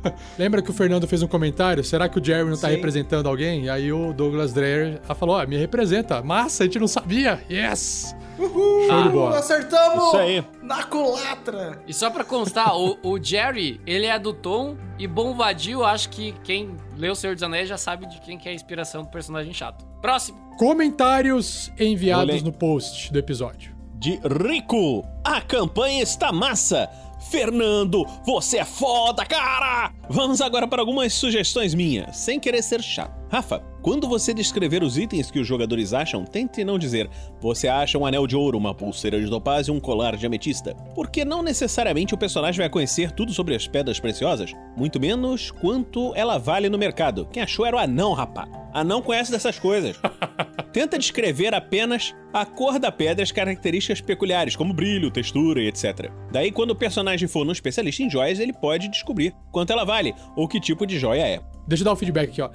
[0.37, 1.83] Lembra que o Fernando fez um comentário?
[1.83, 2.75] Será que o Jerry não tá Sim.
[2.75, 3.65] representando alguém?
[3.65, 6.21] E aí o Douglas Dreyer falou: Ó, me representa.
[6.21, 7.41] Massa, a gente não sabia.
[7.49, 8.15] Yes!
[8.37, 9.39] Show de bola.
[9.39, 10.43] Acertamos Isso aí.
[10.61, 11.81] na culatra.
[11.87, 16.09] E só pra constar, o, o Jerry, ele é do Tom e Bom Vadio, acho
[16.09, 19.03] que quem leu O Senhor dos Anéis já sabe de quem que é a inspiração
[19.03, 19.85] do personagem chato.
[20.01, 20.37] Próximo.
[20.57, 22.43] Comentários enviados Olê.
[22.43, 23.73] no post do episódio.
[23.95, 25.05] De Rico.
[25.23, 26.89] A campanha está massa.
[27.29, 29.93] Fernando, você é foda, cara!
[30.09, 33.13] Vamos agora para algumas sugestões minhas, sem querer ser chato.
[33.29, 37.07] Rafa, quando você descrever os itens que os jogadores acham, tente não dizer
[37.39, 40.73] você acha um anel de ouro, uma pulseira de topázio e um colar de ametista.
[40.95, 46.11] Porque não necessariamente o personagem vai conhecer tudo sobre as pedras preciosas, muito menos quanto
[46.15, 47.27] ela vale no mercado.
[47.31, 48.47] Quem achou era o anão, rapá.
[48.73, 49.95] Anão conhece dessas coisas.
[50.73, 55.67] Tenta descrever apenas a cor da pedra e as características peculiares, como brilho, textura e
[55.67, 56.11] etc.
[56.31, 60.15] Daí, quando o personagem for um especialista em joias, ele pode descobrir quanto ela vale
[60.35, 61.39] ou que tipo de joia é.
[61.67, 62.49] Deixa eu dar o feedback aqui, ó.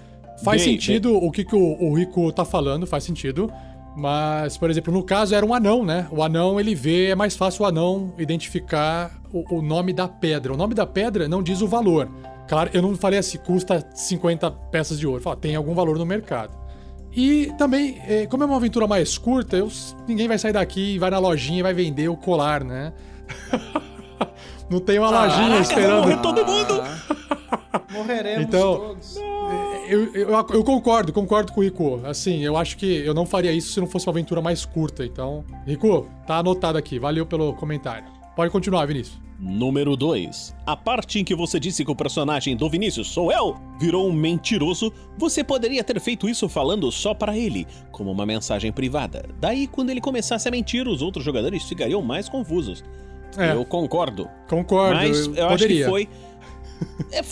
[0.44, 3.50] Faz Dei, sentido o que, que o, o Rico tá falando, faz sentido.
[3.96, 6.06] Mas, por exemplo, no caso era um anão, né?
[6.10, 10.52] O anão, ele vê, é mais fácil o anão identificar o, o nome da pedra.
[10.52, 12.08] O nome da pedra não diz o valor.
[12.48, 15.20] Claro, eu não falei assim, custa 50 peças de ouro.
[15.22, 16.56] Fala, tem algum valor no mercado.
[17.12, 19.68] E também, eh, como é uma aventura mais curta, eu-
[20.06, 22.92] ninguém vai sair daqui, vai na lojinha e vai vender o colar, né?
[24.70, 26.22] não tem uma lojinha esperando.
[26.22, 26.80] todo mundo!
[27.92, 29.16] Morreremos Então, todos.
[29.90, 32.00] Eu, eu, eu concordo, concordo com o Rico.
[32.04, 35.04] Assim, eu acho que eu não faria isso se não fosse uma aventura mais curta.
[35.04, 36.98] Então, Rico, tá anotado aqui.
[36.98, 38.04] Valeu pelo comentário.
[38.36, 39.18] Pode continuar, Vinícius.
[39.40, 40.54] Número 2.
[40.64, 44.12] A parte em que você disse que o personagem do Vinícius sou eu virou um
[44.12, 49.28] mentiroso, você poderia ter feito isso falando só para ele, como uma mensagem privada.
[49.40, 52.84] Daí, quando ele começasse a mentir, os outros jogadores ficariam mais confusos.
[53.36, 53.54] É.
[53.54, 54.28] Eu concordo.
[54.48, 54.94] Concordo.
[54.94, 56.08] Mas eu eu acho que foi.
[57.12, 57.22] É,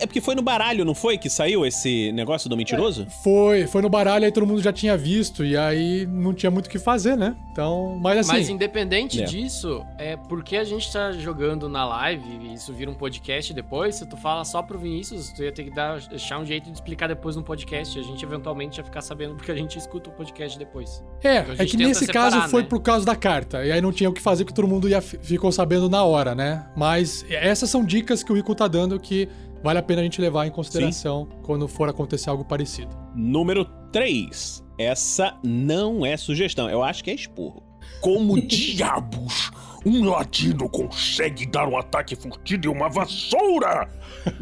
[0.00, 1.18] é porque foi no baralho, não foi?
[1.18, 3.06] Que saiu esse negócio do mentiroso?
[3.22, 6.66] Foi, foi no baralho, aí todo mundo já tinha visto, e aí não tinha muito
[6.66, 7.34] o que fazer, né?
[7.52, 8.32] Então, mas assim.
[8.32, 9.24] Mas independente É.
[9.24, 13.94] disso, é porque a gente tá jogando na live e isso vira um podcast depois,
[13.96, 16.72] se tu fala só pro Vinícius, tu ia ter que dar, deixar um jeito de
[16.76, 17.98] explicar depois no podcast.
[17.98, 21.02] A gente eventualmente ia ficar sabendo porque a gente escuta o podcast depois.
[21.22, 22.68] É, Então é que nesse separar, caso foi né?
[22.68, 23.64] por causa da carta.
[23.64, 26.34] E aí não tinha o que fazer, porque todo mundo ia, ficou sabendo na hora,
[26.34, 26.66] né?
[26.76, 29.28] Mas essas são dicas que o Rico tá dando que
[29.62, 32.96] vale a pena a gente levar em consideração quando for acontecer algo parecido.
[33.14, 34.64] Número 3.
[34.78, 37.62] Essa não é sugestão, eu acho que é esporro.
[38.00, 39.50] Como Diabos!
[39.84, 43.88] Um ladino consegue dar um ataque furtivo e uma vassoura!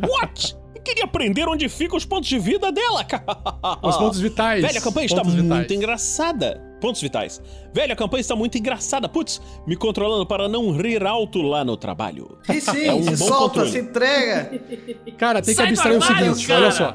[0.03, 0.57] What?
[0.75, 3.25] Eu queria aprender onde ficam os pontos de vida dela, cara.
[3.83, 4.63] Os pontos vitais.
[4.63, 5.71] Velho, a campanha está Pontos muito vitais.
[5.71, 6.63] engraçada.
[6.85, 7.41] Pontos vitais.
[7.73, 9.09] Velho, a campanha está muito engraçada.
[9.09, 12.37] Putz, me controlando para não rir alto lá no trabalho.
[12.47, 13.71] E sim, É um se bom solta, controle.
[13.71, 14.61] se entrega.
[15.17, 16.61] Cara, tem que Sai do abstrair o seguinte, cara!
[16.61, 16.95] olha só.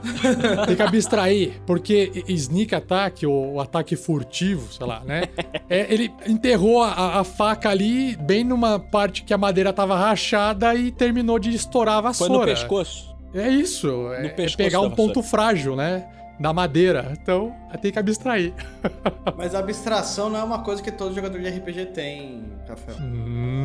[0.68, 5.24] Tem que abstrair, porque sneak attack, ou ataque furtivo, sei lá, né?
[5.68, 10.76] É, ele enterrou a, a faca ali, bem numa parte que a madeira tava rachada
[10.76, 12.34] e terminou de estourar a Foi vassoura.
[12.40, 13.10] no pescoço.
[13.34, 14.12] É isso.
[14.14, 16.08] É, é pescoço pegar um ponto frágil, né?
[16.40, 17.12] Da madeira.
[17.22, 18.54] Então, tem que abstrair.
[19.38, 22.98] Mas a abstração não é uma coisa que todo jogador de RPG tem, Rafael.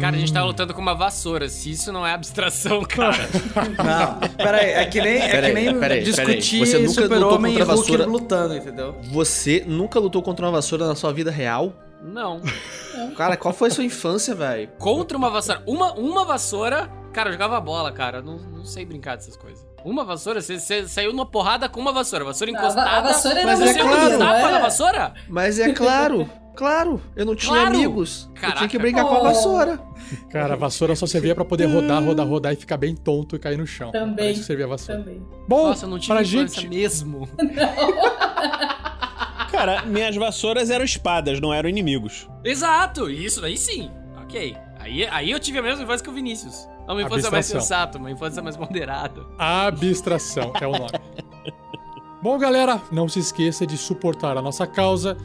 [0.01, 1.49] Cara, a gente tá lutando com uma vassoura.
[1.49, 3.29] Se isso não é abstração, cara.
[3.79, 6.87] Não, peraí, é que nem, é que nem peraí, discutir peraí.
[6.87, 8.07] Você nunca lutou e contra a vassoura?
[8.07, 8.97] lutando, entendeu?
[9.13, 11.73] Você nunca lutou contra uma vassoura na sua vida real?
[12.03, 12.43] Não.
[13.17, 14.69] Cara, qual foi a sua infância, velho?
[14.79, 15.63] Contra uma vassoura.
[15.67, 16.91] Uma, uma vassoura.
[17.13, 18.21] Cara, eu jogava bola, cara.
[18.21, 19.64] Não, não sei brincar dessas coisas.
[19.85, 20.41] Uma vassoura?
[20.41, 22.25] Você, você saiu numa porrada com uma vassoura.
[22.25, 22.91] Vassoura encostada.
[22.91, 25.15] a vassoura era Mas Você é claro, não tapa na vassoura?
[25.29, 27.03] Mas é claro, claro.
[27.15, 27.77] Eu não tinha Claro.
[27.77, 28.25] amigos.
[28.29, 28.69] Eu tinha Caraca.
[28.69, 29.25] que brincar com a Oh.
[29.25, 29.79] vassoura.
[30.31, 33.39] Cara, a vassoura só servia pra poder rodar, rodar, rodar e ficar bem tonto e
[33.39, 33.91] cair no chão.
[33.93, 34.15] Também.
[34.17, 35.03] Para isso que servia a vassoura.
[35.03, 35.23] Também.
[35.47, 37.29] Bom, Nossa, eu não tive pra gente, mesmo.
[39.51, 42.29] Cara, minhas vassouras eram espadas, não eram inimigos.
[42.43, 43.91] Exato, isso daí sim.
[44.23, 44.57] Ok.
[44.81, 46.69] Aí, aí eu tive a mesma infância que o Vinícius.
[46.87, 47.61] Uma infância mais Abstração.
[47.61, 49.23] sensata, uma infância mais moderada.
[49.39, 50.91] abstração é o nome.
[52.23, 55.17] Bom, galera, não se esqueça de suportar a nossa causa.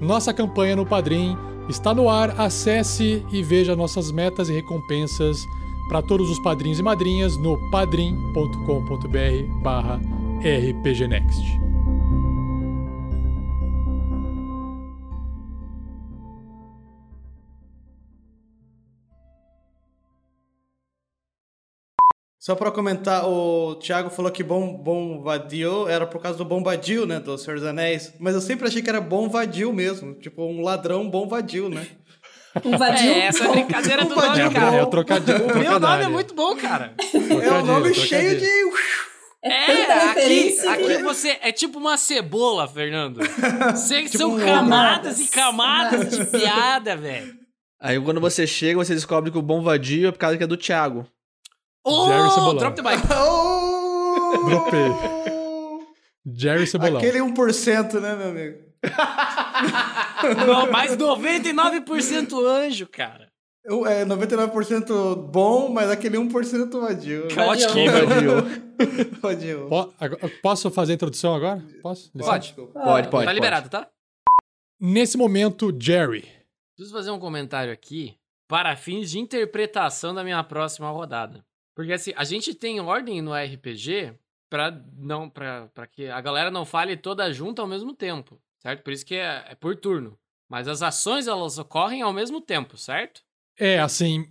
[0.00, 1.36] Nossa campanha no Padrim
[1.68, 2.38] está no ar.
[2.40, 5.38] Acesse e veja nossas metas e recompensas
[5.88, 10.00] para todos os padrinhos e madrinhas no padrim.com.br barra
[10.42, 11.75] rpgnext.
[22.46, 27.04] Só pra comentar, o Thiago falou que Bom, bom Vadio era por causa do Bombadil,
[27.04, 28.12] né, do Senhor dos Anéis.
[28.20, 30.14] Mas eu sempre achei que era Bom Vadio mesmo.
[30.14, 31.84] Tipo, um ladrão Bom Vadio, né?
[32.64, 33.10] Um vadio.
[33.10, 34.76] É, essa brincadeira do Um vadio nome, É, cara.
[34.76, 35.44] é o trocadilho.
[35.44, 36.94] O meu nome é muito bom, cara.
[37.42, 38.46] É um nome cheio de...
[39.42, 43.18] É É, aqui, aqui você é tipo uma cebola, Fernando.
[43.74, 45.98] Você, são um- camadas e Camadas.
[45.98, 47.34] camadas de piada, velho.
[47.80, 50.46] Aí quando você chega, você descobre que o bom vadio é por causa que é
[50.46, 51.06] do Thiago.
[51.86, 52.56] Jerry Oh, Cebolão.
[52.56, 53.02] drop the mic.
[53.14, 54.48] Oh!
[54.48, 54.90] Dropei.
[56.34, 56.96] Jerry Cebolão.
[56.98, 58.58] Aquele 1%, né, meu amigo?
[60.46, 63.28] Não, mais 99% anjo, cara.
[63.64, 67.28] Eu- É 99% bom, mas aquele 1% vadio.
[67.34, 68.36] Vadiou?
[69.20, 69.68] Vadio.
[69.68, 71.64] Po- agora- Posso fazer a introdução agora?
[71.82, 72.10] Posso?
[72.12, 72.54] Pode.
[72.72, 73.26] Pode, pode.
[73.26, 73.88] tá liberado, tá?
[74.80, 76.28] Nesse momento, Jerry.
[76.76, 78.14] Preciso fazer um comentário aqui
[78.48, 81.42] para fins de interpretação da minha próxima rodada.
[81.76, 84.14] Porque assim, a gente tem ordem no RPG
[84.48, 88.82] para não para que a galera não fale toda junta ao mesmo tempo, certo?
[88.82, 90.18] Por isso que é, é por turno.
[90.48, 93.20] Mas as ações elas ocorrem ao mesmo tempo, certo?
[93.58, 94.26] É, assim,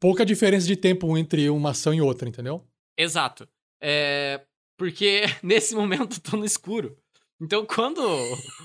[0.00, 2.64] pouca diferença de tempo entre uma ação e outra, entendeu?
[2.96, 3.46] Exato.
[3.78, 4.40] É,
[4.78, 6.96] porque nesse momento eu tô no escuro.
[7.38, 8.00] Então quando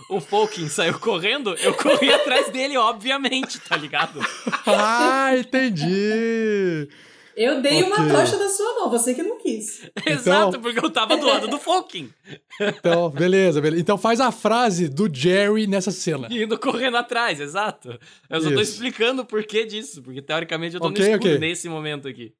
[0.09, 4.21] o Folkin saiu correndo, eu corri atrás dele, obviamente, tá ligado?
[4.65, 6.87] ah, entendi!
[7.35, 8.09] Eu dei uma Ok.
[8.09, 9.89] tocha da sua mão, você que não quis.
[10.05, 12.11] Exato, porque eu tava do lado do Folkin,
[12.59, 13.81] Então, beleza, beleza.
[13.81, 16.27] Então faz a frase do Jerry nessa cena.
[16.29, 17.97] indo correndo atrás, exato.
[18.29, 18.73] Eu só tô Isso.
[18.73, 21.39] explicando o porquê disso, porque teoricamente eu tô Ok, no escuro ok.
[21.39, 22.33] nesse momento aqui.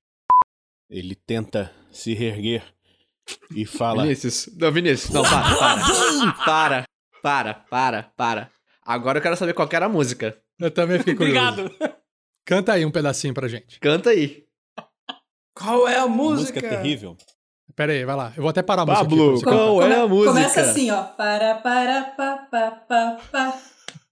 [0.89, 2.63] Ele tenta se reerguer
[3.55, 4.49] e fala: Vinícius.
[4.59, 5.09] Não, Vinícius.
[5.13, 6.35] Não, para, para.
[6.45, 6.85] para,
[7.21, 8.51] para, para, para.
[8.85, 10.37] Agora eu quero saber qual que era a música.
[10.59, 11.61] Eu também fiquei curioso.
[11.61, 11.95] Obrigado.
[12.45, 13.79] Canta aí um pedacinho pra gente.
[13.79, 14.43] Canta aí.
[15.53, 16.77] Qual é a música música?
[16.77, 17.17] terrível.
[17.75, 18.33] Pera aí, vai lá.
[18.35, 19.39] Eu vou até parar a música Pablo, aqui.
[19.39, 19.57] você cantar.
[19.57, 20.33] qual é a música?
[20.33, 21.03] Começa assim, ó.
[21.03, 23.61] Para, para, pa, pa, pa, pa.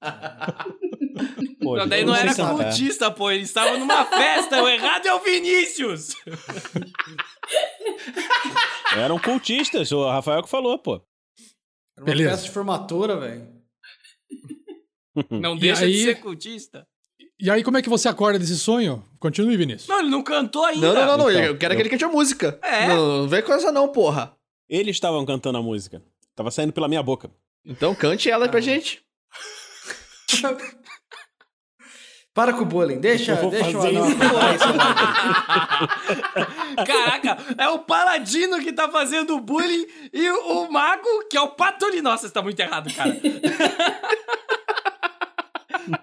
[1.61, 3.29] Pô, Não, daí não era cultista, pô.
[3.29, 4.63] Ele estava numa festa.
[4.63, 6.15] O errado é o Vinícius.
[8.97, 10.95] Eram cultistas, o Rafael que falou, pô.
[10.95, 11.03] Era
[11.97, 12.29] uma Beleza.
[12.31, 13.47] festa de formatura, velho.
[15.29, 16.87] Não deixa aí- de ser cultista.
[17.39, 19.03] E aí, como é que você acorda desse sonho?
[19.19, 19.87] Continue, Vinícius.
[19.87, 20.87] Não, ele não cantou ainda.
[20.87, 21.31] Não, não, não, não.
[21.31, 22.59] Então, eu quero eu- que ele cante a música.
[22.61, 22.87] É.
[22.89, 24.33] Não, não vem com essa não, porra.
[24.69, 26.01] Eles estavam cantando a música.
[26.35, 27.31] Tava saindo pela minha boca.
[27.65, 29.01] Então cante ela pra gente.
[32.33, 32.99] Para com o bullying.
[32.99, 34.39] Deixa, Eu deixa o fazer anão esse bagulho.
[36.85, 41.49] Caraca, é o Paladino que tá fazendo bullying e o, o Mago, que é o
[41.49, 42.03] Patolino.
[42.03, 43.19] Nossa, você tá muito errado, cara.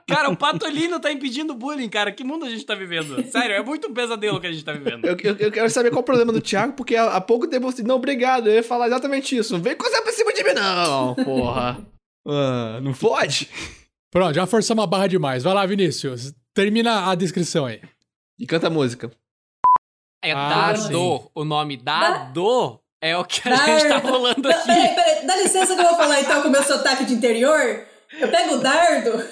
[0.07, 2.13] cara, o Patolino tá impedindo bullying, cara.
[2.13, 3.23] Que mundo a gente tá vivendo?
[3.31, 5.05] Sério, é muito um pesadelo que a gente tá vivendo.
[5.05, 7.71] Eu, eu, eu quero saber qual o problema do Thiago, porque há, há pouco tempo
[7.71, 7.83] você.
[7.83, 8.49] Não, obrigado.
[8.49, 9.53] Eu ia falar exatamente isso.
[9.53, 11.79] Não vem coisa pra cima de mim, não, porra.
[12.29, 13.49] Ah, não pode?
[14.11, 15.45] Pronto, já forçamos a barra demais.
[15.45, 16.35] Vai lá, Vinícius.
[16.53, 17.81] Termina a descrição aí.
[18.37, 19.13] E canta a música.
[20.25, 21.31] É Ah, Dardo.
[21.33, 24.67] O nome Dardo é o que a gente tá rolando aqui.
[24.67, 27.87] Peraí, peraí, dá licença que eu vou falar então com o meu sotaque de interior.
[28.12, 29.28] Eu pego o dardo.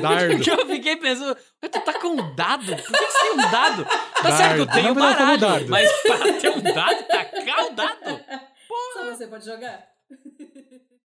[0.00, 0.38] Dardo.
[0.40, 2.64] Que eu fiquei pensando, mas tu tá com um dado?
[2.66, 3.84] Por que, que você tem um dado?
[3.84, 4.36] Tá Dardo.
[4.36, 5.68] certo, eu tenho Não, como baralho, dado.
[5.68, 8.20] mas pra ter um dado, tacar o dado?
[8.94, 9.95] Só você pode jogar?